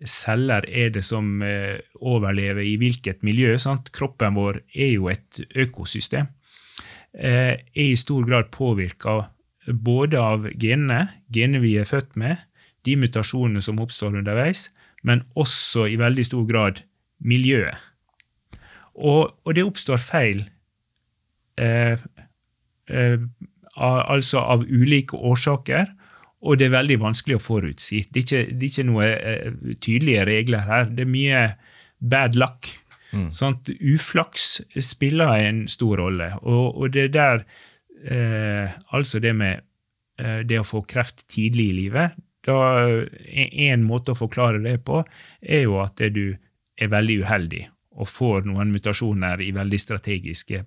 celler 0.05 0.65
er 0.67 0.93
det 0.95 1.03
som 1.03 1.41
eh, 1.43 1.79
overlever 1.99 2.63
i 2.63 2.75
hvilket 2.79 3.23
miljø? 3.25 3.57
Sant? 3.59 3.91
Kroppen 3.95 4.37
vår 4.37 4.61
er 4.73 4.93
jo 4.93 5.09
et 5.11 5.41
økosystem. 5.55 6.29
Eh, 7.13 7.57
er 7.59 7.89
i 7.89 7.97
stor 7.99 8.25
grad 8.27 8.51
påvirka 8.53 9.29
både 9.69 10.19
av 10.19 10.47
genene, 10.59 11.09
genene 11.33 11.61
vi 11.63 11.75
er 11.77 11.89
født 11.89 12.15
med, 12.19 12.37
de 12.87 12.95
mutasjonene 12.95 13.61
som 13.61 13.79
oppstår 13.83 14.15
underveis, 14.21 14.69
men 15.03 15.23
også 15.35 15.87
i 15.89 15.99
veldig 15.99 16.25
stor 16.25 16.45
grad 16.47 16.81
miljøet. 17.19 17.75
Og, 18.99 19.35
og 19.45 19.55
det 19.55 19.63
oppstår 19.63 19.99
feil 20.01 20.43
eh, 21.59 21.99
eh, 22.89 23.19
altså 23.79 24.43
av 24.43 24.65
ulike 24.67 25.15
årsaker, 25.15 25.91
og 26.39 26.59
det 26.59 26.69
er 26.69 26.75
veldig 26.77 26.99
vanskelig 27.01 27.35
å 27.35 27.43
forutsi. 27.43 28.05
Det 28.07 28.21
er 28.21 28.25
ikke, 28.25 28.43
det 28.53 28.67
er 28.67 28.69
ikke 28.71 28.87
noe 28.87 29.07
uh, 29.15 29.73
tydelige 29.83 30.27
regler 30.29 30.67
her. 30.69 30.85
Det 30.95 31.03
er 31.03 31.11
mye 31.11 31.41
bad 31.99 32.37
luck. 32.39 32.69
Mm. 33.11 33.27
Sånn 33.33 33.57
Uflaks 33.89 34.61
spiller 34.85 35.33
en 35.49 35.65
stor 35.71 35.99
rolle. 35.99 36.31
Og, 36.39 36.77
og 36.77 36.93
det 36.93 37.09
der 37.15 37.43
uh, 37.43 38.77
Altså 38.95 39.19
det 39.19 39.33
med 39.35 39.65
uh, 40.21 40.39
det 40.47 40.61
å 40.61 40.67
få 40.67 40.83
kreft 40.87 41.25
tidlig 41.27 41.71
i 41.71 41.77
livet 41.83 42.19
da, 42.45 42.55
En 43.49 43.83
måte 43.83 44.13
å 44.13 44.17
forklare 44.17 44.61
det 44.63 44.77
på 44.87 45.01
er 45.41 45.65
jo 45.65 45.81
at 45.83 45.99
du 46.13 46.37
er 46.79 46.93
veldig 46.93 47.17
uheldig 47.25 47.65
og 47.99 48.07
får 48.07 48.45
noen 48.47 48.71
mutasjoner 48.71 49.41
i 49.43 49.49
veldig 49.51 49.79
strategiske 49.81 50.61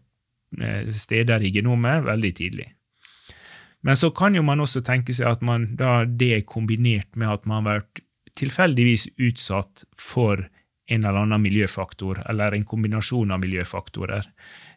steder 0.93 1.47
i 1.47 1.49
genomet 1.55 2.03
veldig 2.05 2.33
tidlig. 2.37 2.67
Men 3.83 3.99
så 3.99 4.13
kan 4.15 4.35
jo 4.35 4.45
man 4.47 4.63
også 4.63 4.83
tenke 4.87 5.15
seg 5.15 5.29
at 5.29 5.43
man, 5.43 5.73
da 5.79 6.03
det 6.07 6.31
er 6.37 6.49
kombinert 6.49 7.11
med 7.19 7.33
at 7.33 7.47
man 7.47 7.63
har 7.63 7.81
vært 7.81 8.03
tilfeldigvis 8.39 9.09
utsatt 9.21 9.85
for 9.99 10.47
en 10.93 11.05
eller 11.05 11.25
annen 11.25 11.43
miljøfaktor, 11.43 12.23
eller 12.31 12.55
en 12.55 12.67
kombinasjon 12.69 13.33
av 13.35 13.41
miljøfaktorer. 13.43 14.29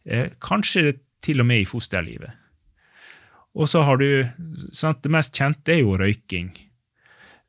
Eh, 0.06 0.34
kanskje 0.44 0.98
til 1.26 1.42
og 1.42 1.50
med 1.50 1.64
i 1.64 1.70
fosterlivet. 1.70 2.42
Og 3.56 3.70
så 3.72 3.86
har 3.88 3.98
du 3.98 4.28
sant, 4.76 5.02
Det 5.04 5.12
mest 5.12 5.36
kjente 5.36 5.74
er 5.74 5.82
jo 5.82 5.98
røyking. 5.98 6.52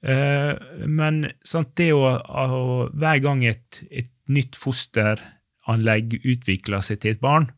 Eh, 0.02 0.54
men 0.86 1.32
sant, 1.42 1.74
det 1.76 1.92
å, 1.92 2.04
å, 2.06 2.88
Hver 2.94 3.18
gang 3.24 3.44
et, 3.44 3.82
et 3.90 4.12
nytt 4.28 4.56
fosteranlegg 4.56 6.20
utvikler 6.22 6.80
seg 6.80 7.00
til 7.02 7.16
et 7.16 7.20
barn, 7.20 7.50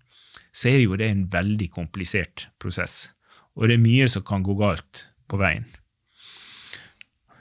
så 0.53 0.71
er 0.73 0.81
jo 0.81 0.97
det 0.97 1.11
en 1.11 1.27
veldig 1.31 1.69
komplisert 1.71 2.49
prosess. 2.59 3.11
Og 3.59 3.69
det 3.69 3.77
er 3.77 3.83
mye 3.83 4.07
som 4.11 4.25
kan 4.27 4.45
gå 4.47 4.55
galt 4.59 5.09
på 5.29 5.41
veien. 5.41 5.67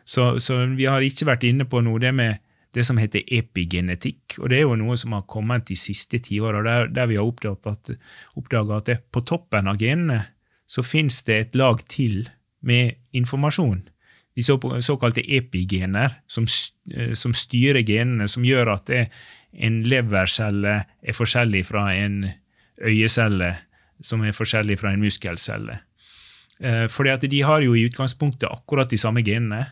Så, 0.07 0.37
så 0.39 0.63
vi 0.73 0.87
har 0.87 1.03
ikke 1.03 1.27
vært 1.27 1.45
inne 1.47 1.67
på 1.67 1.81
noe 1.83 2.01
det 2.01 2.13
med 2.15 2.39
det 2.75 2.83
som 2.85 2.99
heter 2.99 3.25
epigenetikk. 3.33 4.37
og 4.39 4.49
Det 4.49 4.59
er 4.59 4.65
jo 4.65 4.77
noe 4.79 4.97
som 4.99 5.15
har 5.15 5.27
kommet 5.29 5.67
de 5.69 5.77
siste 5.79 6.19
tiåra, 6.23 6.63
der, 6.63 6.89
der 6.93 7.09
vi 7.09 7.17
har 7.19 7.27
oppdaget 7.27 7.67
at, 7.67 7.91
at 7.93 8.89
det, 8.89 8.97
på 9.11 9.23
toppen 9.25 9.69
av 9.69 9.79
genene 9.81 10.23
så 10.67 10.83
finnes 10.83 11.21
det 11.27 11.37
et 11.39 11.55
lag 11.55 11.79
til 11.87 12.27
med 12.67 12.97
informasjon. 13.15 13.85
De 14.35 14.43
så, 14.43 14.57
såkalte 14.83 15.23
epigener, 15.23 16.19
som, 16.27 16.45
eh, 16.91 17.13
som, 17.17 17.33
styrer 17.33 17.81
genene, 17.87 18.27
som 18.27 18.45
gjør 18.45 18.73
at 18.75 18.85
det, 18.91 19.07
en 19.53 19.79
levercelle 19.87 20.73
er 20.85 21.15
forskjellig 21.15 21.63
fra 21.65 21.87
en 21.95 22.27
øyecelle, 22.83 23.55
som 24.03 24.21
er 24.21 24.35
forskjellig 24.35 24.77
fra 24.77 24.91
en 24.93 25.01
muskelcelle. 25.01 25.79
Eh, 26.59 26.85
fordi 26.89 27.13
at 27.13 27.25
de 27.29 27.41
har 27.45 27.61
jo 27.61 27.75
i 27.75 27.85
utgangspunktet 27.87 28.49
akkurat 28.49 28.89
de 28.89 28.97
samme 28.97 29.23
genene, 29.25 29.65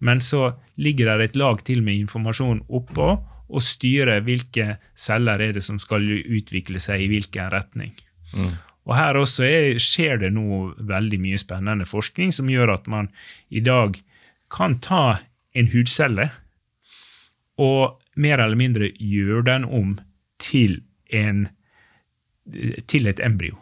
men 0.00 0.22
så 0.24 0.54
ligger 0.80 1.18
det 1.18 1.30
et 1.30 1.36
lag 1.36 1.60
til 1.66 1.82
med 1.84 2.06
informasjon 2.06 2.62
oppå 2.68 3.10
og 3.50 3.64
styrer 3.64 4.22
hvilke 4.24 4.78
celler 4.96 5.42
er 5.42 5.56
det 5.56 5.64
som 5.66 5.80
skal 5.82 6.06
utvikle 6.06 6.80
seg 6.80 7.04
i 7.04 7.08
hvilken 7.10 7.50
retning. 7.52 7.92
Mm. 8.32 8.54
Og 8.88 8.94
Her 8.96 9.18
også 9.20 9.44
er, 9.44 9.78
skjer 9.82 10.22
det 10.22 10.30
nå 10.34 10.72
veldig 10.88 11.18
mye 11.20 11.40
spennende 11.40 11.86
forskning 11.86 12.32
som 12.32 12.48
gjør 12.50 12.76
at 12.78 12.88
man 12.90 13.10
i 13.50 13.60
dag 13.60 13.98
kan 14.50 14.78
ta 14.82 15.20
en 15.54 15.68
hudcelle 15.70 16.30
og 17.60 18.00
mer 18.16 18.40
eller 18.40 18.58
mindre 18.58 18.92
gjøre 18.96 19.44
den 19.50 19.66
om 19.66 19.98
til, 20.40 20.80
en, 21.12 21.48
til 22.88 23.10
et 23.10 23.20
embryo. 23.20 23.58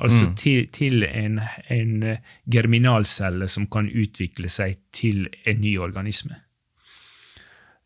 Altså 0.00 0.30
mm. 0.30 0.34
til, 0.40 0.68
til 0.72 1.04
en, 1.04 1.40
en, 1.68 2.04
germinalcelle 2.50 3.48
som 3.52 3.66
kan 3.72 3.90
utvikle 3.90 4.48
seg 4.48 4.78
til 4.96 5.26
en 5.48 5.60
ny 5.60 5.76
organisme. 5.82 6.40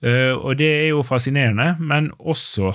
Uh, 0.05 0.37
og 0.37 0.59
det 0.61 0.69
er 0.69 0.89
jo 0.93 1.03
fascinerende, 1.07 1.75
men 1.81 2.11
også 2.19 2.75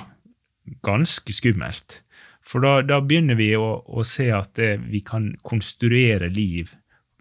ganske 0.85 1.33
skummelt. 1.33 2.01
For 2.45 2.63
da, 2.63 2.79
da 2.83 2.99
begynner 3.05 3.37
vi 3.37 3.51
å, 3.55 3.79
å 3.85 4.05
se 4.07 4.29
at 4.33 4.55
det, 4.57 4.73
vi 4.89 5.03
kan 5.05 5.31
konstruere 5.45 6.31
liv, 6.33 6.73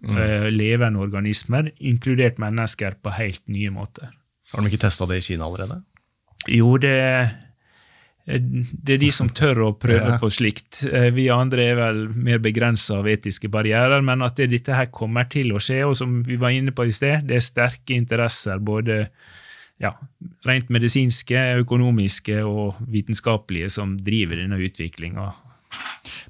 mm. 0.03 0.15
uh, 0.15 0.47
levende 0.51 1.03
organismer, 1.03 1.71
inkludert 1.79 2.41
mennesker, 2.41 2.97
på 2.99 3.13
helt 3.15 3.45
nye 3.47 3.71
måter. 3.71 4.11
Har 4.51 4.65
de 4.65 4.71
ikke 4.71 4.87
testa 4.87 5.07
det 5.07 5.21
i 5.21 5.27
Kina 5.29 5.45
allerede? 5.45 5.83
Jo, 6.49 6.73
det 6.81 6.97
Eh, 6.99 7.35
det 8.29 8.93
er 8.93 9.01
de 9.01 9.09
som 9.13 9.29
tør 9.33 9.63
å 9.65 9.71
prøve 9.79 10.17
på 10.21 10.29
slikt. 10.33 10.83
Eh, 10.85 11.09
vi 11.15 11.29
andre 11.33 11.65
er 11.71 11.77
vel 11.79 12.01
mer 12.13 12.41
begrensa 12.43 12.99
av 12.99 13.09
etiske 13.09 13.49
barrierer, 13.49 14.03
men 14.05 14.21
at 14.25 14.37
dette 14.37 14.75
her 14.75 14.91
kommer 14.93 15.25
til 15.31 15.55
å 15.55 15.61
skje, 15.63 15.81
og 15.87 15.95
som 15.97 16.19
vi 16.25 16.37
var 16.41 16.53
inne 16.53 16.73
på 16.75 16.85
i 16.85 16.93
sted, 16.93 17.25
det 17.29 17.39
er 17.39 17.45
sterke 17.45 17.97
interesser, 17.97 18.61
både 18.61 19.05
ja, 19.81 19.93
rent 20.45 20.69
medisinske, 20.73 21.39
økonomiske 21.63 22.41
og 22.45 22.81
vitenskapelige, 22.91 23.71
som 23.73 23.95
driver 24.03 24.43
denne 24.43 24.59
utviklinga. 24.61 25.29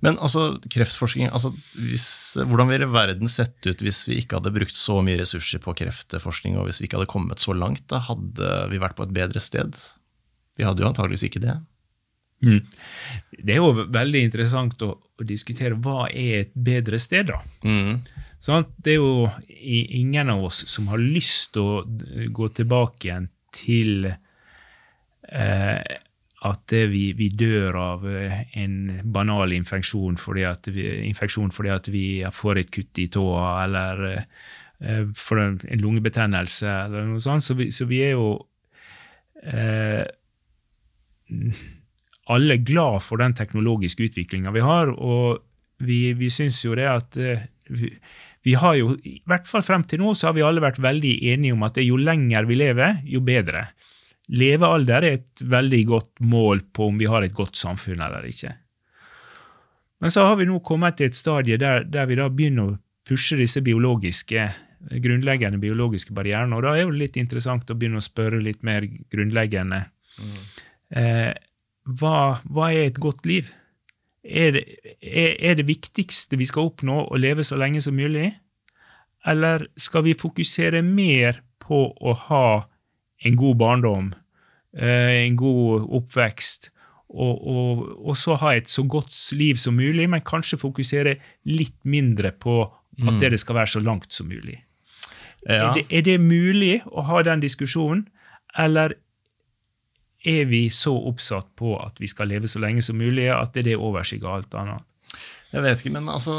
Men 0.06 0.20
altså, 0.24 0.54
kreftforskning, 0.72 1.32
altså, 1.36 1.52
hvis, 1.76 2.08
hvordan 2.40 2.70
ville 2.72 2.88
verden 2.92 3.32
sett 3.32 3.58
ut 3.68 3.82
hvis 3.84 4.06
vi 4.08 4.20
ikke 4.22 4.40
hadde 4.40 4.54
brukt 4.56 4.76
så 4.76 5.00
mye 5.04 5.20
ressurser 5.20 5.60
på 5.64 5.76
kreftforskning, 5.82 6.56
og 6.60 6.70
hvis 6.70 6.80
vi 6.80 6.88
ikke 6.88 7.02
hadde 7.02 7.12
kommet 7.12 7.44
så 7.44 7.56
langt? 7.58 7.88
Da 7.92 8.00
hadde 8.08 8.54
vi 8.72 8.80
vært 8.80 8.96
på 9.00 9.08
et 9.08 9.16
bedre 9.16 9.44
sted? 9.44 9.76
Vi 10.60 10.68
hadde 10.68 10.84
jo 10.84 10.90
antageligvis 10.92 11.28
ikke 11.28 11.44
det. 11.44 11.58
Mm. 12.46 12.60
Det 13.40 13.54
er 13.54 13.60
jo 13.60 13.86
veldig 13.92 14.22
interessant 14.24 14.82
å, 14.86 14.94
å, 14.96 15.28
diskutere 15.28 15.78
hva 15.80 16.08
er 16.08 16.46
et 16.46 16.54
bedre 16.56 17.00
sted, 17.02 17.32
da. 17.32 17.40
Mm. 17.68 18.00
Sånn, 18.40 18.68
det 18.80 18.96
er 18.96 19.02
jo 19.02 19.30
ingen 20.00 20.32
av 20.32 20.46
oss 20.48 20.64
som 20.72 20.88
har 20.92 21.02
lyst 21.02 21.54
til 21.56 21.64
å 21.66 22.30
gå 22.36 22.52
tilbake 22.56 23.10
igjen 23.10 23.28
til 23.56 24.08
eh, 24.08 25.98
at 26.48 26.72
vi, 26.72 27.10
vi, 27.20 27.28
dør 27.36 27.76
av 27.76 28.06
eh, 28.08 28.46
en 28.62 29.02
banal 29.12 29.52
infeksjon 29.56 30.16
fordi 30.20 30.46
at 30.48 30.70
vi, 30.72 30.86
infeksjon 31.10 31.52
fordi 31.56 31.74
at 31.74 31.90
vi 31.92 32.06
får 32.32 32.62
et 32.62 32.72
kutt 32.72 33.02
i 33.04 33.10
tåa, 33.12 33.50
eller 33.66 34.06
eh, 34.14 35.04
for 35.20 35.42
en, 35.44 35.60
en 35.68 35.84
lungebetennelse, 35.84 36.70
eller 36.86 37.10
noe 37.10 37.24
sånt. 37.24 37.44
Så 37.44 37.58
vi, 37.60 37.68
så 37.76 37.90
vi 37.90 38.00
er 38.08 38.16
jo 38.16 38.30
eh, 39.44 40.08
alle 42.30 42.60
glad 42.62 43.02
for 43.02 43.22
den 43.22 43.36
teknologiske 43.38 44.10
utviklinga 44.10 44.54
vi 44.56 44.64
har, 44.66 44.92
og 44.94 45.42
vi, 45.86 46.14
vi 46.14 46.30
syns 46.34 46.62
jo 46.66 46.76
det 46.78 46.88
at 46.90 47.18
eh, 47.18 47.46
vi, 47.70 47.92
vi, 48.46 48.56
har 48.60 48.76
jo, 48.78 48.94
I 49.04 49.22
hvert 49.30 49.48
fall 49.48 49.64
frem 49.66 49.86
til 49.88 50.02
nå 50.04 50.14
så 50.18 50.30
har 50.30 50.38
vi 50.38 50.46
alle 50.46 50.64
vært 50.64 50.82
veldig 50.84 51.16
enige 51.32 51.56
om 51.56 51.66
at 51.68 51.80
jo 51.82 52.00
lenger 52.00 52.50
vi 52.50 52.60
lever, 52.60 53.02
jo 53.08 53.24
bedre. 53.26 53.70
Levealder 54.30 55.06
er 55.06 55.20
et 55.20 55.42
veldig 55.42 55.84
godt 55.90 56.12
mål 56.22 56.66
på 56.76 56.90
om 56.92 57.00
vi 57.00 57.10
har 57.10 57.26
et 57.26 57.36
godt 57.36 57.58
samfunn 57.58 58.04
eller 58.06 58.28
ikke. 58.30 58.54
Men 60.00 60.14
så 60.14 60.28
har 60.30 60.38
vi 60.40 60.48
nå 60.48 60.62
kommet 60.64 61.00
til 61.00 61.10
et 61.10 61.18
stadie 61.18 61.58
der, 61.60 61.84
der 61.84 62.08
vi 62.08 62.18
da 62.20 62.30
begynner 62.32 62.70
å 62.70 62.78
pushe 63.10 63.40
disse 63.40 63.64
biologiske, 63.66 64.46
grunnleggende 65.04 65.60
biologiske 65.60 66.14
barrierene. 66.16 66.56
Og 66.56 66.64
da 66.64 66.76
er 66.78 66.88
det 66.88 67.02
litt 67.02 67.18
interessant 67.20 67.72
å 67.72 67.76
begynne 67.76 68.00
å 68.00 68.06
spørre 68.06 68.40
litt 68.44 68.62
mer 68.64 68.86
grunnleggende. 68.86 69.82
Mm. 70.22 70.38
Eh, 71.02 71.32
hva, 71.98 72.40
hva 72.46 72.70
er 72.74 72.90
et 72.90 73.02
godt 73.02 73.26
liv? 73.30 73.50
Er 74.24 74.54
det, 74.58 74.64
er, 75.02 75.36
er 75.40 75.58
det, 75.58 75.68
viktigste 75.70 76.38
vi 76.38 76.48
skal 76.50 76.70
oppnå, 76.70 77.06
å 77.10 77.20
leve 77.20 77.46
så 77.46 77.58
lenge 77.60 77.82
som 77.82 77.98
mulig? 77.98 78.34
Eller 79.28 79.66
skal 79.80 80.06
vi 80.06 80.18
fokusere 80.18 80.84
mer 80.86 81.42
på 81.64 81.88
å 81.92 82.16
ha 82.28 82.50
en 83.26 83.40
god 83.40 83.58
barndom, 83.60 84.12
eh, 84.78 85.26
en 85.26 85.40
god 85.40 85.88
oppvekst, 86.00 86.72
og, 87.10 87.48
og, 87.50 87.86
og, 88.06 88.14
så 88.18 88.36
ha 88.38 88.54
et 88.54 88.70
så 88.70 88.84
godt 88.86 89.16
liv 89.34 89.58
som 89.58 89.74
mulig, 89.80 90.06
men 90.12 90.22
kanskje 90.22 90.60
fokusere 90.62 91.16
litt 91.50 91.78
mindre 91.90 92.32
på 92.38 92.62
at 93.00 93.16
mm. 93.16 93.24
det 93.34 93.40
skal 93.42 93.58
være 93.58 93.74
så 93.74 93.82
langt 93.82 94.14
som 94.14 94.30
mulig? 94.30 94.60
Ja. 95.48 95.72
Er, 95.72 95.80
det, 95.80 95.86
er, 95.90 96.04
det, 96.06 96.18
mulig 96.22 96.82
å 96.86 97.02
ha 97.08 97.24
den 97.26 97.42
diskusjonen, 97.42 98.06
eller 98.60 98.94
er 100.28 100.46
vi 100.50 100.66
så 100.74 100.92
oppsatt 101.10 101.48
på 101.60 101.76
at 101.80 102.00
vi 102.02 102.10
skal 102.12 102.28
leve 102.32 102.50
så 102.52 102.60
lenge 102.60 102.84
som 102.86 102.98
mulig, 103.00 103.30
at 103.32 103.54
det 103.56 103.68
er 103.72 103.80
overskygger 103.80 104.30
alt 104.40 104.58
annet. 104.60 104.84
Jeg 105.50 105.66
vet 105.66 105.82
ikke, 105.82 105.96
men 105.96 106.10
altså 106.14 106.34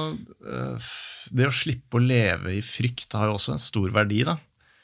øh, 0.47 0.91
Det 1.35 1.49
å 1.49 1.55
slippe 1.55 1.99
å 1.99 2.03
leve 2.05 2.53
i 2.55 2.61
frykt 2.62 3.16
har 3.18 3.26
jo 3.26 3.39
også 3.41 3.57
en 3.57 3.62
stor 3.62 3.91
verdi, 3.95 4.20
da. 4.28 4.37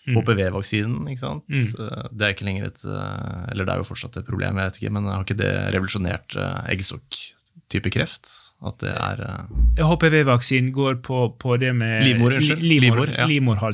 HPV-vaksinen, 0.07 1.07
ikke 1.11 1.23
sant. 1.23 1.47
Mm. 1.51 2.11
Det 2.15 2.27
er 2.27 2.35
ikke 2.35 2.47
lenger 2.47 2.69
et 2.69 2.85
øh, 2.87 3.47
Eller 3.51 3.67
det 3.67 3.75
er 3.75 3.81
jo 3.83 3.89
fortsatt 3.89 4.19
et 4.21 4.29
problem, 4.29 4.59
jeg 4.61 4.71
vet 4.71 4.81
ikke, 4.81 4.93
men 4.95 5.09
har 5.11 5.25
ikke 5.25 5.39
det 5.41 5.53
revolusjonert 5.75 6.37
øh, 6.39 6.61
eggstokk-type 6.75 7.91
kreft? 7.95 8.31
At 8.67 8.79
det 8.83 8.93
er 8.95 9.25
øh, 9.27 9.87
HPV-vaksinen 9.91 10.71
går 10.75 11.01
på, 11.07 11.25
på 11.43 11.57
det 11.63 11.73
med 11.75 12.07
Livmor, 12.07 12.37
unnskyld. 12.39 12.63
Livmorhalskreft, 12.63 13.27
livmor, 13.27 13.33
Livmor, 13.33 13.67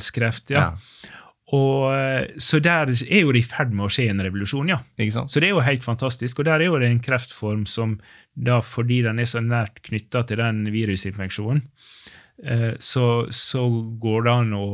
ja. 0.49 0.63
Ja. 0.73 1.19
Og, 1.53 1.93
eh, 1.93 2.33
så 2.41 2.59
der 2.63 2.89
er 2.89 3.19
jo 3.21 3.33
det 3.35 3.43
i 3.43 3.45
ferd 3.45 3.73
med 3.75 3.85
å 3.85 3.91
skje 3.93 4.07
en 4.09 4.23
revolusjon, 4.25 4.71
ja. 4.73 4.79
Så 5.29 5.41
det 5.41 5.49
er 5.49 5.53
jo 5.53 5.65
helt 5.65 5.85
fantastisk. 5.85 6.41
Og 6.41 6.47
der 6.49 6.63
er 6.63 6.71
jo 6.71 6.79
det 6.81 6.89
en 6.89 7.03
kreftform 7.03 7.67
som 7.69 7.99
da, 8.33 8.57
fordi 8.65 9.03
den 9.05 9.21
er 9.21 9.29
så 9.29 9.43
nært 9.43 9.83
knytta 9.85 10.23
til 10.29 10.41
den 10.41 10.63
virusinfeksjonen, 10.73 11.61
eh, 12.45 12.71
så, 12.81 13.27
så 13.29 13.67
går 14.01 14.25
det 14.25 14.33
an 14.33 14.57
å, 14.57 14.65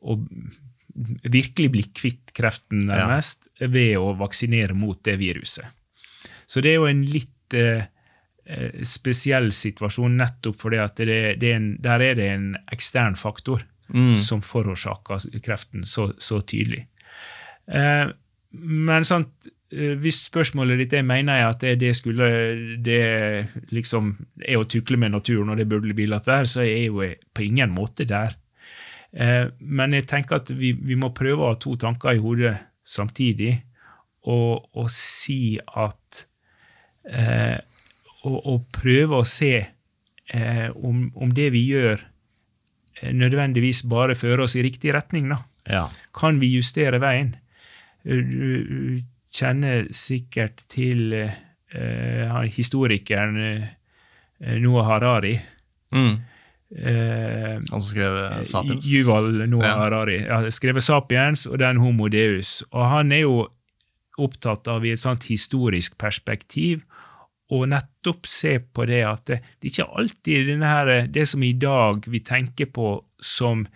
å 0.00 0.18
virkelig 1.28 1.70
bli 1.74 1.84
kvitt 1.94 2.32
kreften 2.36 2.86
nærmest 2.88 3.50
ved 3.60 3.98
å 4.00 4.14
vaksinere 4.18 4.74
mot 4.74 4.98
det 5.04 5.18
viruset. 5.20 5.66
Så 6.48 6.64
det 6.64 6.72
er 6.72 6.80
jo 6.80 6.88
en 6.88 7.04
litt 7.04 7.56
eh, 7.56 7.84
eh, 8.48 8.80
spesiell 8.86 9.50
situasjon 9.52 10.16
nettopp 10.18 10.56
fordi 10.64 10.80
at 10.80 11.02
det, 11.04 11.20
det 11.42 11.52
er 11.52 11.60
en, 11.60 11.68
der 11.84 12.04
er 12.04 12.16
det 12.18 12.30
en 12.32 12.48
ekstern 12.72 13.18
faktor 13.20 13.66
som 14.20 14.42
forårsaker 14.44 15.40
kreften 15.44 15.84
så, 15.84 16.10
så 16.18 16.40
tydelig. 16.40 16.86
Eh, 17.68 18.10
men 18.58 19.06
sant, 19.08 19.30
eh, 19.72 19.94
hvis 20.00 20.22
spørsmålet 20.26 20.82
ditt 20.82 20.96
er 20.98 21.06
mener 21.06 21.40
jeg 21.40 21.48
at 21.48 21.64
det, 21.64 21.74
det 21.82 21.94
skulle 21.96 22.28
det 22.84 23.02
liksom 23.74 24.14
er 24.44 24.60
å 24.60 24.66
tukle 24.68 25.00
med 25.00 25.14
naturen, 25.16 25.52
og 25.52 25.60
det 25.60 25.68
burde 25.68 25.96
bli 25.96 26.08
latt 26.08 26.28
være, 26.28 26.48
så 26.48 26.64
er 26.64 26.72
jeg 26.72 26.90
jo 26.90 27.08
på 27.34 27.46
ingen 27.46 27.72
måte 27.74 28.08
der. 28.08 28.36
Eh, 29.12 29.46
men 29.60 29.96
jeg 29.96 30.08
tenker 30.10 30.42
at 30.42 30.52
vi, 30.52 30.72
vi 30.72 30.98
må 30.98 31.12
prøve 31.16 31.44
å 31.44 31.54
ha 31.54 31.60
to 31.60 31.76
tanker 31.80 32.16
i 32.16 32.22
hodet 32.22 32.56
samtidig, 32.84 33.56
og, 34.28 34.68
og 34.76 34.88
si 34.92 35.56
at 35.56 36.26
eh, 37.08 37.56
og, 38.26 38.38
og 38.38 38.64
prøve 38.74 39.20
å 39.20 39.26
se 39.28 39.52
eh, 39.62 40.68
om, 40.74 41.06
om 41.16 41.32
det 41.34 41.48
vi 41.54 41.64
gjør, 41.70 42.02
nødvendigvis 43.02 43.82
bare 43.88 44.16
fører 44.18 44.44
oss 44.46 44.56
i 44.56 44.62
riktig 44.62 44.94
retning. 44.94 45.28
da. 45.30 45.42
Ja. 45.68 45.84
Kan 46.16 46.40
vi 46.40 46.50
justere 46.56 47.00
veien? 47.02 47.34
Du 48.04 49.00
kjenner 49.34 49.88
sikkert 49.92 50.62
til 50.72 51.12
uh, 51.14 52.40
historikeren 52.48 53.36
eh, 53.42 54.56
Noah 54.62 54.86
Harari. 54.88 55.34
Mm. 55.92 56.16
Uh, 56.68 57.60
Han 57.70 57.80
som 57.80 57.88
skrev 57.90 58.18
Sapiens. 58.44 58.88
Yuval 58.92 59.48
Noah 59.48 59.66
Ja. 59.68 59.76
Harari. 59.82 60.18
Ja, 60.24 60.40
skrevet 60.50 60.84
'Sapiens' 60.84 61.46
og 61.50 61.58
den 61.58 61.76
'Homo 61.78 62.08
Deus'. 62.08 62.62
Og 62.70 62.88
han 62.88 63.12
er 63.12 63.24
jo 63.24 63.48
opptatt 64.18 64.68
av 64.68 64.84
i 64.84 64.90
et 64.92 65.00
sånt 65.00 65.24
historisk 65.28 65.98
perspektiv 65.98 66.82
og 67.50 67.68
nettopp 67.72 68.26
se 68.28 68.58
på 68.60 68.84
det 68.86 69.02
at 69.08 69.24
det, 69.30 69.38
det 69.60 69.70
er 69.70 69.72
ikke 69.72 69.96
alltid 70.02 70.50
her, 70.62 70.90
det 71.08 71.26
som 71.28 71.42
i 71.42 71.52
dag 71.56 72.04
vi 72.06 72.20
tenker 72.20 72.66
på 72.66 72.90
som 73.24 73.66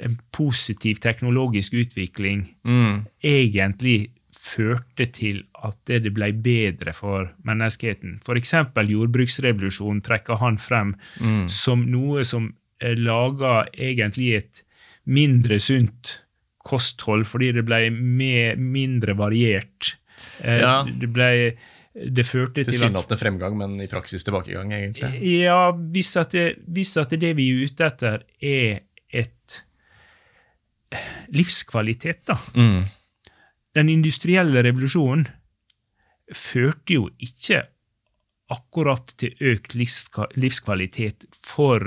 en 0.00 0.14
positiv 0.32 1.00
teknologisk 1.02 1.74
utvikling, 1.74 2.44
Mm. 2.64 3.06
egentlig 3.24 4.12
førte 4.40 5.06
til 5.12 5.42
at 5.62 5.76
det 5.84 6.14
ble 6.14 6.30
bedre 6.32 6.94
for 6.96 7.32
menneskeheten. 7.44 8.20
Eksempel 8.38 8.88
jordbruksrevolusjonen 8.88 10.00
trekker 10.00 10.38
han 10.40 10.56
frem 10.56 10.94
som 11.48 11.82
noe 11.90 12.24
som 12.24 12.54
lager 12.80 13.68
egentlig 13.76 14.34
et 14.38 14.62
mindre 15.04 15.58
sunt 15.60 16.20
kosthold, 16.64 17.26
fordi 17.26 17.52
det 17.52 17.64
ble 17.66 17.90
mer, 17.90 18.56
mindre 18.56 19.14
variert. 19.18 19.96
Eh, 20.42 20.60
Ja. 20.60 20.84
Det 20.84 21.12
ble 21.12 21.56
det 21.90 22.22
førte 22.26 22.62
til 22.62 22.68
at 22.68 22.76
Tilsynelatende 22.76 23.18
fremgang, 23.18 23.56
men 23.58 23.74
i 23.82 23.88
praksis 23.90 24.22
tilbakegang, 24.26 24.72
egentlig. 24.76 25.10
ja, 25.26 25.72
hvis 25.72 26.12
at, 26.20 26.32
det, 26.36 26.62
hvis 26.70 26.94
at 27.00 27.10
det 27.18 27.32
vi 27.38 27.48
er 27.50 27.66
ute 27.66 27.88
etter, 27.88 28.22
er 28.38 28.78
et 29.10 29.58
livskvalitet, 31.34 32.22
da. 32.30 32.38
Mm. 32.54 32.84
Den 33.74 33.90
industrielle 33.90 34.62
revolusjonen 34.66 35.26
førte 36.34 36.94
jo 36.94 37.08
ikke 37.22 37.64
akkurat 38.50 39.12
til 39.18 39.34
økt 39.52 39.74
livskvalitet 39.78 41.26
for 41.46 41.82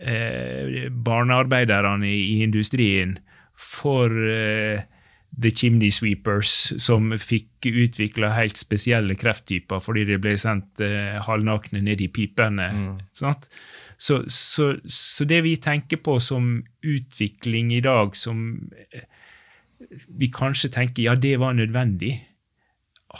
eh, 0.00 0.88
barnearbeiderne 0.92 2.10
i 2.12 2.42
industrien, 2.44 3.18
for 3.56 4.12
eh, 4.12 4.84
the 5.36 5.50
chimney 5.52 5.90
sweepers, 5.92 6.72
som 6.80 7.10
fikk 7.20 7.68
utvikla 7.68 8.32
helt 8.36 8.56
spesielle 8.56 9.16
krefttyper 9.20 9.82
fordi 9.84 10.06
de 10.08 10.16
ble 10.20 10.36
sendt 10.40 10.80
eh, 10.84 11.18
halvnakne 11.26 11.82
ned 11.84 12.00
i 12.00 12.08
pipene. 12.12 12.70
Sant? 13.16 13.50
Så, 13.98 14.22
så, 14.32 14.74
så 14.84 15.26
det 15.28 15.42
vi 15.44 15.56
tenker 15.60 16.00
på 16.04 16.18
som 16.20 16.58
utvikling 16.84 17.72
i 17.76 17.82
dag, 17.84 18.16
som 18.16 18.70
eh, 18.92 19.04
vi 20.08 20.30
kanskje 20.32 20.72
tenker 20.72 21.04
ja, 21.04 21.16
det 21.20 21.36
var 21.40 21.56
nødvendig, 21.56 22.14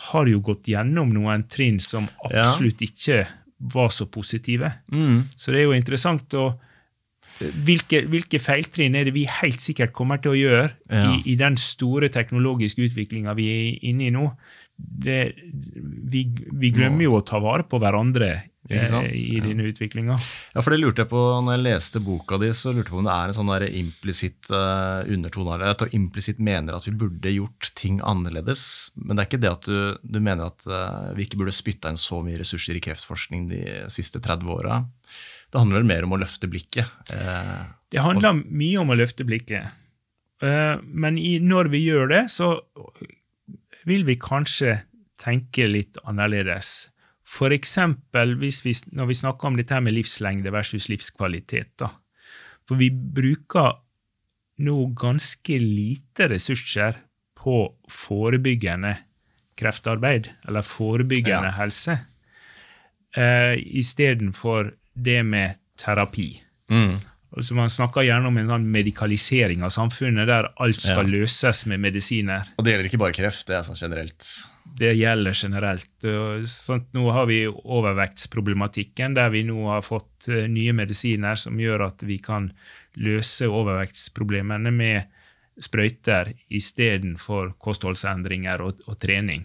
har 0.09 0.29
jo 0.29 0.41
gått 0.45 0.69
gjennom 0.69 1.13
noen 1.15 1.45
trinn 1.49 1.79
som 1.81 2.09
absolutt 2.27 2.83
ikke 2.85 3.25
var 3.73 3.93
så 3.93 4.09
positive. 4.13 4.71
Mm. 4.93 5.29
Så 5.37 5.53
det 5.53 5.63
er 5.63 5.71
jo 5.71 5.77
interessant 5.77 6.35
å 6.37 6.51
hvilke, 7.39 8.05
hvilke 8.11 8.41
feiltrinn 8.43 8.97
er 8.99 9.09
det 9.09 9.15
vi 9.17 9.27
helt 9.29 9.61
sikkert 9.65 9.93
kommer 9.97 10.21
til 10.23 10.35
å 10.35 10.39
gjøre 10.39 10.69
Ja. 10.91 11.15
i, 11.17 11.23
i 11.33 11.37
den 11.41 11.57
store 11.61 12.09
teknologiske 12.13 12.89
utviklinga 12.89 13.35
vi 13.37 13.49
er 13.53 13.89
inne 13.91 14.09
i 14.09 14.15
nå? 14.15 14.31
Det, 14.77 15.33
vi, 16.13 16.27
vi 16.53 16.71
glemmer 16.75 17.07
jo 17.07 17.17
å 17.17 17.25
ta 17.25 17.39
vare 17.41 17.65
på 17.65 17.79
hverandre 17.81 18.29
eh, 18.69 18.83
i 19.09 19.39
Ja. 19.39 19.41
denne 19.47 19.65
utviklinga. 19.71 20.17
Ja, 20.53 20.61
for 20.61 20.75
det 20.75 20.81
lurte 20.83 21.05
jeg 21.05 21.09
på 21.09 21.23
når 21.41 21.57
jeg 21.57 21.65
leste 21.65 22.03
boka 22.05 22.37
di, 22.43 22.51
så 22.53 22.75
lurte 22.75 22.91
jeg 22.91 22.97
på 22.97 23.01
om 23.01 23.09
det 23.09 23.15
er 23.15 23.33
en 23.33 23.39
sånn 23.39 23.53
implisitt 23.81 24.51
uh, 24.53 25.01
undertone 25.09 25.55
her. 25.57 25.65
At 25.73 25.81
du 25.87 25.97
implisitt 25.97 26.43
mener 26.45 26.77
at 26.77 26.85
vi 26.85 26.93
burde 26.93 27.33
gjort 27.33 27.71
ting 27.79 28.03
annerledes. 28.05 28.91
Men 29.01 29.17
det 29.17 29.25
er 29.25 29.31
ikke 29.31 29.43
det 29.47 29.53
at 29.55 29.65
du, 29.71 29.97
du 30.03 30.21
mener 30.21 30.51
at 30.53 30.69
uh, 30.69 31.09
vi 31.17 31.25
ikke 31.25 31.41
burde 31.41 31.57
spytta 31.57 31.89
inn 31.93 32.01
så 32.01 32.21
mye 32.27 32.37
ressurser 32.43 32.77
i 32.77 32.85
kreftforskning 32.85 33.49
de 33.55 33.63
siste 33.89 34.21
30 34.21 34.53
åra. 34.59 34.83
Det 35.57 35.63
handler 35.63 35.81
vel 35.81 35.89
mer 35.89 36.05
om 36.05 36.13
å 36.13 36.19
løfte 36.21 36.49
blikket. 36.53 36.91
Eh, 37.09 37.65
Det 37.91 38.03
handler 38.05 38.43
mye 38.45 38.81
om 38.83 38.91
å 38.93 38.97
løfte 38.99 39.25
blikket. 39.25 39.71
Eh, 40.45 40.77
Men 40.85 41.17
i, 41.17 41.39
når 41.41 41.71
vi 41.73 41.81
gjør 41.87 42.11
det, 42.13 42.25
så 42.31 42.51
vil 43.89 44.05
vi 44.05 44.19
kanskje 44.21 44.83
tenke 45.17 45.65
litt 45.71 45.97
annerledes. 46.05 46.91
Eksempel 47.25 48.37
når 48.37 49.07
vi 49.09 49.15
snakker 49.17 49.49
om 49.49 49.57
dette 49.57 49.81
med 49.81 49.95
livslengde 49.97 50.53
versus 50.53 50.91
livskvalitet. 50.93 51.73
Da. 51.81 51.89
For 52.69 52.77
vi 52.77 52.91
bruker 52.91 53.79
nå 54.59 54.77
ganske 54.95 55.57
lite 55.61 56.29
ressurser 56.29 57.01
på 57.37 57.63
forebyggende 57.89 58.97
kreftarbeid, 59.57 60.29
eller 60.47 60.61
forebyggende 60.61 61.49
Ja. 61.49 61.57
helse, 61.57 61.99
eh, 63.17 63.57
istedenfor 63.57 64.75
det 64.97 65.21
med 65.27 65.61
terapi. 65.79 66.33
mm. 66.71 66.97
Altså 67.37 67.53
Man 67.59 67.69
snakker 67.69 68.01
gjerne 68.07 68.31
om 68.31 68.37
en 68.39 68.49
sånn 68.49 68.67
medikalisering 68.73 69.61
av 69.67 69.69
samfunnet, 69.75 70.25
der 70.31 70.47
alt 70.63 70.79
skal 70.81 71.05
Ja. 71.05 71.19
løses 71.19 71.67
med 71.67 71.81
medisiner. 71.83 72.47
Og 72.57 72.65
det 72.65 72.73
gjelder 72.73 72.89
ikke 72.89 73.01
bare 73.03 73.13
kreft, 73.13 73.47
det 73.51 73.57
er 73.59 73.63
sånn 73.67 73.77
generelt. 73.77 74.25
Det 74.79 74.95
gjelder 74.97 75.35
generelt. 75.37 76.07
Sånn, 76.49 76.87
nå 76.95 77.11
har 77.13 77.27
vi 77.29 77.43
overvektsproblematikken, 78.17 79.15
der 79.19 79.31
vi 79.35 79.43
nå 79.45 79.67
har 79.69 79.83
fått 79.85 80.29
eh, 80.33 80.47
nye 80.49 80.73
medisiner 80.77 81.37
som 81.37 81.59
gjør 81.61 81.87
at 81.89 82.05
vi 82.07 82.19
kan 82.23 82.51
løse 82.97 83.49
overvektsproblemene 83.51 84.73
med 84.73 85.05
sprøyter 85.61 86.33
istedenfor 86.53 87.55
kostholdsendringer 87.63 88.61
og, 88.65 88.81
og 88.87 88.99
trening. 89.01 89.45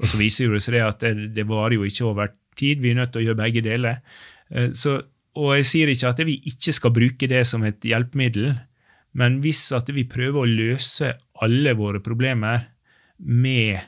Og 0.00 0.06
så 0.08 0.20
viser 0.20 0.52
det 0.54 0.62
seg 0.64 0.80
at 0.84 1.00
det, 1.04 1.34
det 1.36 1.46
varer 1.48 1.76
jo 1.76 1.84
ikke 1.88 2.06
over 2.08 2.30
tid. 2.56 2.80
Vi 2.80 2.92
er 2.92 3.00
nødt 3.02 3.12
til 3.12 3.22
å 3.22 3.26
gjøre 3.28 3.40
begge 3.42 3.64
deler. 3.64 4.00
Eh, 4.50 4.72
Så, 4.74 5.00
og 5.34 5.54
jeg 5.56 5.66
sier 5.68 5.92
ikke 5.92 6.10
at 6.10 6.26
vi 6.26 6.40
ikke 6.50 6.74
skal 6.74 6.92
bruke 6.94 7.28
det 7.30 7.46
som 7.46 7.64
et 7.64 7.80
hjelpemiddel, 7.86 8.54
men 9.12 9.40
hvis 9.42 9.72
at 9.74 9.90
vi 9.94 10.04
prøver 10.06 10.42
å 10.42 10.50
løse 10.50 11.14
alle 11.42 11.74
våre 11.78 12.00
problemer 12.02 12.66
med 13.18 13.80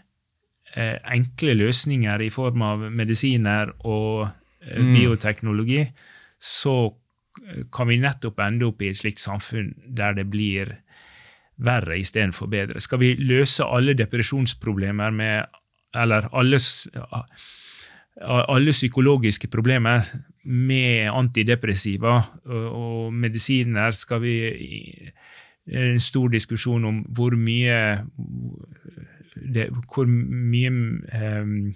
eh, 0.75 0.99
enkle 1.15 1.55
løsninger 1.59 2.25
i 2.27 2.31
form 2.31 2.63
av 2.67 2.87
medisiner 2.91 3.75
og 3.85 4.27
eh, 4.27 4.83
bioteknologi, 4.83 5.85
så 6.39 6.77
eh, 6.89 7.65
kan 7.75 7.91
vi 7.91 8.01
nettopp 8.03 8.43
ende 8.43 8.71
opp 8.71 8.83
i 8.83 8.91
et 8.91 8.99
slikt 8.99 9.23
samfunn 9.23 9.75
der 9.87 10.19
det 10.19 10.27
blir 10.31 10.77
verre 11.63 11.99
istedenfor 12.01 12.51
bedre. 12.51 12.81
Skal 12.83 12.99
vi 13.03 13.15
løse 13.21 13.67
alle 13.67 13.95
depresjonsproblemer 13.95 15.11
med 15.11 15.59
Eller 15.95 16.25
alle 16.33 16.57
alle 18.23 18.73
psykologiske 18.73 19.49
problemer 19.53 20.07
med 20.45 21.11
antidepressiva 21.13 22.17
og, 22.51 23.13
medisiner 23.15 23.95
skal 23.95 24.23
vi 24.25 24.35
Det 25.63 25.79
er 25.79 25.93
en 25.93 26.03
stor 26.03 26.29
diskusjon 26.33 26.85
om 26.85 26.97
hvor 27.15 27.37
mye 27.39 28.03
det, 29.39 29.69
hvor 29.95 30.09
mye 30.11 30.71
um, 30.73 31.73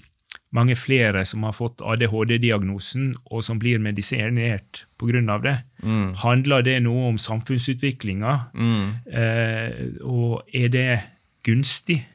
mange 0.56 0.76
flere 0.78 1.24
som 1.28 1.44
har 1.46 1.54
fått 1.56 1.82
ADHD-diagnosen, 1.84 3.14
og 3.30 3.44
som 3.44 3.58
blir 3.60 3.80
medisinert 3.82 4.84
pga. 4.98 5.38
det. 5.42 5.56
Mm. 5.82 6.14
Handler 6.22 6.62
det 6.62 6.82
noe 6.82 7.08
om 7.10 7.18
samfunnsutviklinga? 7.18 8.38
Mm. 8.54 8.86
Eh, 9.06 10.00
og 10.02 10.46
er 10.54 10.68
det 10.68 11.00
gunstig? 11.44 12.06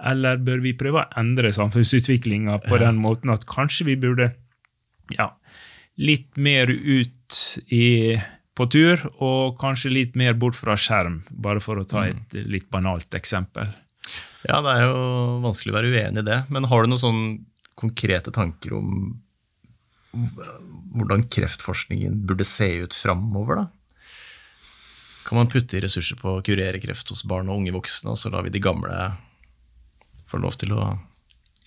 Eller 0.00 0.36
bør 0.36 0.62
vi 0.64 0.72
prøve 0.72 1.02
å 1.02 1.08
endre 1.20 1.52
samfunnsutviklinga 1.52 2.60
på 2.68 2.78
den 2.80 2.96
måten 2.96 3.30
at 3.30 3.44
kanskje 3.46 3.90
vi 3.90 3.96
burde 4.00 4.30
ja, 5.18 5.32
litt 6.00 6.36
mer 6.40 6.70
ut 6.70 7.38
i, 7.68 8.16
på 8.56 8.66
tur, 8.72 9.02
og 9.20 9.58
kanskje 9.60 9.92
litt 9.92 10.16
mer 10.18 10.36
bort 10.40 10.56
fra 10.58 10.76
skjerm, 10.78 11.20
bare 11.30 11.62
for 11.62 11.80
å 11.80 11.86
ta 11.88 12.06
et 12.08 12.36
litt 12.40 12.70
banalt 12.72 13.14
eksempel. 13.16 13.68
Ja, 14.48 14.60
det 14.64 14.72
er 14.72 14.86
jo 14.88 15.00
vanskelig 15.44 15.74
å 15.74 15.76
være 15.76 15.90
uenig 15.92 16.22
i 16.22 16.28
det. 16.30 16.38
Men 16.48 16.68
har 16.70 16.82
du 16.82 16.90
noen 16.92 17.02
sånn 17.02 17.24
konkrete 17.80 18.32
tanker 18.32 18.74
om 18.78 19.18
hvordan 20.96 21.28
kreftforskningen 21.30 22.24
burde 22.26 22.46
se 22.48 22.66
ut 22.82 22.96
framover, 22.96 23.60
da? 23.60 23.68
Kan 25.28 25.38
man 25.38 25.50
putte 25.52 25.78
ressurser 25.84 26.18
på 26.18 26.32
å 26.32 26.42
kurere 26.42 26.80
kreft 26.82 27.12
hos 27.12 27.22
barn 27.28 27.52
og 27.52 27.60
unge 27.60 27.74
voksne, 27.76 28.14
og 28.14 28.18
så 28.18 28.32
lar 28.32 28.46
vi 28.46 28.54
de 28.54 28.62
gamle 28.64 28.96
få 30.30 30.40
lov 30.42 30.56
til 30.58 30.74
å 30.74 30.88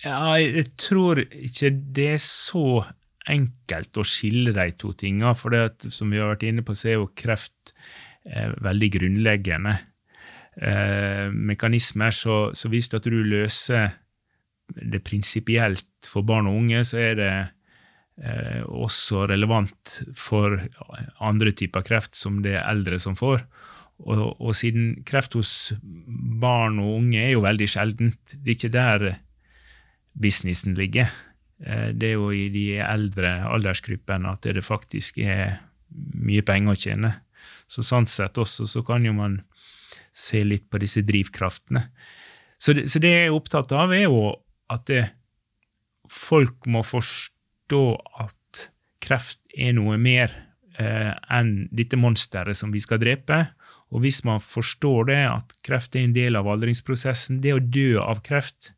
Ja, 0.03 0.33
jeg 0.41 0.73
tror 0.81 1.21
ikke 1.23 1.69
det 1.71 2.09
er 2.17 2.23
så 2.23 2.83
enkelt 3.29 3.97
å 3.97 4.05
skille 4.07 4.53
de 4.55 4.67
to 4.79 4.93
tingene. 4.97 5.33
For 5.37 5.53
det 5.53 5.91
som 5.93 6.11
vi 6.11 6.21
har 6.21 6.33
vært 6.33 6.45
inne 6.49 6.65
på, 6.65 6.75
så 6.75 6.91
er 6.91 6.99
jo 6.99 7.11
kreft 7.17 7.73
eh, 8.27 8.51
veldig 8.63 8.89
grunnleggende 8.97 9.75
eh, 10.59 11.27
mekanismer. 11.31 12.15
Så, 12.15 12.37
så 12.57 12.71
hvis 12.71 12.91
du 12.93 13.11
løser 13.11 13.99
det 14.73 15.03
prinsipielt 15.05 16.07
for 16.07 16.25
barn 16.25 16.47
og 16.49 16.61
unge, 16.63 16.83
så 16.87 17.01
er 17.03 17.19
det 17.19 17.33
eh, 17.33 18.63
også 18.63 19.27
relevant 19.31 19.99
for 20.17 20.57
andre 21.23 21.53
typer 21.55 21.85
kreft 21.85 22.17
som 22.19 22.41
det 22.45 22.57
er 22.57 22.67
eldre 22.71 22.99
som 23.01 23.17
får. 23.19 23.45
Og, 24.03 24.41
og 24.41 24.55
siden 24.57 25.03
kreft 25.07 25.37
hos 25.37 25.73
barn 25.83 26.79
og 26.81 26.97
unge 26.97 27.21
er 27.21 27.35
jo 27.35 27.43
veldig 27.45 27.67
sjeldent, 27.69 28.33
det 28.33 28.49
er 28.49 28.57
ikke 28.57 28.73
der 28.73 29.05
businessen 30.19 30.75
ligger. 30.77 31.11
Eh, 31.61 31.93
Det 31.93 32.09
er 32.09 32.17
jo 32.17 32.31
i 32.31 32.47
de 32.53 32.79
eldre 32.81 33.35
aldersgruppene 33.49 34.31
at 34.31 34.41
det 34.41 34.65
faktisk 34.65 35.19
er 35.19 35.59
mye 35.93 36.41
penger 36.45 36.73
å 36.73 36.79
tjene. 36.79 37.11
Så 37.67 37.83
sånn 37.85 38.07
sett 38.09 38.37
også 38.37 38.67
så 38.69 38.83
kan 38.85 39.05
jo 39.05 39.13
man 39.13 39.41
se 40.13 40.43
litt 40.43 40.69
på 40.69 40.79
disse 40.81 41.03
drivkraftene. 41.05 41.87
Så 42.61 42.73
det, 42.73 42.87
så 42.91 43.01
det 43.01 43.11
jeg 43.11 43.27
er 43.27 43.35
opptatt 43.35 43.73
av, 43.75 43.91
er 43.93 44.05
jo 44.05 44.35
at 44.71 44.85
det, 44.87 45.03
folk 46.09 46.65
må 46.69 46.83
forstå 46.85 47.83
at 48.23 48.67
kreft 49.03 49.39
er 49.57 49.73
noe 49.75 49.97
mer 49.99 50.31
eh, 50.79 51.11
enn 51.33 51.67
dette 51.75 51.99
monsteret 51.99 52.57
som 52.57 52.71
vi 52.71 52.81
skal 52.83 53.01
drepe. 53.01 53.41
Og 53.93 54.05
hvis 54.05 54.23
man 54.25 54.41
forstår 54.41 55.09
det, 55.11 55.19
at 55.27 55.57
kreft 55.65 55.97
er 55.97 56.07
en 56.07 56.15
del 56.15 56.39
av 56.39 56.47
aldringsprosessen, 56.49 57.41
det 57.43 57.53
å 57.53 57.61
dø 57.61 57.99
av 58.01 58.23
kreft 58.25 58.71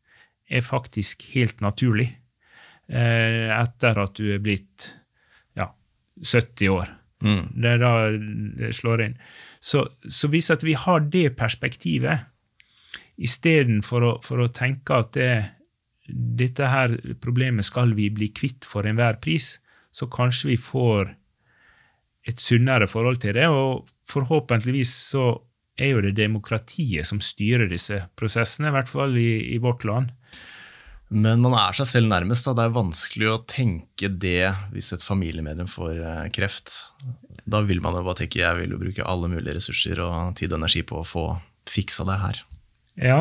er 0.46 0.66
faktisk 0.66 1.28
helt 1.34 1.62
naturlig 1.64 2.10
etter 2.86 3.98
at 3.98 4.14
du 4.14 4.30
er 4.34 4.42
blitt 4.42 4.92
ja, 5.58 5.70
70 6.22 6.70
år. 6.70 6.92
mm. 7.26 7.42
Det 7.56 7.72
er 7.72 7.82
da 7.82 7.92
det 8.60 8.72
slår 8.78 9.04
inn. 9.08 9.18
Så, 9.60 9.86
så 10.06 10.30
hvis 10.30 10.52
at 10.54 10.62
vi 10.62 10.76
har 10.78 11.06
det 11.10 11.32
perspektivet, 11.38 12.28
istedenfor 13.16 14.04
å, 14.04 14.14
for 14.24 14.44
å 14.44 14.52
tenke 14.52 15.00
at 15.00 15.14
det, 15.16 15.32
dette 16.06 16.68
her 16.70 16.98
problemet 17.22 17.66
skal 17.66 17.94
vi 17.96 18.10
bli 18.12 18.28
kvitt 18.36 18.68
for 18.68 18.86
enhver 18.86 19.18
pris, 19.22 19.56
så 19.90 20.08
kanskje 20.12 20.52
vi 20.52 20.58
får 20.60 21.14
et 22.26 22.42
sunnere 22.42 22.88
forhold 22.90 23.22
til 23.22 23.36
det. 23.38 23.48
Og 23.48 23.86
forhåpentligvis 24.10 24.92
så 25.12 25.30
er 25.76 25.94
jo 25.94 26.04
det 26.04 26.16
demokratiet 26.18 27.08
som 27.08 27.20
styrer 27.22 27.68
disse 27.70 28.00
prosessene, 28.18 28.70
i 28.70 28.76
hvert 28.76 28.92
fall 28.92 29.16
i, 29.20 29.30
i 29.54 29.60
vårt 29.62 29.86
land. 29.88 30.12
Men 31.08 31.42
man 31.44 31.54
er 31.54 31.76
seg 31.76 31.86
selv 31.86 32.10
nærmest. 32.10 32.48
Da. 32.48 32.56
Det 32.58 32.64
er 32.66 32.74
vanskelig 32.74 33.28
å 33.30 33.42
tenke 33.46 34.10
det 34.10 34.50
hvis 34.72 34.90
et 34.96 35.04
familiemedlem 35.06 35.68
får 35.70 36.00
eh, 36.02 36.24
kreft. 36.34 36.72
Da 37.46 37.62
vil 37.66 37.82
man 37.82 37.94
jo 37.94 38.02
bare 38.06 38.24
tenke 38.24 38.42
jeg 38.42 38.58
vil 38.58 38.74
jo 38.74 38.80
bruke 38.80 39.06
alle 39.06 39.30
mulige 39.30 39.60
ressurser 39.60 40.02
og 40.02 40.34
tid 40.38 40.50
og 40.50 40.60
energi 40.60 40.82
på 40.86 40.98
å 41.02 41.06
få 41.06 41.26
fiksa 41.70 42.06
det 42.08 42.18
her. 42.22 42.42
Ja, 42.96 43.20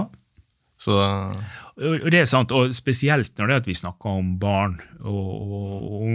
Så 0.78 0.96
Og 0.96 2.10
det 2.12 2.20
er 2.22 2.28
sant, 2.30 2.52
og 2.52 2.74
spesielt 2.76 3.38
når 3.38 3.48
det 3.48 3.54
er 3.54 3.62
at 3.62 3.68
vi 3.68 3.76
snakker 3.76 4.18
om 4.22 4.36
barn 4.40 4.78
og, 5.02 5.30
og, 5.36 5.64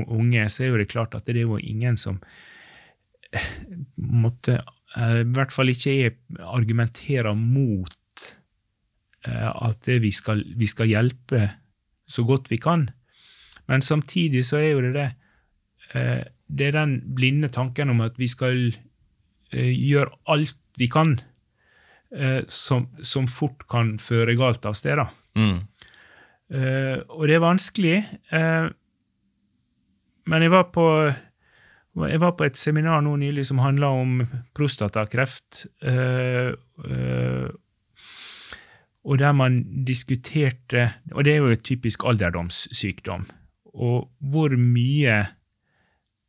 og 0.09 0.13
unge, 0.17 0.49
så 0.49 0.65
er 0.65 0.73
jo 0.73 0.81
det 0.81 0.91
klart 0.91 1.15
at 1.15 1.27
det 1.27 1.37
er 1.37 1.49
jo 1.49 1.59
ingen 1.59 1.97
som 2.01 2.21
måtte 3.97 4.59
eh, 4.97 5.21
I 5.23 5.29
hvert 5.37 5.53
fall 5.55 5.71
ikke 5.71 5.95
argumentere 6.01 7.31
argumenterer 7.31 7.35
mot 7.37 8.25
eh, 9.27 9.51
at 9.51 9.91
vi, 10.03 10.11
skal, 10.11 10.43
vi 10.57 10.67
skal 10.71 10.91
hjelpe 10.91 11.45
så 12.11 12.25
godt 12.27 12.51
vi 12.51 12.59
kan. 12.59 12.89
Men 13.71 13.83
samtidig 13.83 14.45
så 14.49 14.59
er 14.59 14.71
jo 14.73 14.83
det 14.83 14.95
det 14.95 15.09
eh, 15.95 16.25
Det 16.51 16.67
er 16.67 16.73
den 16.73 17.15
blinde 17.15 17.49
tanken 17.49 17.91
om 17.91 18.01
at 18.01 18.19
vi 18.19 18.27
skal 18.27 18.75
eh, 19.53 19.71
gjøre 19.71 20.11
alt 20.27 20.57
vi 20.77 20.87
kan, 20.87 21.21
eh, 22.11 22.43
som, 22.49 22.89
som 23.03 23.29
fort 23.29 23.69
kan 23.71 23.99
føre 23.99 24.35
galt 24.35 24.67
av 24.67 24.75
sted. 24.75 24.99
mm. 25.35 25.61
Og 27.09 27.29
det 27.29 27.35
er 27.35 27.41
vanskelig. 27.41 28.05
men 30.27 30.43
jeg 30.43 30.51
var 30.51 30.63
på 30.75 31.13
jeg 32.09 32.21
var 32.21 32.33
på 32.33 32.45
et 32.45 32.57
seminar 32.57 33.01
nå 33.01 33.17
nylig 33.17 33.47
som 33.47 33.59
handla 33.59 33.87
om 33.87 34.27
prostatakreft. 34.55 35.67
Og 39.05 39.19
der 39.19 39.33
man 39.33 39.63
diskuterte 39.87 40.91
Og 41.13 41.25
det 41.25 41.33
er 41.33 41.37
jo 41.37 41.53
et 41.55 41.63
typisk 41.65 42.05
alderdomssykdom. 42.05 43.27
Og 43.65 44.11
hvor 44.19 44.57
mye 44.57 45.25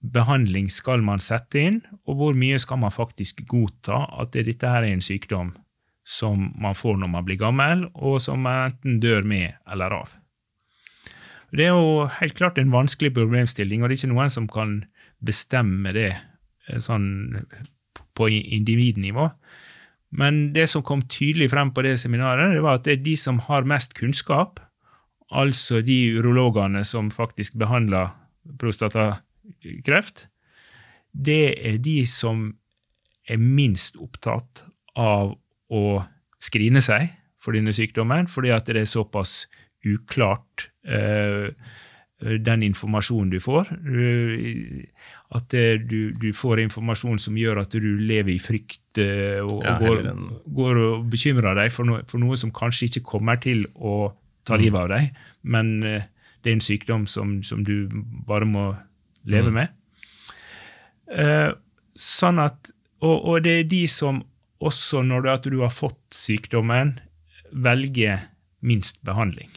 behandling 0.01 0.69
skal 0.71 1.03
man 1.05 1.19
sette 1.21 1.59
inn, 1.59 1.81
og 2.07 2.15
hvor 2.17 2.37
mye 2.37 2.57
skal 2.59 2.79
man 2.81 2.93
faktisk 2.93 3.43
godta 3.49 4.05
at 4.21 4.33
dette 4.33 4.67
her 4.67 4.83
er 4.85 4.95
en 4.95 5.03
sykdom 5.03 5.53
som 6.07 6.49
man 6.57 6.75
får 6.75 6.97
når 6.97 7.11
man 7.13 7.25
blir 7.25 7.37
gammel, 7.37 7.85
og 7.93 8.21
som 8.21 8.41
man 8.41 8.71
enten 8.71 8.99
dør 9.03 9.21
med 9.27 9.53
eller 9.69 9.93
av. 9.93 10.15
Det 11.51 11.67
er 11.67 11.75
jo 11.75 12.07
helt 12.21 12.37
klart 12.39 12.57
en 12.57 12.71
vanskelig 12.71 13.13
problemstilling, 13.13 13.83
og 13.83 13.89
det 13.89 13.97
er 13.97 14.01
ikke 14.01 14.13
noen 14.13 14.31
som 14.31 14.47
kan 14.49 14.77
bestemme 15.21 15.91
det 15.93 16.09
eh, 16.15 16.79
sånn 16.81 17.43
på 18.15 18.29
individnivå. 18.31 19.27
Men 20.11 20.51
det 20.55 20.67
som 20.67 20.83
kom 20.83 21.03
tydelig 21.07 21.49
frem 21.53 21.71
på 21.71 21.83
det 21.85 21.95
seminaret, 22.01 22.53
det 22.55 22.63
var 22.63 22.79
at 22.79 22.87
det 22.87 22.97
er 22.97 23.05
de 23.05 23.15
som 23.19 23.39
har 23.47 23.67
mest 23.67 23.95
kunnskap, 23.97 24.59
altså 25.31 25.79
de 25.85 26.17
urologene 26.19 26.83
som 26.87 27.11
faktisk 27.13 27.55
behandler 27.59 28.11
prostatakreft, 28.59 30.27
det 31.11 31.55
er 31.67 31.79
de 31.83 32.01
som 32.07 32.49
er 33.29 33.39
minst 33.39 33.95
opptatt 33.99 34.65
av 34.99 35.35
å 35.71 35.83
skrine 36.41 36.81
seg 36.83 37.11
for 37.41 37.55
denne 37.55 37.73
sykdommen, 37.75 38.27
fordi 38.27 38.51
at 38.53 38.67
det 38.67 38.83
er 38.83 38.89
såpass 38.89 39.45
uklart 39.87 40.67
eh, 40.85 41.53
den 42.21 42.63
informasjonen 42.63 43.31
du 43.33 43.39
får. 43.41 43.69
At 45.31 45.55
du, 45.89 46.11
du 46.11 46.27
får 46.35 46.59
informasjon 46.65 47.19
som 47.23 47.37
gjør 47.39 47.63
at 47.63 47.73
du 47.73 47.87
lever 48.01 48.35
i 48.35 48.41
frykt 48.41 48.99
eh, 49.01 49.39
og, 49.41 49.61
Ja, 49.63 49.77
og 49.77 49.85
går, 49.85 50.09
går 50.57 50.81
og 50.85 51.05
bekymrer 51.13 51.55
deg 51.57 51.71
for 51.73 51.87
noe, 51.87 52.01
for 52.11 52.21
noe 52.21 52.37
som 52.37 52.51
kanskje 52.53 52.89
ikke 52.89 53.05
kommer 53.13 53.39
til 53.41 53.63
å 53.75 54.11
ta 54.47 54.57
livet 54.59 54.81
av 54.83 54.89
deg, 54.91 55.21
men 55.47 55.71
eh, 55.87 56.07
det 56.41 56.51
er 56.51 56.57
en 56.57 56.65
sykdom 56.65 57.05
som, 57.09 57.37
som 57.45 57.63
du 57.65 57.87
bare 58.27 58.47
må 58.49 58.65
leve 59.29 59.53
med. 59.53 59.71
Eh, 61.11 61.51
sånn 61.97 62.41
at, 62.41 62.73
og, 63.03 63.15
og 63.15 63.45
det 63.45 63.55
er 63.59 63.69
de 63.69 63.85
som 63.91 64.23
også 64.61 65.01
når 65.05 65.25
du, 65.25 65.49
du 65.55 65.61
har 65.63 65.73
fått 65.73 66.01
sykdommen, 66.15 66.99
velger 67.51 68.27
minst 68.61 69.01
behandling. 69.05 69.49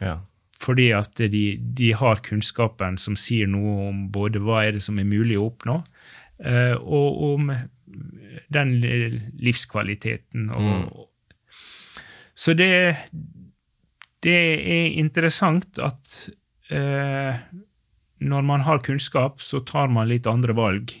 ja. 0.00 0.20
Fordi 0.56 0.90
at 0.96 1.20
de, 1.20 1.44
de 1.60 1.92
har 1.96 2.22
kunnskapen 2.24 2.96
som 3.00 3.16
sier 3.18 3.48
noe 3.50 3.90
om 3.90 4.06
både 4.12 4.40
hva 4.42 4.64
er 4.64 4.76
det 4.76 4.84
som 4.86 4.98
er 5.00 5.08
mulig 5.08 5.36
å 5.38 5.50
oppnå, 5.50 5.80
eh, 6.40 6.74
og 6.76 7.22
om 7.34 7.52
den 8.52 8.72
livskvaliteten. 8.80 10.50
Og, 10.56 11.06
Så 12.36 12.52
det, 12.56 12.96
det 14.24 14.36
er 14.36 14.98
interessant 15.00 15.78
at 15.80 16.16
eh, 16.72 17.44
når 18.20 18.42
man 18.48 18.64
har 18.66 18.84
kunnskap, 18.84 19.40
så 19.42 19.60
tar 19.64 19.88
man 19.92 20.08
litt 20.08 20.28
andre 20.28 20.56
valg 20.56 20.92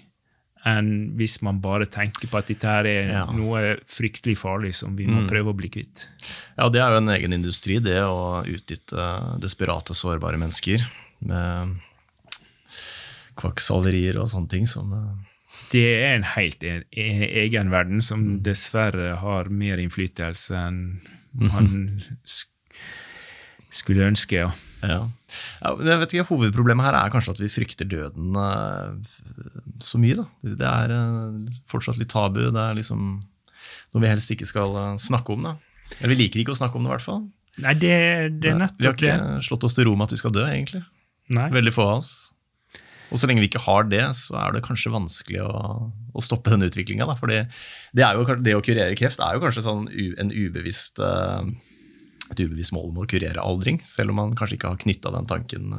enn 0.66 0.88
hvis 1.16 1.38
man 1.46 1.60
bare 1.62 1.86
tenker 1.86 2.26
på 2.28 2.38
at 2.40 2.48
dette 2.50 2.66
her 2.66 2.86
er 2.90 3.10
Ja. 3.12 3.24
noe 3.30 3.76
fryktelig 3.86 4.36
farlig 4.40 4.74
som 4.74 4.96
vi 4.98 5.06
må 5.06 5.22
Mm. 5.22 5.28
prøve 5.30 5.52
å 5.52 5.56
bli 5.56 5.68
kvitt. 5.70 6.06
Ja, 6.58 6.68
det 6.68 6.80
er 6.82 6.90
jo 6.90 6.96
en 6.98 7.08
egen 7.14 7.32
industri, 7.32 7.78
det 7.80 8.00
å 8.02 8.42
utnytte 8.44 9.38
desperate, 9.40 9.94
sårbare 9.94 10.36
mennesker 10.38 10.82
med 11.22 11.76
kvakksalverier 13.36 14.18
og 14.20 14.28
sånne 14.32 14.48
ting 14.52 14.66
som 14.66 14.92
eh, 14.92 15.32
Det 15.72 15.84
er 16.02 16.14
en 16.16 16.26
helt 16.34 16.62
e 16.64 16.82
e 16.92 17.44
egen 17.46 17.70
verden 17.70 18.02
som 18.02 18.20
Mm. 18.24 18.42
dessverre 18.42 19.16
har 19.18 19.48
mer 19.48 19.76
innflytelse 19.78 20.50
enn 20.56 21.00
man 21.32 22.02
sk 22.24 22.48
skulle 23.70 24.06
ønske. 24.08 24.32
ja. 24.40 24.50
Ja. 24.82 25.08
ja 25.62 25.70
jeg 25.76 25.98
vet 26.00 26.12
ikke, 26.14 26.28
Hovedproblemet 26.30 26.84
her 26.86 26.94
er 26.94 27.10
kanskje 27.10 27.30
at 27.34 27.40
vi 27.40 27.48
frykter 27.52 27.84
døden 27.88 28.36
eh, 28.36 28.94
så 29.82 30.00
mye. 30.00 30.18
da. 30.18 30.26
Det 30.42 30.68
er 30.68 30.94
eh, 30.96 31.56
fortsatt 31.70 31.98
litt 32.00 32.12
tabu. 32.12 32.42
Det 32.44 32.62
er 32.62 32.76
liksom 32.78 33.16
noe 33.94 34.04
vi 34.04 34.10
helst 34.10 34.32
ikke 34.34 34.48
skal 34.48 34.76
eh, 34.80 34.92
snakke 35.00 35.34
om. 35.34 35.48
da. 35.48 35.56
Eller 35.98 36.14
vi 36.14 36.22
liker 36.24 36.42
ikke 36.42 36.54
å 36.54 36.60
snakke 36.60 36.78
om 36.78 36.86
det, 36.86 36.90
i 36.90 36.94
hvert 36.96 37.06
fall. 37.06 37.26
Nei, 37.64 37.74
det, 37.80 37.96
det 38.42 38.52
er 38.52 38.72
Vi 38.76 38.88
har 38.88 38.96
ikke 38.96 39.42
slått 39.46 39.64
oss 39.64 39.76
til 39.76 39.88
ro 39.88 39.94
med 39.96 40.08
at 40.08 40.16
vi 40.16 40.20
skal 40.20 40.34
dø, 40.34 40.44
egentlig. 40.44 40.82
Nei. 41.32 41.46
Veldig 41.54 41.72
få 41.74 41.86
av 41.86 42.00
oss. 42.02 42.16
Og 43.06 43.20
så 43.22 43.28
lenge 43.30 43.44
vi 43.44 43.48
ikke 43.48 43.62
har 43.62 43.86
det, 43.86 44.02
så 44.18 44.34
er 44.42 44.56
det 44.56 44.64
kanskje 44.66 44.92
vanskelig 44.92 45.44
å, 45.46 45.52
å 45.88 46.24
stoppe 46.24 46.52
den 46.52 46.66
utviklinga. 46.66 47.06
Det, 47.30 47.38
det, 47.94 48.56
å 48.56 48.64
kurere 48.66 48.98
kreft 48.98 49.22
er 49.22 49.36
jo 49.36 49.44
kanskje 49.44 49.64
sånn 49.64 49.86
en 49.86 50.34
ubevisst, 50.34 50.98
eh, 51.00 51.48
et 52.32 52.42
ubevisst 52.42 52.74
mål 52.74 52.90
om 52.90 53.00
å 53.04 53.08
kurere 53.08 53.46
aldring, 53.46 53.78
selv 53.86 54.12
om 54.12 54.20
man 54.20 54.36
kanskje 54.36 54.58
ikke 54.58 54.74
har 54.74 54.82
knytta 54.82 55.14
den 55.14 55.30
tanken 55.30 55.78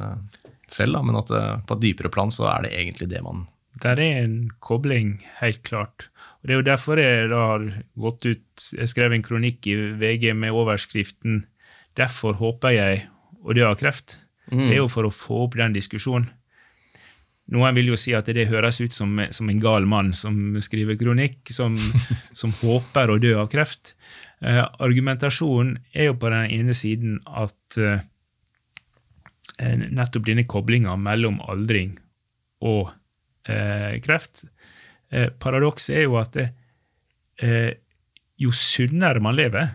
selv. 0.72 0.96
Da, 0.96 1.04
men 1.04 1.20
at 1.20 1.30
på 1.68 1.76
et 1.76 1.84
dypere 1.84 2.10
plan 2.12 2.32
så 2.32 2.48
er 2.48 2.64
det 2.64 2.74
egentlig 2.80 3.10
det 3.12 3.22
man 3.22 3.44
Der 3.82 4.00
er 4.00 4.24
en 4.24 4.50
kobling, 4.64 5.18
helt 5.40 5.62
klart. 5.62 6.08
Og 6.40 6.48
Det 6.48 6.54
er 6.54 6.58
jo 6.58 6.66
derfor 6.66 6.98
jeg 6.98 7.28
da 7.30 7.42
har 7.52 7.66
gått 7.98 8.26
ut 8.26 8.72
Jeg 8.74 8.88
skrev 8.88 9.12
en 9.12 9.22
kronikk 9.22 9.66
i 9.66 9.76
VG 9.98 10.34
med 10.34 10.50
overskriften 10.50 11.46
'Derfor 11.96 12.34
håper 12.38 12.70
jeg 12.70 13.08
å 13.42 13.54
dø 13.54 13.64
av 13.66 13.76
kreft'. 13.76 14.18
Det 14.50 14.72
er 14.72 14.76
jo 14.76 14.88
for 14.88 15.04
å 15.04 15.12
få 15.12 15.44
opp 15.44 15.56
den 15.58 15.74
diskusjonen. 15.74 16.30
Noen 17.48 17.74
vil 17.74 17.88
jo 17.88 17.96
si 17.96 18.12
at 18.16 18.28
det 18.28 18.48
høres 18.50 18.80
ut 18.80 18.92
som, 18.92 19.14
som 19.32 19.48
en 19.48 19.60
gal 19.60 19.86
mann 19.88 20.12
som 20.12 20.58
skriver 20.60 20.98
kronikk, 21.00 21.48
som, 21.54 21.76
som 22.40 22.52
håper 22.60 23.10
å 23.10 23.18
dø 23.20 23.34
av 23.40 23.48
kreft. 23.52 23.94
Eh, 24.44 24.60
argumentasjonen 24.60 25.78
er 25.94 26.10
jo 26.10 26.18
på 26.20 26.30
den 26.30 26.52
ene 26.58 26.76
siden 26.76 27.16
at 27.24 27.78
eh, 27.80 28.04
eh, 29.58 29.76
nettopp 29.88 30.28
denne 30.28 30.44
koblinga 30.48 30.94
mellom 31.00 31.40
aldring 31.48 31.96
og 32.60 32.92
kreft 34.04 34.44
eh, 35.10 35.28
Paradokset 35.40 35.96
er 35.96 36.06
jo 36.06 36.16
at 36.20 36.32
det, 36.36 36.48
eh, 37.42 37.72
jo 38.38 38.52
sunnere 38.54 39.22
man 39.24 39.36
lever 39.38 39.70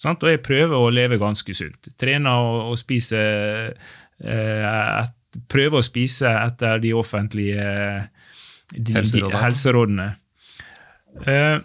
sant? 0.00 0.22
Og 0.22 0.32
jeg 0.32 0.42
prøver 0.44 0.76
å 0.76 0.92
leve 0.92 1.18
ganske 1.20 1.56
sunt. 1.56 1.92
Trener 2.00 2.44
og, 2.44 2.72
og 2.72 2.80
spiser 2.80 3.74
eh, 4.22 4.72
et, 5.02 5.20
Prøver 5.50 5.80
å 5.80 5.82
spise 5.82 6.30
etter 6.30 6.78
de 6.78 6.92
offentlige 6.94 7.64
de, 8.70 8.92
Helserådene. 8.94 9.32
De, 9.32 9.40
helserådene. 9.42 10.04
Eh, 11.26 11.56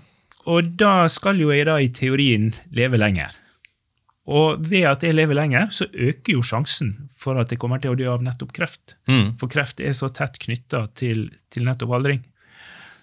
og 0.49 0.71
da 0.79 0.93
skal 1.13 1.37
jo 1.37 1.51
jeg 1.53 1.67
da 1.69 1.75
i 1.77 1.91
teorien 1.93 2.47
leve 2.73 2.97
lenger. 2.97 3.35
Og 4.29 4.61
ved 4.61 4.85
at 4.85 5.03
jeg 5.05 5.15
lever 5.17 5.37
lenger, 5.37 5.71
så 5.73 5.87
øker 5.89 6.35
jo 6.35 6.45
sjansen 6.45 6.93
for 7.17 7.39
at 7.41 7.49
jeg 7.49 7.61
kommer 7.61 7.81
til 7.81 7.95
å 7.95 7.97
dø 7.97 8.09
av 8.11 8.23
nettopp 8.25 8.53
kreft. 8.53 8.95
Mm. 9.09 9.39
For 9.41 9.49
kreft 9.49 9.81
er 9.81 9.95
så 9.97 10.11
tett 10.13 10.37
knytta 10.43 10.85
til, 10.99 11.31
til 11.49 11.65
nettopp 11.65 11.95
aldring. 11.97 12.21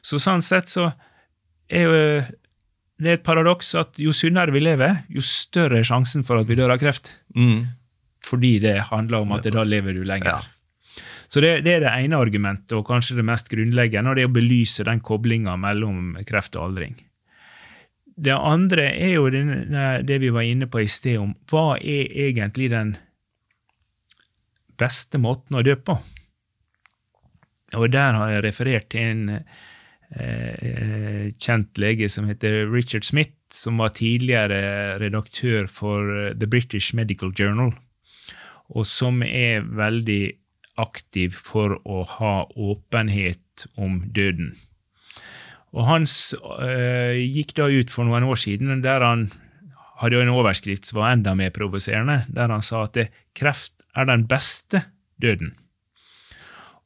Så 0.06 0.20
sånn 0.22 0.44
sett 0.46 0.70
så 0.70 0.92
er 1.66 1.88
jo 1.88 1.96
det 2.96 3.10
er 3.10 3.18
et 3.18 3.26
paradoks 3.26 3.74
at 3.76 3.98
jo 4.00 4.12
sunnere 4.14 4.54
vi 4.54 4.62
lever, 4.62 5.02
jo 5.12 5.20
større 5.24 5.82
er 5.82 5.88
sjansen 5.88 6.22
for 6.24 6.40
at 6.40 6.48
vi 6.48 6.56
dør 6.56 6.72
av 6.76 6.80
kreft. 6.80 7.10
Mm. 7.36 7.66
Fordi 8.24 8.56
det 8.62 8.78
handler 8.88 9.26
om 9.26 9.34
at 9.36 9.44
da 9.52 9.64
lever 9.66 9.98
du 9.98 10.04
lenger. 10.06 10.38
Ja. 10.38 11.02
Så 11.28 11.42
det, 11.42 11.66
det 11.66 11.74
er 11.74 11.82
det 11.84 11.92
ene 11.92 12.20
argumentet, 12.22 12.72
og 12.78 12.86
kanskje 12.88 13.18
det 13.18 13.26
mest 13.26 13.50
grunnleggende, 13.52 14.12
og 14.12 14.16
det 14.16 14.24
er 14.24 14.30
å 14.30 14.36
belyse 14.36 14.86
den 14.86 15.02
koblinga 15.04 15.56
mellom 15.60 16.14
kreft 16.26 16.56
og 16.56 16.70
aldring. 16.70 16.96
Det 18.16 18.32
andre 18.32 18.88
er 18.96 19.18
jo 19.18 19.28
det 19.28 20.18
vi 20.22 20.32
var 20.32 20.46
inne 20.48 20.68
på 20.72 20.80
i 20.80 20.88
sted, 20.88 21.18
om 21.20 21.34
hva 21.50 21.76
er 21.76 22.08
egentlig 22.28 22.70
den 22.72 22.94
beste 24.80 25.20
måten 25.20 25.58
å 25.58 25.64
dø 25.64 25.76
på? 25.76 25.98
Og 27.76 27.90
der 27.92 28.16
har 28.16 28.30
jeg 28.32 28.44
referert 28.46 28.88
til 28.94 29.10
en 29.10 29.22
eh, 29.36 31.28
kjent 31.36 31.80
lege 31.82 32.08
som 32.12 32.28
heter 32.30 32.64
Richard 32.72 33.04
Smith, 33.04 33.34
som 33.52 33.82
var 33.82 33.92
tidligere 33.96 34.96
redaktør 35.02 35.68
for 35.68 36.32
The 36.32 36.48
British 36.48 36.94
Medical 36.96 37.34
Journal, 37.36 37.74
og 38.72 38.88
som 38.88 39.20
er 39.26 39.66
veldig 39.66 40.36
aktiv 40.80 41.36
for 41.36 41.78
å 41.84 42.02
ha 42.16 42.34
åpenhet 42.52 43.68
om 43.76 44.00
døden. 44.12 44.54
Og 45.76 45.84
han 45.84 46.06
øh, 46.08 47.18
gikk 47.20 47.52
da 47.58 47.68
ut 47.68 47.92
for 47.92 48.08
noen 48.08 48.24
år 48.24 48.40
siden 48.40 48.80
der 48.84 49.04
han 49.04 49.28
hadde 50.00 50.20
en 50.22 50.32
overskrift 50.32 50.88
som 50.88 51.00
var 51.02 51.14
enda 51.14 51.34
mer 51.36 51.52
provoserende, 51.52 52.22
der 52.32 52.52
han 52.52 52.64
sa 52.64 52.84
at 52.86 52.98
kreft 53.36 53.84
er 53.96 54.08
den 54.08 54.26
beste 54.28 54.82
døden. 55.20 55.54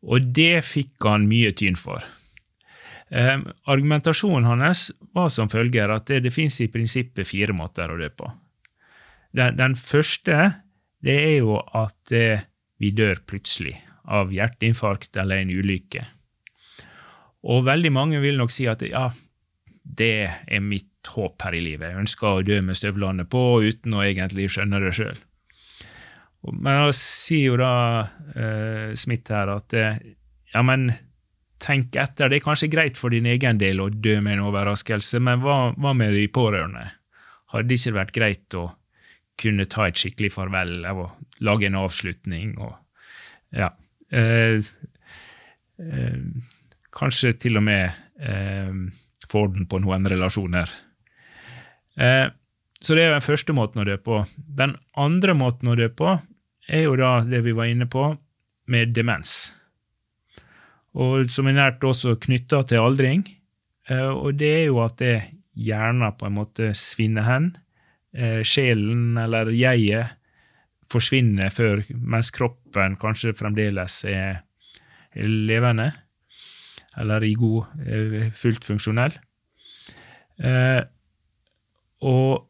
Og 0.06 0.30
det 0.34 0.62
fikk 0.64 1.06
han 1.06 1.28
mye 1.30 1.52
tyn 1.54 1.76
for. 1.78 2.02
Eh, 3.10 3.42
argumentasjonen 3.66 4.46
hans 4.46 4.88
var 5.14 5.30
som 5.34 5.50
følger 5.50 5.90
at 5.90 6.06
det, 6.10 6.22
det 6.26 6.34
fins 6.34 6.60
i 6.62 6.70
prinsippet 6.70 7.26
fire 7.26 7.54
måter 7.56 7.90
å 7.90 7.98
dø 7.98 8.08
på. 8.14 8.30
Den, 9.34 9.58
den 9.58 9.76
første 9.78 10.38
det 11.02 11.16
er 11.16 11.36
jo 11.40 11.58
at 11.58 12.14
eh, 12.14 12.46
vi 12.80 12.92
dør 12.96 13.22
plutselig 13.26 13.74
av 14.10 14.32
hjerteinfarkt 14.34 15.18
eller 15.20 15.42
en 15.42 15.52
ulykke. 15.52 16.04
Og 17.48 17.64
veldig 17.64 17.92
mange 17.94 18.20
vil 18.20 18.36
nok 18.40 18.52
si 18.52 18.66
at 18.68 18.82
ja, 18.84 19.08
det 19.80 20.14
er 20.28 20.64
mitt 20.64 21.08
håp 21.08 21.40
her 21.42 21.56
i 21.56 21.62
livet. 21.64 21.90
Jeg 21.90 22.02
ønsker 22.04 22.28
å 22.28 22.44
dø 22.44 22.60
med 22.64 22.76
støvlene 22.78 23.24
på 23.30 23.44
uten 23.64 23.96
å 23.96 24.04
egentlig 24.04 24.50
skjønne 24.52 24.82
det 24.84 24.92
sjøl. 24.98 25.20
Men 26.50 26.86
da 26.86 26.92
sier 26.96 27.52
jo 27.52 27.60
da 27.60 27.74
uh, 28.08 28.92
Smith 28.96 29.32
her 29.32 29.50
at 29.52 29.76
eh, 29.76 29.98
ja, 30.54 30.62
men 30.64 30.88
tenk 31.60 31.96
etter. 32.00 32.30
Det 32.30 32.38
er 32.38 32.44
kanskje 32.44 32.70
greit 32.72 33.00
for 33.00 33.12
din 33.12 33.28
egen 33.28 33.60
del 33.60 33.82
å 33.84 33.90
dø 33.92 34.16
med 34.24 34.38
en 34.38 34.46
overraskelse, 34.48 35.20
men 35.20 35.42
hva, 35.44 35.58
hva 35.76 35.92
med 35.96 36.16
de 36.16 36.24
pårørende? 36.32 36.86
Hadde 37.52 37.68
det 37.68 37.80
ikke 37.80 37.96
vært 37.98 38.14
greit 38.16 38.56
å 38.56 38.70
kunne 39.40 39.66
ta 39.72 39.88
et 39.88 40.00
skikkelig 40.00 40.32
farvel 40.32 40.86
av 40.88 41.00
å 41.00 41.10
lage 41.44 41.68
en 41.68 41.78
avslutning 41.80 42.56
og 42.60 42.74
ja. 43.56 43.72
Uh, 44.10 44.64
eh, 45.80 46.16
kanskje 46.96 47.34
til 47.44 47.60
og 47.60 47.66
med 47.66 47.90
eh, 48.20 48.72
få 49.30 49.46
orden 49.46 49.68
på 49.70 49.80
noen 49.82 50.08
relasjoner. 50.10 50.70
Eh, 51.96 52.26
så 52.80 52.96
det 52.96 53.04
er 53.04 53.14
den 53.14 53.24
første 53.24 53.54
måten 53.56 53.82
å 53.82 53.86
dø 53.86 53.96
på. 54.00 54.22
Den 54.36 54.74
andre 54.98 55.36
måten 55.36 55.70
å 55.70 55.76
dø 55.78 55.90
på 55.92 56.16
er 56.70 56.86
jo 56.86 56.96
da 56.98 57.18
det 57.26 57.42
vi 57.44 57.54
var 57.56 57.70
inne 57.70 57.88
på, 57.90 58.12
med 58.70 58.94
demens. 58.94 59.50
Og 60.94 61.26
som 61.30 61.48
er 61.50 61.58
nært 61.58 61.84
også 61.86 62.16
knytta 62.22 62.62
til 62.70 62.82
aldring. 62.82 63.24
Eh, 63.90 64.10
og 64.10 64.38
det 64.40 64.52
er 64.62 64.64
jo 64.70 64.80
at 64.84 64.98
det 65.02 65.16
hjernen 65.60 66.16
på 66.16 66.28
en 66.28 66.38
måte 66.38 66.70
svinner 66.78 67.26
hen. 67.26 67.50
Eh, 68.16 68.40
sjelen, 68.46 69.18
eller 69.20 69.52
jeget, 69.54 70.16
forsvinner 70.90 71.52
før, 71.54 71.84
mens 71.94 72.32
kroppen 72.34 72.96
kanskje 72.98 73.36
fremdeles 73.38 74.00
er, 74.10 74.40
levende. 75.14 75.92
Eller 76.98 77.24
i 77.24 77.34
god, 77.38 77.70
eh, 77.86 78.30
fullt 78.34 78.66
funksjonell. 78.66 79.14
Eh, 80.42 80.82
og 82.00 82.46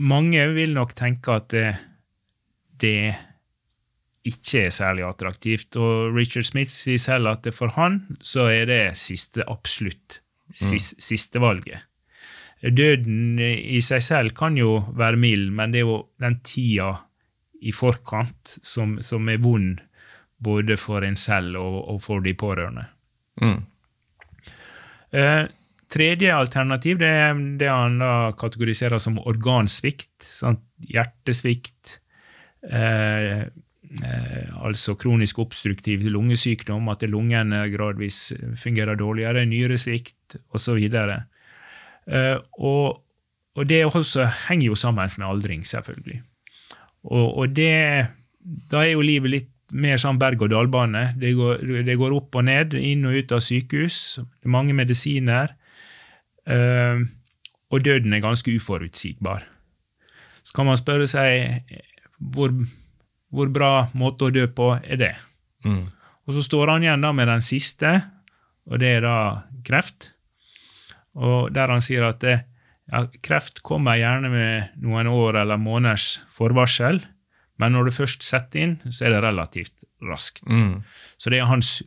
mange 0.00 0.46
vil 0.56 0.74
nok 0.74 0.94
tenke 0.98 1.36
at 1.36 1.52
det, 1.52 1.68
det 2.80 3.14
ikke 4.26 4.66
er 4.66 4.74
særlig 4.74 5.04
attraktivt. 5.06 5.76
Og 5.76 6.16
Richard 6.16 6.48
Smith 6.48 6.72
sier 6.72 7.00
selv 7.00 7.30
at 7.34 7.46
for 7.54 7.72
han 7.76 8.02
så 8.20 8.48
er 8.50 8.66
det 8.70 8.82
siste, 9.00 9.44
absolutt 9.46 10.20
sis, 10.54 10.94
siste 10.98 11.40
valget. 11.42 11.86
Døden 12.60 13.38
i 13.40 13.80
seg 13.84 14.02
selv 14.04 14.34
kan 14.36 14.56
jo 14.58 14.82
være 14.92 15.16
mild, 15.20 15.48
men 15.56 15.72
det 15.72 15.80
er 15.80 15.88
jo 15.88 16.00
den 16.20 16.40
tida 16.44 16.92
i 17.64 17.72
forkant 17.72 18.58
som, 18.64 18.98
som 19.04 19.28
er 19.32 19.40
vond 19.40 19.80
både 20.40 20.76
for 20.80 21.04
en 21.04 21.16
selv 21.20 21.56
og, 21.60 21.78
og 21.94 22.02
for 22.04 22.24
de 22.24 22.34
pårørende. 22.36 22.84
Mm. 23.40 23.58
Eh, 25.10 25.46
tredje 25.90 26.34
alternativ 26.34 27.00
det 27.00 27.08
er 27.10 27.40
det 27.58 27.70
han 27.70 27.98
da 28.02 28.12
kategoriserer 28.38 29.00
som 29.02 29.18
organsvikt. 29.18 30.12
Sant? 30.22 30.62
Hjertesvikt, 30.80 31.98
eh, 32.70 33.42
eh, 33.42 34.46
altså 34.62 34.94
kronisk 34.96 35.42
obstruktiv 35.42 36.06
lungesykdom, 36.06 36.88
at 36.88 37.04
lungene 37.10 37.66
gradvis 37.74 38.32
fungerer 38.56 38.96
dårligere, 38.96 39.44
nyresvikt 39.44 40.38
osv. 40.54 40.78
Eh, 40.80 42.36
og, 42.58 43.02
og 43.56 43.68
det 43.68 43.84
også 43.84 44.28
henger 44.48 44.70
jo 44.70 44.78
sammen 44.78 45.10
med 45.18 45.28
aldring, 45.28 45.66
selvfølgelig. 45.66 46.22
Og, 47.04 47.26
og 47.38 47.56
det, 47.56 48.06
da 48.70 48.84
er 48.84 48.94
jo 48.94 49.04
livet 49.04 49.34
litt 49.34 49.54
mer 49.72 50.00
sånn 50.00 50.18
berg-og-dal-bane. 50.20 51.04
Det, 51.20 51.32
det, 51.86 51.96
går 52.00 52.16
opp 52.16 52.36
og 52.40 52.46
ned, 52.48 52.74
inn 52.74 53.06
og 53.08 53.16
ut 53.18 53.32
av 53.36 53.42
sykehus. 53.44 54.20
Det 54.20 54.48
er 54.48 54.54
mange 54.56 54.76
medisiner. 54.76 55.54
Uh, 56.48 57.06
og 57.70 57.84
døden 57.86 58.14
er 58.16 58.24
ganske 58.24 58.52
uforutsigbar. 58.56 59.44
Så 60.42 60.56
kan 60.56 60.66
man 60.66 60.78
spørre 60.80 61.06
seg 61.10 61.62
hvor, 62.18 62.52
hvor 63.30 63.50
bra 63.52 63.72
måte 63.94 64.26
å 64.26 64.34
dø 64.34 64.46
på 64.50 64.72
er 64.80 64.98
det? 65.00 65.12
Mm. 65.66 65.84
Og 66.26 66.36
så 66.36 66.42
står 66.46 66.74
han 66.74 66.86
igjen 66.86 67.04
da 67.04 67.12
med 67.14 67.30
den 67.30 67.44
siste, 67.44 67.92
og 68.70 68.80
det 68.82 68.96
er 68.96 69.04
da 69.06 69.16
kreft. 69.66 70.10
Og 71.18 71.50
der 71.54 71.72
han 71.72 71.82
sier 71.84 72.06
at 72.08 72.20
det, 72.24 72.36
ja, 72.90 73.04
kreft 73.22 73.62
kommer 73.66 73.98
gjerne 73.98 74.30
med 74.32 74.76
noen 74.82 75.10
år 75.10 75.40
eller 75.42 75.60
måneders 75.60 76.18
forvarsel, 76.34 77.02
men 77.60 77.76
når 77.76 77.88
du 77.88 77.94
først 77.94 78.24
setter 78.24 78.64
inn, 78.64 78.76
så 78.88 79.06
er 79.06 79.14
det 79.14 79.24
relativt 79.26 79.84
raskt. 80.08 80.46
Mm. 80.48 80.80
Så 81.20 81.32
det 81.32 81.40
er 81.40 81.50
hans 81.50 81.80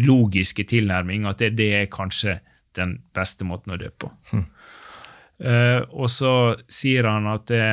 logiske 0.00 0.64
tilnærming 0.70 1.26
at 1.28 1.42
det, 1.42 1.54
det, 1.58 1.70
er 1.76 1.92
kanskje 1.92 2.38
den 2.74 2.98
beste 3.14 3.46
måten 3.46 3.74
å 3.74 3.78
dø 3.80 3.90
på. 3.92 4.10
Mm. 4.32 4.46
Uh, 5.44 5.80
og 5.90 6.08
så 6.14 6.32
sier 6.70 7.06
han 7.10 7.28
at 7.30 7.46
det, 7.50 7.66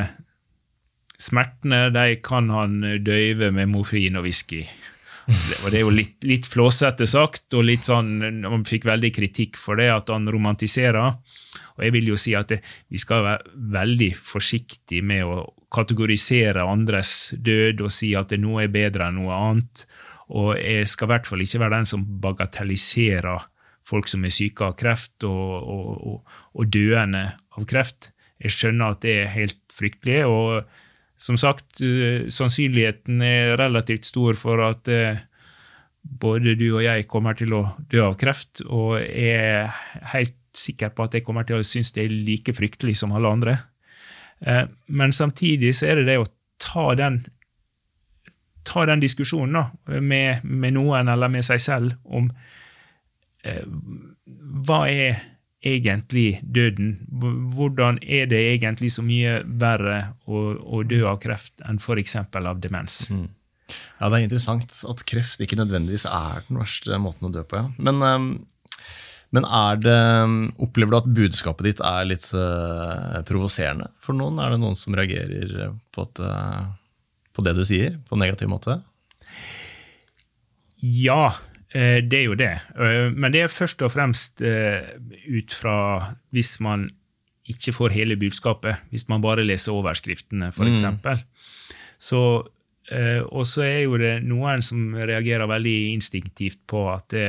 smertene 1.22 1.88
de 1.94 2.18
kan 2.26 2.50
han 2.54 2.80
døyve 3.06 3.52
med 3.54 3.70
mofrin 3.72 4.18
og 4.20 4.28
whisky. 4.28 4.66
Og 5.32 5.70
det 5.70 5.80
er 5.80 5.86
jo 5.86 5.94
litt, 5.94 6.16
litt 6.28 6.48
flåsete 6.50 7.06
sagt, 7.08 7.46
og 7.56 7.68
litt 7.68 7.88
sånn, 7.88 8.44
han 8.44 8.66
fikk 8.68 8.88
veldig 8.90 9.12
kritikk 9.16 9.60
for 9.60 9.80
det, 9.80 9.88
at 9.94 10.10
han 10.12 10.26
romantiserer. 10.32 11.14
Og 11.82 11.88
jeg 11.88 11.96
vil 11.98 12.12
jo 12.14 12.20
si 12.20 12.36
at 12.38 12.54
det, 12.54 12.60
vi 12.94 13.02
skal 13.02 13.26
være 13.26 13.56
veldig 13.74 14.12
forsiktige 14.22 15.06
med 15.06 15.26
å 15.26 15.42
kategorisere 15.74 16.66
andres 16.68 17.32
død 17.34 17.82
og 17.88 17.94
si 17.96 18.12
at 18.20 18.36
noe 18.38 18.66
er 18.66 18.74
bedre 18.74 19.08
enn 19.10 19.18
noe 19.22 19.34
annet. 19.34 19.86
Og 20.32 20.54
jeg 20.60 20.88
skal 20.88 21.10
i 21.10 21.12
hvert 21.16 21.28
fall 21.28 21.44
ikke 21.44 21.64
være 21.64 21.80
den 21.80 21.90
som 21.90 22.06
bagatelliserer 22.24 23.48
folk 23.88 24.08
som 24.12 24.24
er 24.24 24.34
syke 24.36 24.68
av 24.68 24.78
kreft 24.80 25.26
og, 25.28 25.56
og, 25.58 25.90
og, 26.12 26.38
og 26.54 26.72
døende 26.72 27.26
av 27.58 27.68
kreft. 27.68 28.12
Jeg 28.42 28.56
skjønner 28.56 28.96
at 28.96 29.04
det 29.04 29.18
er 29.24 29.36
helt 29.36 29.60
fryktelig. 29.74 30.24
og 30.26 30.64
som 31.22 31.38
sagt, 31.38 31.84
uh, 31.86 32.26
sannsynligheten 32.34 33.22
er 33.22 33.58
relativt 33.60 34.08
stor 34.10 34.38
for 34.40 34.64
at 34.66 34.90
uh, 34.90 35.20
både 36.02 36.56
du 36.58 36.72
og 36.72 36.84
jeg 36.84 37.06
kommer 37.10 37.38
til 37.38 37.54
å 37.54 37.64
dø 37.92 38.02
av 38.08 38.18
kreft, 38.18 38.64
og 38.66 38.98
er 39.02 39.70
helt 40.16 40.34
sikker 40.58 40.94
på 40.96 41.08
at 41.08 41.18
jeg 41.18 41.26
kommer 41.28 41.48
til 41.48 41.62
å 41.62 41.68
synes 41.68 41.94
det 41.96 42.06
er 42.06 42.16
like 42.16 42.54
fryktelig 42.56 42.98
som 43.00 43.14
alle 43.16 43.32
andre. 43.32 43.58
Uh, 44.46 44.66
men 44.88 45.14
samtidig 45.16 45.76
så 45.78 45.92
er 45.92 46.02
det 46.02 46.10
det 46.12 46.20
å 46.22 46.30
ta 46.62 46.92
den, 46.98 47.24
ta 48.68 48.86
den 48.90 49.04
diskusjonen 49.04 49.58
da, 49.58 50.00
med, 50.00 50.46
med, 50.46 50.76
noen 50.78 51.10
eller 51.12 51.32
med 51.32 51.46
seg 51.48 51.62
selv 51.62 51.96
om 52.06 52.30
hva 53.42 54.84
er 54.86 55.22
egentlig 55.66 56.40
døden? 56.42 56.96
Hvordan 57.56 58.00
er 58.02 58.26
det 58.30 58.42
egentlig 58.54 58.92
så 58.96 59.04
mye 59.06 59.42
verre 59.46 60.16
å, 60.26 60.44
å 60.58 60.82
dø 60.88 61.04
av 61.10 61.22
kreft 61.22 61.54
enn 61.68 61.80
f.eks. 61.82 62.18
av 62.18 62.62
demens? 62.64 63.04
Mm. 63.14 63.28
Ja, 64.00 64.10
Det 64.10 64.18
er 64.18 64.26
interessant 64.26 64.82
at 64.90 65.04
kreft 65.08 65.42
ikke 65.44 65.60
nødvendigvis 65.60 66.08
er 66.10 66.44
den 66.48 66.60
verste 66.60 66.98
måten 67.00 67.30
å 67.30 67.34
dø 67.34 67.46
på. 67.48 67.62
ja. 67.62 67.70
Men, 67.78 68.02
um, 68.02 68.32
men 69.32 69.48
det, 69.84 69.98
opplever 70.60 70.92
du 70.92 70.98
at 71.00 71.12
budskapet 71.16 71.70
ditt 71.70 71.84
er 71.88 72.08
litt 72.10 72.26
uh, 72.36 73.22
provoserende 73.28 73.88
for 74.00 74.18
noen? 74.18 74.42
Er 74.44 74.54
det 74.54 74.62
noen 74.64 74.76
som 74.76 74.98
reagerer 74.98 75.72
på, 75.96 76.04
at, 76.04 76.20
uh, 76.20 76.68
på 77.32 77.46
det 77.48 77.56
du 77.56 77.64
sier, 77.68 77.96
på 78.08 78.18
en 78.18 78.26
negativ 78.26 78.52
måte? 78.52 78.82
Ja, 80.82 81.30
Eh, 81.72 82.02
det 82.04 82.18
er 82.20 82.26
jo 82.28 82.36
det. 82.36 82.54
Eh, 82.76 83.12
men 83.16 83.32
det 83.32 83.46
er 83.46 83.52
først 83.52 83.82
og 83.86 83.94
fremst 83.94 84.42
eh, 84.44 84.92
ut 85.32 85.54
fra 85.56 85.76
hvis 86.36 86.58
man 86.64 86.90
ikke 87.48 87.74
får 87.76 87.96
hele 87.96 88.18
budskapet, 88.20 88.84
hvis 88.92 89.08
man 89.12 89.24
bare 89.24 89.46
leser 89.46 89.76
overskriftene, 89.76 90.52
f.eks. 90.52 90.84
Mm. 90.84 91.24
Så, 92.00 92.22
og 93.28 93.48
så 93.50 93.64
er 93.66 93.80
jo 93.82 93.98
det 94.00 94.12
noen 94.24 94.64
som 94.64 94.94
reagerer 94.96 95.50
veldig 95.50 95.76
instinktivt 95.92 96.62
på 96.70 96.86
at 96.94 97.10
det, 97.12 97.26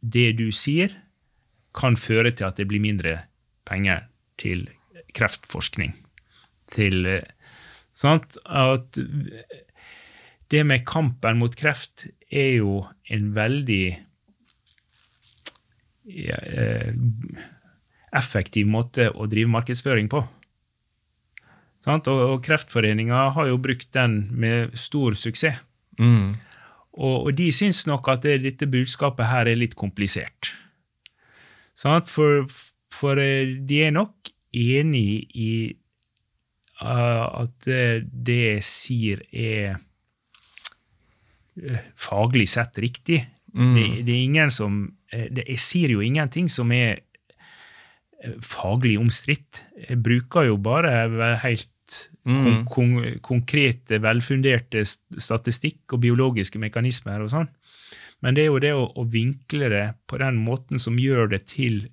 det 0.00 0.30
du 0.38 0.46
sier, 0.54 0.94
kan 1.76 1.98
føre 2.00 2.32
til 2.32 2.48
at 2.48 2.58
det 2.60 2.68
blir 2.70 2.82
mindre 2.82 3.18
penger 3.68 4.06
til 4.40 4.66
kreftforskning. 5.16 5.94
Til 6.72 7.06
Sant? 7.96 8.36
At 8.44 8.98
det 10.52 10.62
med 10.68 10.84
kampen 10.86 11.40
mot 11.40 11.54
kreft 11.56 12.06
er 12.28 12.58
jo 12.58 12.82
en 13.08 13.30
veldig 13.36 13.84
ja, 16.12 16.36
eh, 16.36 16.92
effektiv 18.16 18.68
måte 18.70 19.08
å 19.10 19.28
drive 19.30 19.50
markedsføring 19.54 20.10
på. 20.12 20.22
Og, 21.86 22.08
og 22.10 22.40
Kreftforeninga 22.42 23.28
har 23.36 23.48
jo 23.48 23.60
brukt 23.62 23.92
den 23.94 24.24
med 24.34 24.74
stor 24.78 25.14
suksess. 25.18 25.62
Mm. 26.02 26.34
Og, 26.96 27.16
og, 27.28 27.30
de 27.38 27.46
syns 27.54 27.84
nok 27.88 28.08
at 28.12 28.24
det, 28.26 28.40
dette 28.44 28.66
budskapet 28.68 29.30
her 29.30 29.48
er 29.48 29.58
litt 29.58 29.76
komplisert. 29.78 30.50
For, 31.76 32.46
for, 32.92 33.20
eh, 33.20 33.56
de 33.68 33.82
er 33.84 33.92
nok 33.92 34.30
enig 34.56 35.26
i 35.36 35.50
uh, 36.80 37.42
at 37.42 37.66
det 37.66 38.38
jeg 38.40 38.62
sier, 38.64 39.20
er 39.32 39.76
Eh, 41.56 41.84
faglig 41.96 42.48
sett 42.52 42.78
riktig. 42.78 43.22
Mm. 43.56 43.74
Det, 43.74 43.84
det, 44.04 44.12
er 44.12 44.24
ingen 44.24 44.50
som 44.52 44.82
eh, 45.12 45.28
det, 45.32 45.46
Jeg 45.48 45.62
sier 45.64 45.94
jo 45.94 46.02
ingenting 46.04 46.50
som 46.52 46.72
er 46.74 46.98
eh, 47.00 48.34
faglig 48.44 48.98
omstridt. 49.00 49.62
Jeg 49.88 50.02
bruker 50.04 50.50
jo 50.50 50.58
bare 50.60 50.92
helt 51.40 51.96
mm. 52.28 52.42
kon 52.44 52.58
kon 52.68 52.98
konkrete, 53.24 54.02
velfunderte 54.04 54.84
statistikk 54.84 55.96
og 55.96 56.04
biologiske 56.04 56.60
mekanismer 56.60 57.24
og 57.24 57.32
sånn. 57.32 57.48
Men 58.24 58.36
det 58.36 58.46
er 58.46 58.50
jo 58.50 58.62
det 58.62 58.72
å, 58.74 58.86
å, 58.96 59.04
vinkle 59.12 59.68
det 59.72 59.84
på 60.08 60.18
den 60.22 60.38
måten 60.40 60.80
som 60.82 60.96
gjør 61.00 61.30
det 61.34 61.42
til 61.52 61.86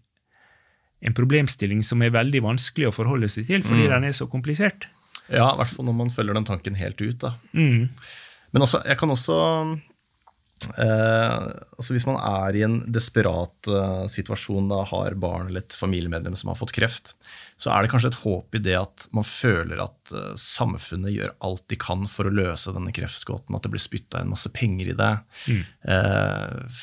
en 1.04 1.16
problemstilling 1.16 1.82
som 1.84 2.02
er 2.04 2.14
veldig 2.16 2.44
vanskelig 2.46 2.88
å 2.90 2.96
forholde 2.96 3.28
seg 3.32 3.50
til, 3.50 3.66
fordi 3.66 3.90
mm. 3.90 3.90
den 3.92 4.08
er 4.08 4.16
så 4.16 4.30
komplisert. 4.32 4.88
Ja, 5.28 5.50
i 5.52 5.58
hvert 5.60 5.74
fall 5.76 5.88
når 5.90 5.98
man 6.00 6.14
følger 6.14 6.38
den 6.38 6.48
tanken 6.48 6.80
helt 6.80 7.02
ut. 7.04 7.18
da. 7.24 7.34
Mm. 7.52 7.90
Men 8.56 8.66
også, 8.66 8.84
jeg 8.88 9.00
kan 9.02 9.12
også 9.12 9.36
altså 10.74 11.96
Hvis 11.96 12.06
man 12.08 12.18
er 12.20 12.58
i 12.58 12.64
en 12.66 12.80
desperat 12.94 13.70
eh, 13.70 14.06
situasjon, 14.12 14.70
da 14.72 14.82
har 14.90 15.18
barn 15.20 15.50
eller 15.50 15.64
et 15.64 15.78
familiemedlem 15.78 16.36
som 16.40 16.52
har 16.52 16.60
fått 16.60 16.76
kreft, 16.76 17.14
så 17.58 17.72
er 17.72 17.84
det 17.84 17.92
kanskje 17.94 18.12
et 18.12 18.20
håp 18.24 18.58
i 18.58 18.62
det 18.64 18.76
at 18.80 19.08
man 19.16 19.26
føler 19.28 19.82
at 19.84 20.14
eh, 20.16 20.32
samfunnet 20.40 21.14
gjør 21.14 21.34
alt 21.48 21.66
de 21.72 21.80
kan 21.80 22.06
for 22.12 22.28
å 22.28 22.34
løse 22.34 22.74
denne 22.76 22.94
kreftgåten, 22.96 23.56
at 23.56 23.66
det 23.66 23.74
blir 23.74 23.84
spytta 23.84 24.24
inn 24.24 24.34
masse 24.34 24.52
penger 24.56 24.94
i 24.94 24.98
det. 25.00 25.14
Mm. 25.48 25.64
Eh, 25.96 26.82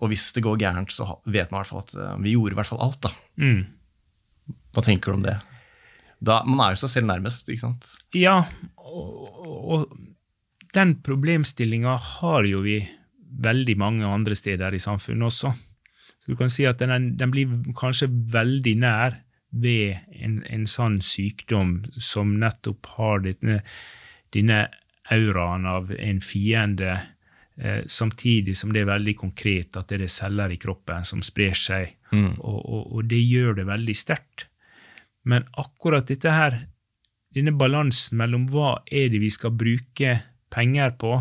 og 0.00 0.12
hvis 0.12 0.30
det 0.36 0.44
går 0.44 0.60
gærent, 0.60 0.92
så 0.94 1.06
vet 1.28 1.52
man 1.52 1.60
i 1.60 1.62
hvert 1.62 1.72
fall 1.72 1.84
at 1.84 1.96
eh, 1.96 2.18
vi 2.24 2.34
gjorde 2.34 2.56
i 2.56 2.60
hvert 2.60 2.72
fall 2.72 2.84
alt. 2.84 3.00
da. 3.06 3.14
Mm. 3.40 4.54
Hva 4.74 4.84
tenker 4.86 5.12
du 5.12 5.20
om 5.20 5.26
det? 5.26 5.38
Da, 6.20 6.42
man 6.44 6.60
er 6.66 6.74
jo 6.74 6.82
seg 6.82 6.94
selv 6.98 7.08
nærmest, 7.08 7.48
ikke 7.48 7.64
sant? 7.64 7.94
Ja, 8.16 8.42
og, 8.76 9.28
og 9.40 10.00
den 10.76 10.98
problemstillinga 11.04 11.96
har 12.20 12.46
jo 12.46 12.60
vi 12.64 12.82
veldig 13.42 13.76
mange 13.80 14.06
andre 14.06 14.36
steder 14.36 14.74
i 14.76 14.82
samfunnet 14.82 15.30
også. 15.30 15.52
Så 16.20 16.32
du 16.32 16.36
kan 16.36 16.52
si 16.52 16.66
at 16.68 16.80
den, 16.82 17.14
den 17.16 17.32
blir 17.32 17.52
kanskje 17.78 18.10
veldig 18.10 18.74
nær 18.82 19.16
ved 19.50 19.96
en, 20.20 20.42
en, 20.46 20.66
sånn 20.68 21.00
sykdom 21.02 21.80
som 21.98 22.36
nettopp 22.38 22.92
har 22.98 23.24
denne, 23.24 23.60
denne 24.34 24.60
auraen 25.10 25.66
av 25.66 25.90
en 25.96 26.20
fiende, 26.22 26.92
eh, 27.58 27.80
samtidig 27.90 28.54
som 28.58 28.74
det 28.74 28.84
er 28.84 28.92
veldig 28.92 29.16
konkret 29.18 29.80
at 29.80 29.90
det 29.90 30.04
er 30.04 30.12
celler 30.12 30.54
i 30.54 30.60
kroppen 30.60 31.08
som 31.08 31.24
sprer 31.26 31.58
seg, 31.58 31.96
mm. 32.12 32.36
og, 32.38 32.60
og, 32.60 32.84
og, 32.84 33.02
det 33.10 33.22
gjør 33.24 33.58
det 33.58 33.66
veldig 33.72 33.96
sterkt. 33.98 34.46
Men 35.26 35.48
akkurat 35.58 36.06
dette 36.08 36.30
her, 36.32 36.60
denne 37.34 37.56
balansen 37.58 38.20
mellom 38.20 38.46
hva 38.52 38.80
er 38.86 39.10
det 39.10 39.20
vi 39.22 39.32
skal 39.34 39.56
bruke 39.56 40.14
penger 40.50 40.94
på, 41.00 41.16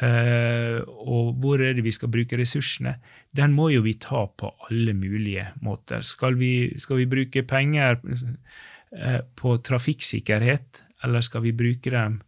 og 0.00 1.32
hvor 1.42 1.60
er 1.60 1.74
det 1.74 1.82
vi 1.84 1.92
skal 1.92 2.12
bruke 2.14 2.38
ressursene, 2.38 2.94
den 3.36 3.52
må 3.52 3.68
jo 3.74 3.82
vi 3.82 3.96
ta 4.00 4.22
på 4.38 4.52
alle 4.68 4.94
mulige 4.94 5.48
måter. 5.66 6.04
Skal 6.06 6.38
vi, 6.38 6.70
skal 6.78 7.02
vi 7.02 7.08
bruke 7.10 7.42
penger 7.42 7.98
uh, 7.98 9.20
på 9.36 9.56
trafikksikkerhet, 9.66 10.84
eller 11.04 11.26
skal 11.26 11.42
vi 11.42 11.52
bruke 11.58 11.90
dem 11.90 12.20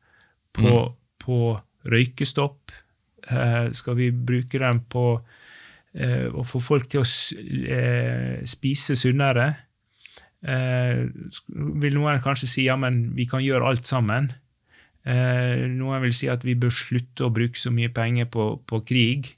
på 0.53 0.75
mm. 0.75 0.99
på 1.23 1.39
røykestopp? 1.87 2.75
Eh, 3.31 3.71
skal 3.73 3.97
vi 3.99 4.11
bruke 4.11 4.59
dem 4.59 4.83
på 4.91 5.07
eh, 5.95 6.27
å 6.27 6.45
få 6.47 6.61
folk 6.63 6.89
til 6.91 7.03
å 7.03 7.07
eh, 7.07 8.43
spise 8.49 8.97
sunnere? 8.99 9.47
Eh, 10.43 11.05
vil 11.83 11.99
noen 11.99 12.23
kanskje 12.23 12.51
si 12.51 12.67
ja, 12.67 12.77
men 12.81 13.13
vi 13.17 13.29
kan 13.31 13.45
gjøre 13.45 13.71
alt 13.71 13.87
sammen? 13.87 14.33
Eh, 15.03 15.67
noen 15.73 16.05
vil 16.05 16.15
si 16.15 16.29
at 16.31 16.45
vi 16.47 16.55
bør 16.59 16.73
slutte 16.75 17.27
å 17.27 17.33
bruke 17.35 17.59
så 17.59 17.73
mye 17.75 17.91
penger 17.95 18.29
på, 18.31 18.53
på 18.67 18.83
krig 18.87 19.33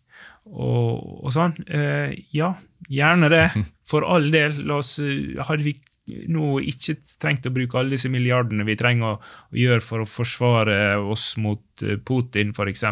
og, 0.44 1.24
og 1.24 1.32
sånn. 1.32 1.56
Eh, 1.64 2.12
ja, 2.36 2.54
gjerne 2.92 3.32
det. 3.32 3.48
For 3.90 4.06
all 4.08 4.30
del. 4.32 4.60
Oss, 4.72 4.98
eh, 5.02 5.40
hadde 5.44 5.66
vi 5.66 5.78
nå 6.04 6.58
ikke 6.60 6.98
trengt 7.20 7.46
å 7.48 7.52
bruke 7.54 7.78
alle 7.80 7.94
disse 7.94 8.10
milliardene 8.12 8.66
vi 8.68 8.76
trenger 8.76 9.14
å, 9.14 9.20
å 9.24 9.56
gjøre 9.56 9.80
for 9.84 10.04
å 10.04 10.08
forsvare 10.08 10.76
oss 11.00 11.30
mot 11.40 11.84
eh, 11.84 11.96
Putin, 11.96 12.52
f.eks., 12.52 12.84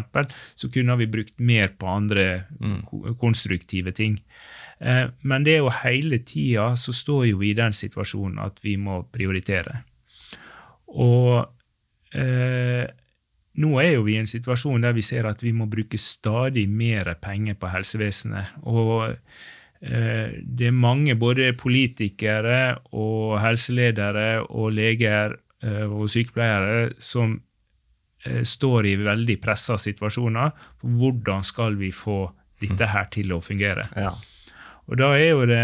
så 0.56 0.70
kunne 0.72 0.96
vi 1.00 1.10
brukt 1.12 1.36
mer 1.40 1.74
på 1.76 1.90
andre 1.92 2.26
mm. 2.56 2.78
konstruktive 3.20 3.92
ting. 3.96 4.16
Eh, 4.80 5.10
Men 5.20 5.44
det 5.44 5.58
er 5.58 5.64
jo 5.66 5.74
hele 5.82 6.22
tida 6.24 6.72
så 6.80 6.94
står 6.96 7.26
jo 7.32 7.42
vi 7.42 7.52
i 7.52 7.58
den 7.58 7.76
situasjonen 7.76 8.40
at 8.46 8.62
vi 8.64 8.78
må 8.80 9.02
prioritere. 9.12 9.82
Og 10.92 11.44
eh, 12.14 12.84
nå 13.62 13.70
er 13.82 13.90
jo 13.94 14.04
vi 14.06 14.14
i 14.16 14.20
en 14.22 14.28
situasjon 14.30 14.80
der 14.84 14.94
vi 14.96 15.02
ser 15.04 15.26
at 15.28 15.42
vi 15.44 15.52
må 15.52 15.66
bruke 15.68 15.98
stadig 16.00 16.64
mer 16.72 17.10
penger 17.20 17.58
på 17.60 17.68
helsevesenet. 17.68 18.54
Og 18.64 19.10
eh, 19.12 20.32
det 20.40 20.70
er 20.70 20.76
mange, 20.76 21.16
både 21.20 21.52
politikere 21.60 22.78
og 22.96 23.38
helseledere 23.44 24.42
og 24.48 24.72
leger 24.72 25.36
eh, 25.62 25.84
og 25.84 26.08
sykepleiere, 26.12 26.94
som 26.96 27.36
eh, 28.24 28.40
står 28.40 28.88
i 28.88 28.96
veldig 29.04 29.36
pressa 29.44 29.76
situasjoner. 29.76 30.54
Hvordan 30.80 31.44
skal 31.44 31.76
vi 31.76 31.92
få 31.92 32.24
dette 32.62 32.88
her 32.88 33.08
til 33.12 33.34
å 33.36 33.42
fungere? 33.44 33.84
Ja. 33.98 34.14
Og 34.88 34.96
da 34.98 35.12
er 35.18 35.28
jo 35.32 35.46
det 35.46 35.62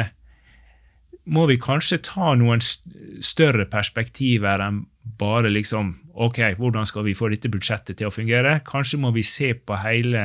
Må 1.29 1.43
vi 1.45 1.59
kanskje 1.61 1.99
ta 2.01 2.31
noen 2.41 2.63
st- 2.65 3.21
større 3.21 3.67
perspektiver 3.69 4.63
enn 4.65 4.79
bare 5.19 5.51
liksom 5.53 5.95
Ok, 6.19 6.41
hvordan 6.59 6.87
skal 6.87 7.05
vi 7.07 7.15
få 7.15 7.29
dette 7.31 7.47
budsjettet 7.47 8.01
til 8.01 8.09
å 8.09 8.11
fungere? 8.11 8.57
Kanskje 8.67 8.99
må 8.99 9.13
vi 9.15 9.23
se 9.23 9.53
på 9.55 9.77
hele 9.79 10.25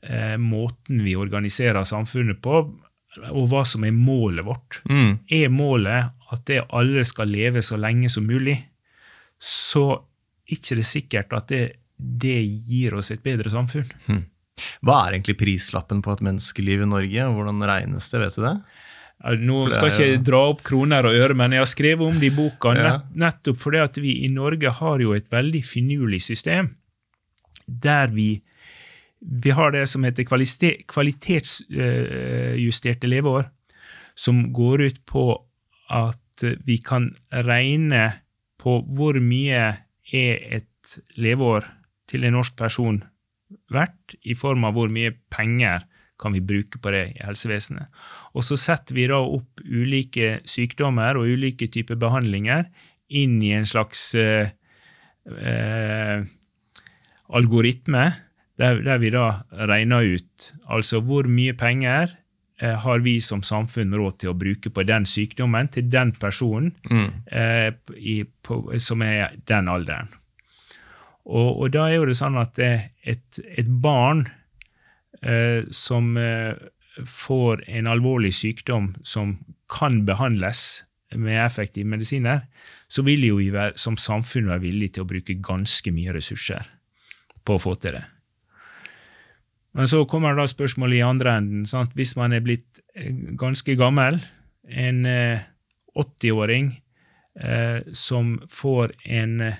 eh, 0.00 0.38
måten 0.40 1.02
vi 1.04 1.12
organiserer 1.12 1.84
samfunnet 1.84 2.40
på, 2.40 2.62
og 3.28 3.50
hva 3.50 3.60
som 3.68 3.84
er 3.84 3.92
målet 3.92 4.46
vårt. 4.46 4.78
Mm. 4.88 5.18
Er 5.36 5.52
målet 5.52 6.14
at 6.32 6.46
det 6.48 6.62
alle 6.72 7.04
skal 7.04 7.28
leve 7.28 7.60
så 7.60 7.76
lenge 7.76 8.08
som 8.08 8.24
mulig, 8.24 8.56
så 9.36 9.84
er 9.92 10.56
ikke 10.56 10.80
det 10.80 10.88
sikkert 10.88 11.36
at 11.36 11.52
det, 11.52 11.62
det 12.00 12.38
gir 12.40 12.96
oss 12.96 13.12
et 13.12 13.20
bedre 13.20 13.52
samfunn. 13.52 13.92
Hva 14.84 15.02
er 15.04 15.18
egentlig 15.18 15.38
prislappen 15.40 16.00
på 16.04 16.16
et 16.16 16.24
menneskeliv 16.24 16.84
i 16.84 16.88
Norge? 16.88 17.28
Hvordan 17.36 17.60
regnes 17.68 18.08
det, 18.12 18.24
vet 18.24 18.40
du 18.40 18.46
det? 18.46 18.56
Nå 19.20 19.68
skal 19.68 19.92
jeg 19.92 20.14
ikke 20.14 20.24
dra 20.30 20.38
opp 20.48 20.62
kroner 20.64 21.04
og 21.04 21.12
øre, 21.18 21.34
men 21.36 21.52
jeg 21.52 21.60
har 21.60 21.68
skrevet 21.68 22.08
om 22.08 22.16
det 22.16 22.30
i 22.30 22.32
boka 22.32 22.72
nett, 22.72 23.04
nettopp 23.20 23.58
fordi 23.60 23.76
at 23.82 23.98
vi 24.00 24.24
i 24.24 24.30
Norge 24.32 24.70
har 24.78 24.96
jo 25.02 25.12
et 25.12 25.28
veldig 25.32 25.64
finurlig 25.66 26.22
system 26.24 26.76
der 27.70 28.10
vi, 28.10 28.42
vi 29.20 29.50
har 29.54 29.70
det 29.76 29.88
som 29.92 30.04
heter 30.08 30.24
kvalite- 30.26 30.82
kvalitetsjusterte 30.90 33.06
leveår, 33.06 33.44
som 34.16 34.52
går 34.56 34.80
ut 34.88 34.98
på 35.06 35.46
at 35.90 36.42
vi 36.64 36.78
kan 36.82 37.14
regne 37.30 38.12
på 38.60 38.84
hvor 38.88 39.20
mye 39.22 39.76
er 40.10 40.36
et 40.56 41.00
leveår 41.20 41.64
til 42.10 42.24
en 42.24 42.32
norsk 42.38 42.56
person 42.58 43.04
verdt, 43.70 44.14
i 44.26 44.34
form 44.34 44.64
av 44.66 44.74
hvor 44.74 44.88
mye 44.92 45.12
penger 45.32 45.80
kan 46.20 46.34
vi 46.36 46.42
bruke 46.44 46.80
på 46.82 46.92
det 46.94 47.04
i 47.14 47.24
helsevesenet. 47.24 47.88
Og 48.36 48.44
så 48.46 48.58
setter 48.60 48.96
vi 48.96 49.08
da 49.10 49.20
opp 49.24 49.62
ulike 49.64 50.40
sykdommer 50.48 51.18
og 51.18 51.30
ulike 51.32 51.70
typer 51.72 51.98
behandlinger 52.00 52.68
inn 53.10 53.40
i 53.42 53.54
en 53.56 53.66
slags 53.66 54.12
eh, 54.18 54.52
eh, 55.26 56.22
algoritme, 57.30 58.10
der, 58.60 58.82
der 58.84 59.00
vi 59.00 59.12
da 59.14 59.26
regner 59.70 60.04
ut 60.16 60.50
altså 60.68 61.00
hvor 61.00 61.28
mye 61.30 61.54
penger 61.56 62.12
eh, 62.60 62.76
har 62.84 63.02
vi 63.04 63.16
som 63.24 63.42
samfunn 63.46 63.94
råd 63.96 64.20
til 64.20 64.32
å 64.32 64.38
bruke 64.38 64.72
på 64.74 64.84
den 64.86 65.08
sykdommen 65.08 65.70
til 65.72 65.88
den 65.90 66.12
personen 66.20 66.74
eh, 67.32 67.72
i, 67.96 68.20
på, 68.44 68.62
som 68.78 69.02
er 69.06 69.38
den 69.48 69.70
alderen. 69.72 70.12
Og, 71.30 71.62
og 71.62 71.72
da 71.72 71.86
er 71.88 72.00
jo 72.00 72.08
det 72.08 72.18
sånn 72.18 72.38
at 72.40 72.54
det, 72.58 72.72
et, 73.06 73.40
et 73.56 73.68
barn 73.82 74.26
som 75.70 76.16
eh, 76.16 76.54
får 77.06 77.64
en 77.68 77.86
alvorlig 77.86 78.32
sykdom 78.34 78.94
som 79.04 79.38
kan 79.70 80.04
behandles 80.06 80.84
med 81.14 81.44
effektive 81.44 81.88
medisiner, 81.90 82.40
så 82.88 83.02
vil 83.06 83.24
jo 83.26 83.36
vi 83.40 83.50
være, 83.52 83.76
som 83.78 83.96
samfunn 83.98 84.48
være 84.50 84.64
villige 84.64 84.96
til 84.96 85.04
å 85.04 85.10
bruke 85.10 85.34
ganske 85.42 85.92
mye 85.94 86.14
ressurser 86.14 86.66
på 87.46 87.56
å 87.56 87.62
få 87.62 87.74
til 87.82 87.98
det. 87.98 88.04
Men 89.76 89.86
så 89.90 90.02
kommer 90.10 90.34
da 90.34 90.46
spørsmålet 90.50 90.98
i 90.98 91.06
andre 91.06 91.36
enden. 91.38 91.66
Sant? 91.66 91.92
Hvis 91.98 92.16
man 92.18 92.32
er 92.34 92.42
blitt 92.42 92.80
eh, 92.94 93.14
ganske 93.38 93.76
gammel, 93.78 94.18
en 94.70 95.06
eh, 95.06 95.40
80-åring 95.98 96.72
eh, 97.38 97.80
som 97.94 98.40
får 98.50 98.92
en 99.06 99.40
eh, 99.46 99.56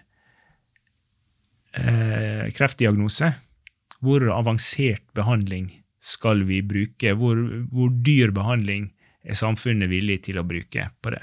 kreftdiagnose, 2.56 3.32
hvor 4.00 4.24
avansert 4.32 5.04
behandling 5.16 5.70
skal 6.00 6.44
vi 6.48 6.62
bruke? 6.64 7.12
Hvor, 7.16 7.36
hvor 7.72 7.92
dyr 8.04 8.32
behandling 8.36 8.90
er 9.24 9.36
samfunnet 9.36 9.90
villig 9.92 10.22
til 10.28 10.40
å 10.40 10.46
bruke 10.48 10.88
på 11.02 11.12
det? 11.12 11.22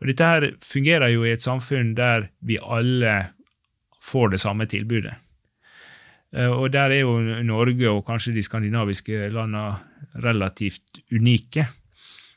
Og 0.00 0.08
Dette 0.08 0.28
her 0.30 0.46
fungerer 0.64 1.12
jo 1.12 1.26
i 1.26 1.34
et 1.34 1.44
samfunn 1.44 1.92
der 1.98 2.30
vi 2.46 2.56
alle 2.62 3.34
får 4.00 4.32
det 4.32 4.40
samme 4.40 4.64
tilbudet. 4.70 5.18
Eh, 6.32 6.48
Og 6.48 6.70
der 6.72 6.94
er 6.94 7.02
jo 7.02 7.18
Norge 7.44 7.90
og 7.90 8.06
kanskje 8.06 8.34
de 8.38 8.46
skandinaviske 8.46 9.28
landene 9.34 9.76
relativt 10.24 11.02
unike 11.12 11.66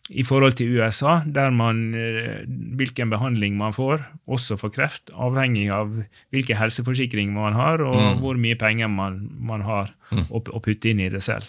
i 0.10 0.24
forhold 0.28 0.58
til 0.60 0.74
USA, 0.76 1.22
der 1.24 1.54
man, 1.56 1.94
eh, 1.96 2.44
hvilken 2.76 3.10
behandling 3.10 3.56
man 3.58 3.74
får, 3.74 4.04
også 4.28 4.58
for 4.60 4.74
kreft, 4.74 5.14
avhengig 5.16 5.70
av 5.72 5.94
hvilken 6.34 6.60
helseforsikring 6.60 7.32
man 7.32 7.56
har, 7.56 7.82
og 7.82 8.20
hvor 8.20 8.36
mye 8.36 8.58
penger 8.60 8.92
man, 8.92 9.30
man 9.40 9.64
har 9.64 9.94
å, 10.12 10.42
å 10.44 10.64
putte 10.64 10.92
inn 10.92 11.00
i 11.00 11.12
det 11.14 11.24
selv. 11.24 11.48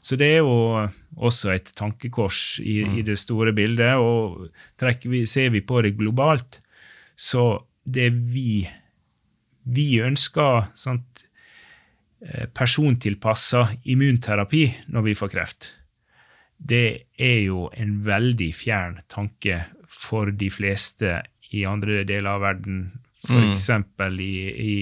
Så 0.00 0.16
det 0.16 0.28
er 0.32 0.38
jo 0.40 0.88
også 1.16 1.54
et 1.54 1.72
tankekors 1.76 2.60
i, 2.60 2.80
i 3.00 3.04
det 3.04 3.18
store 3.20 3.52
bildet, 3.56 3.96
og 4.00 4.48
vi, 5.04 5.24
ser 5.28 5.50
vi 5.52 5.60
på 5.64 5.80
det 5.84 5.96
globalt, 5.98 6.60
så 7.16 7.64
det 7.84 8.10
vi, 8.32 8.62
vi 9.64 9.88
ønsker 10.04 10.70
sant, 10.76 11.26
eh, 12.24 12.48
persontilpassa 12.48 13.66
immunterapi 13.92 14.64
når 14.92 15.10
vi 15.10 15.16
får 15.16 15.32
kreft, 15.36 15.74
det 16.60 17.06
er 17.18 17.38
jo 17.46 17.68
en 17.72 18.00
veldig 18.04 18.50
fjern 18.54 18.98
tanke 19.08 19.62
for 19.90 20.30
de 20.30 20.50
fleste 20.52 21.22
i 21.56 21.64
andre 21.66 22.04
deler 22.06 22.28
av 22.36 22.42
verden, 22.44 22.82
f.eks. 23.26 23.64
I, 24.20 24.34
i 24.60 24.74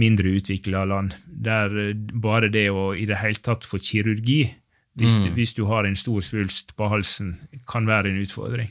mindre 0.00 0.36
utvikla 0.38 0.84
land, 0.90 1.14
der 1.26 1.74
eh, 1.90 1.94
bare 1.96 2.48
det 2.52 2.68
å 2.70 2.92
i 2.98 3.06
det 3.10 3.18
hele 3.22 3.40
tatt 3.42 3.66
få 3.66 3.78
kirurgi, 3.82 4.44
hvis, 4.94 5.16
du, 5.18 5.26
hvis 5.34 5.52
du 5.56 5.64
har 5.66 5.86
en 5.88 5.96
stor 5.98 6.22
svulst 6.22 6.76
på 6.78 6.86
halsen, 6.92 7.32
kan 7.66 7.86
være 7.88 8.12
en 8.12 8.20
utfordring. 8.22 8.70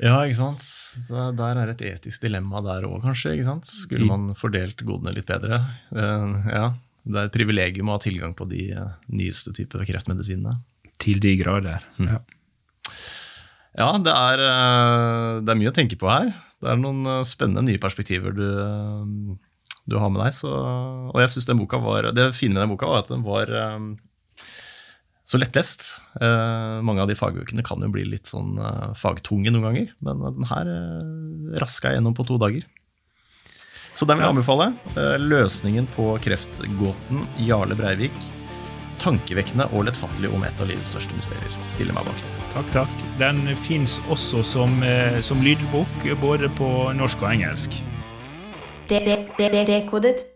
Ja, 0.00 0.22
ikke 0.24 0.38
sant. 0.38 0.62
Så 0.64 1.26
der 1.36 1.58
er 1.60 1.68
et 1.74 1.82
etisk 1.84 2.22
dilemma 2.24 2.62
der 2.64 2.86
òg, 2.88 3.02
kanskje. 3.04 3.34
ikke 3.36 3.44
sant? 3.50 3.68
Skulle 3.68 4.08
man 4.08 4.30
fordelt 4.38 4.80
godene 4.88 5.12
litt 5.18 5.28
bedre? 5.28 5.58
Eh, 5.92 6.38
Ja, 6.54 6.70
Det 7.04 7.16
er 7.16 7.28
et 7.28 7.36
privilegium 7.36 7.88
å 7.88 7.98
ha 7.98 8.00
tilgang 8.00 8.32
på 8.36 8.48
de 8.48 8.70
eh, 8.76 8.96
nyeste 9.12 9.52
typer 9.56 9.84
kreftmedisinene. 9.88 10.56
Til 11.00 11.22
de 11.22 11.34
grader. 11.40 11.86
Ja. 11.98 12.20
Ja, 13.78 13.92
det 14.02 14.12
er, 14.12 14.40
eh, 14.44 15.40
det 15.46 15.52
er 15.52 15.58
mye 15.60 15.70
å 15.70 15.76
tenke 15.76 15.96
på 15.96 16.08
her. 16.10 16.32
Det 16.60 16.68
er 16.72 16.80
noen 16.80 17.06
eh, 17.06 17.22
spennende 17.28 17.62
nye 17.64 17.80
perspektiver 17.80 18.34
du, 18.34 18.44
eh, 18.60 19.36
du 19.88 19.96
har 19.96 20.10
med 20.12 20.24
deg. 20.24 20.34
Så, 20.36 20.50
og 20.50 21.20
jeg 21.22 21.32
synes 21.32 21.48
den 21.48 21.60
boka 21.62 21.78
var, 21.80 22.10
Det 22.12 22.32
fine 22.36 22.58
med 22.58 22.64
den 22.66 22.72
boka 22.74 22.90
var 22.90 23.04
at 23.04 23.12
den 23.14 23.24
var 23.24 23.54
så 25.30 25.38
lettlest. 25.38 26.00
Eh, 26.20 26.80
mange 26.82 27.04
av 27.04 27.10
de 27.10 27.14
fagbøkene 27.18 27.62
kan 27.66 27.82
jo 27.84 27.90
bli 27.94 28.02
litt 28.08 28.30
sånn 28.30 28.58
eh, 28.58 28.90
fagtunge 28.98 29.52
noen 29.54 29.68
ganger, 29.68 29.92
men 30.02 30.24
den 30.40 30.48
her 30.50 30.70
eh, 30.72 31.54
raska 31.62 31.92
jeg 31.92 32.00
gjennom 32.00 32.16
på 32.18 32.26
to 32.26 32.38
dager. 32.42 32.66
Så 33.94 34.06
den 34.06 34.18
vil 34.18 34.26
jeg 34.26 34.34
anbefale. 34.36 34.70
Løsningen 35.18 35.86
på 35.96 36.12
kreftgåten 36.22 37.24
Jarle 37.42 37.78
Breivik. 37.78 38.14
Tankevekkende 39.00 39.66
og 39.72 39.86
lettfattelig 39.88 40.28
om 40.34 40.42
et 40.44 40.60
av 40.60 40.68
livets 40.68 40.92
største 40.92 41.16
mysterier. 41.16 41.54
Stiller 41.72 41.96
meg 41.96 42.04
bak 42.08 42.20
det. 42.20 42.32
Takk, 42.54 42.72
takk. 42.74 43.04
Den 43.20 43.40
fins 43.56 43.98
også 44.12 44.42
som, 44.44 44.82
eh, 44.82 45.20
som 45.24 45.40
lydbok, 45.42 46.04
både 46.20 46.48
på 46.58 46.92
norsk 46.98 47.22
og 47.22 47.32
engelsk. 47.32 47.80
De- 48.90 49.00
de- 49.00 49.26
de- 49.38 49.66
Dekodet 49.66 50.26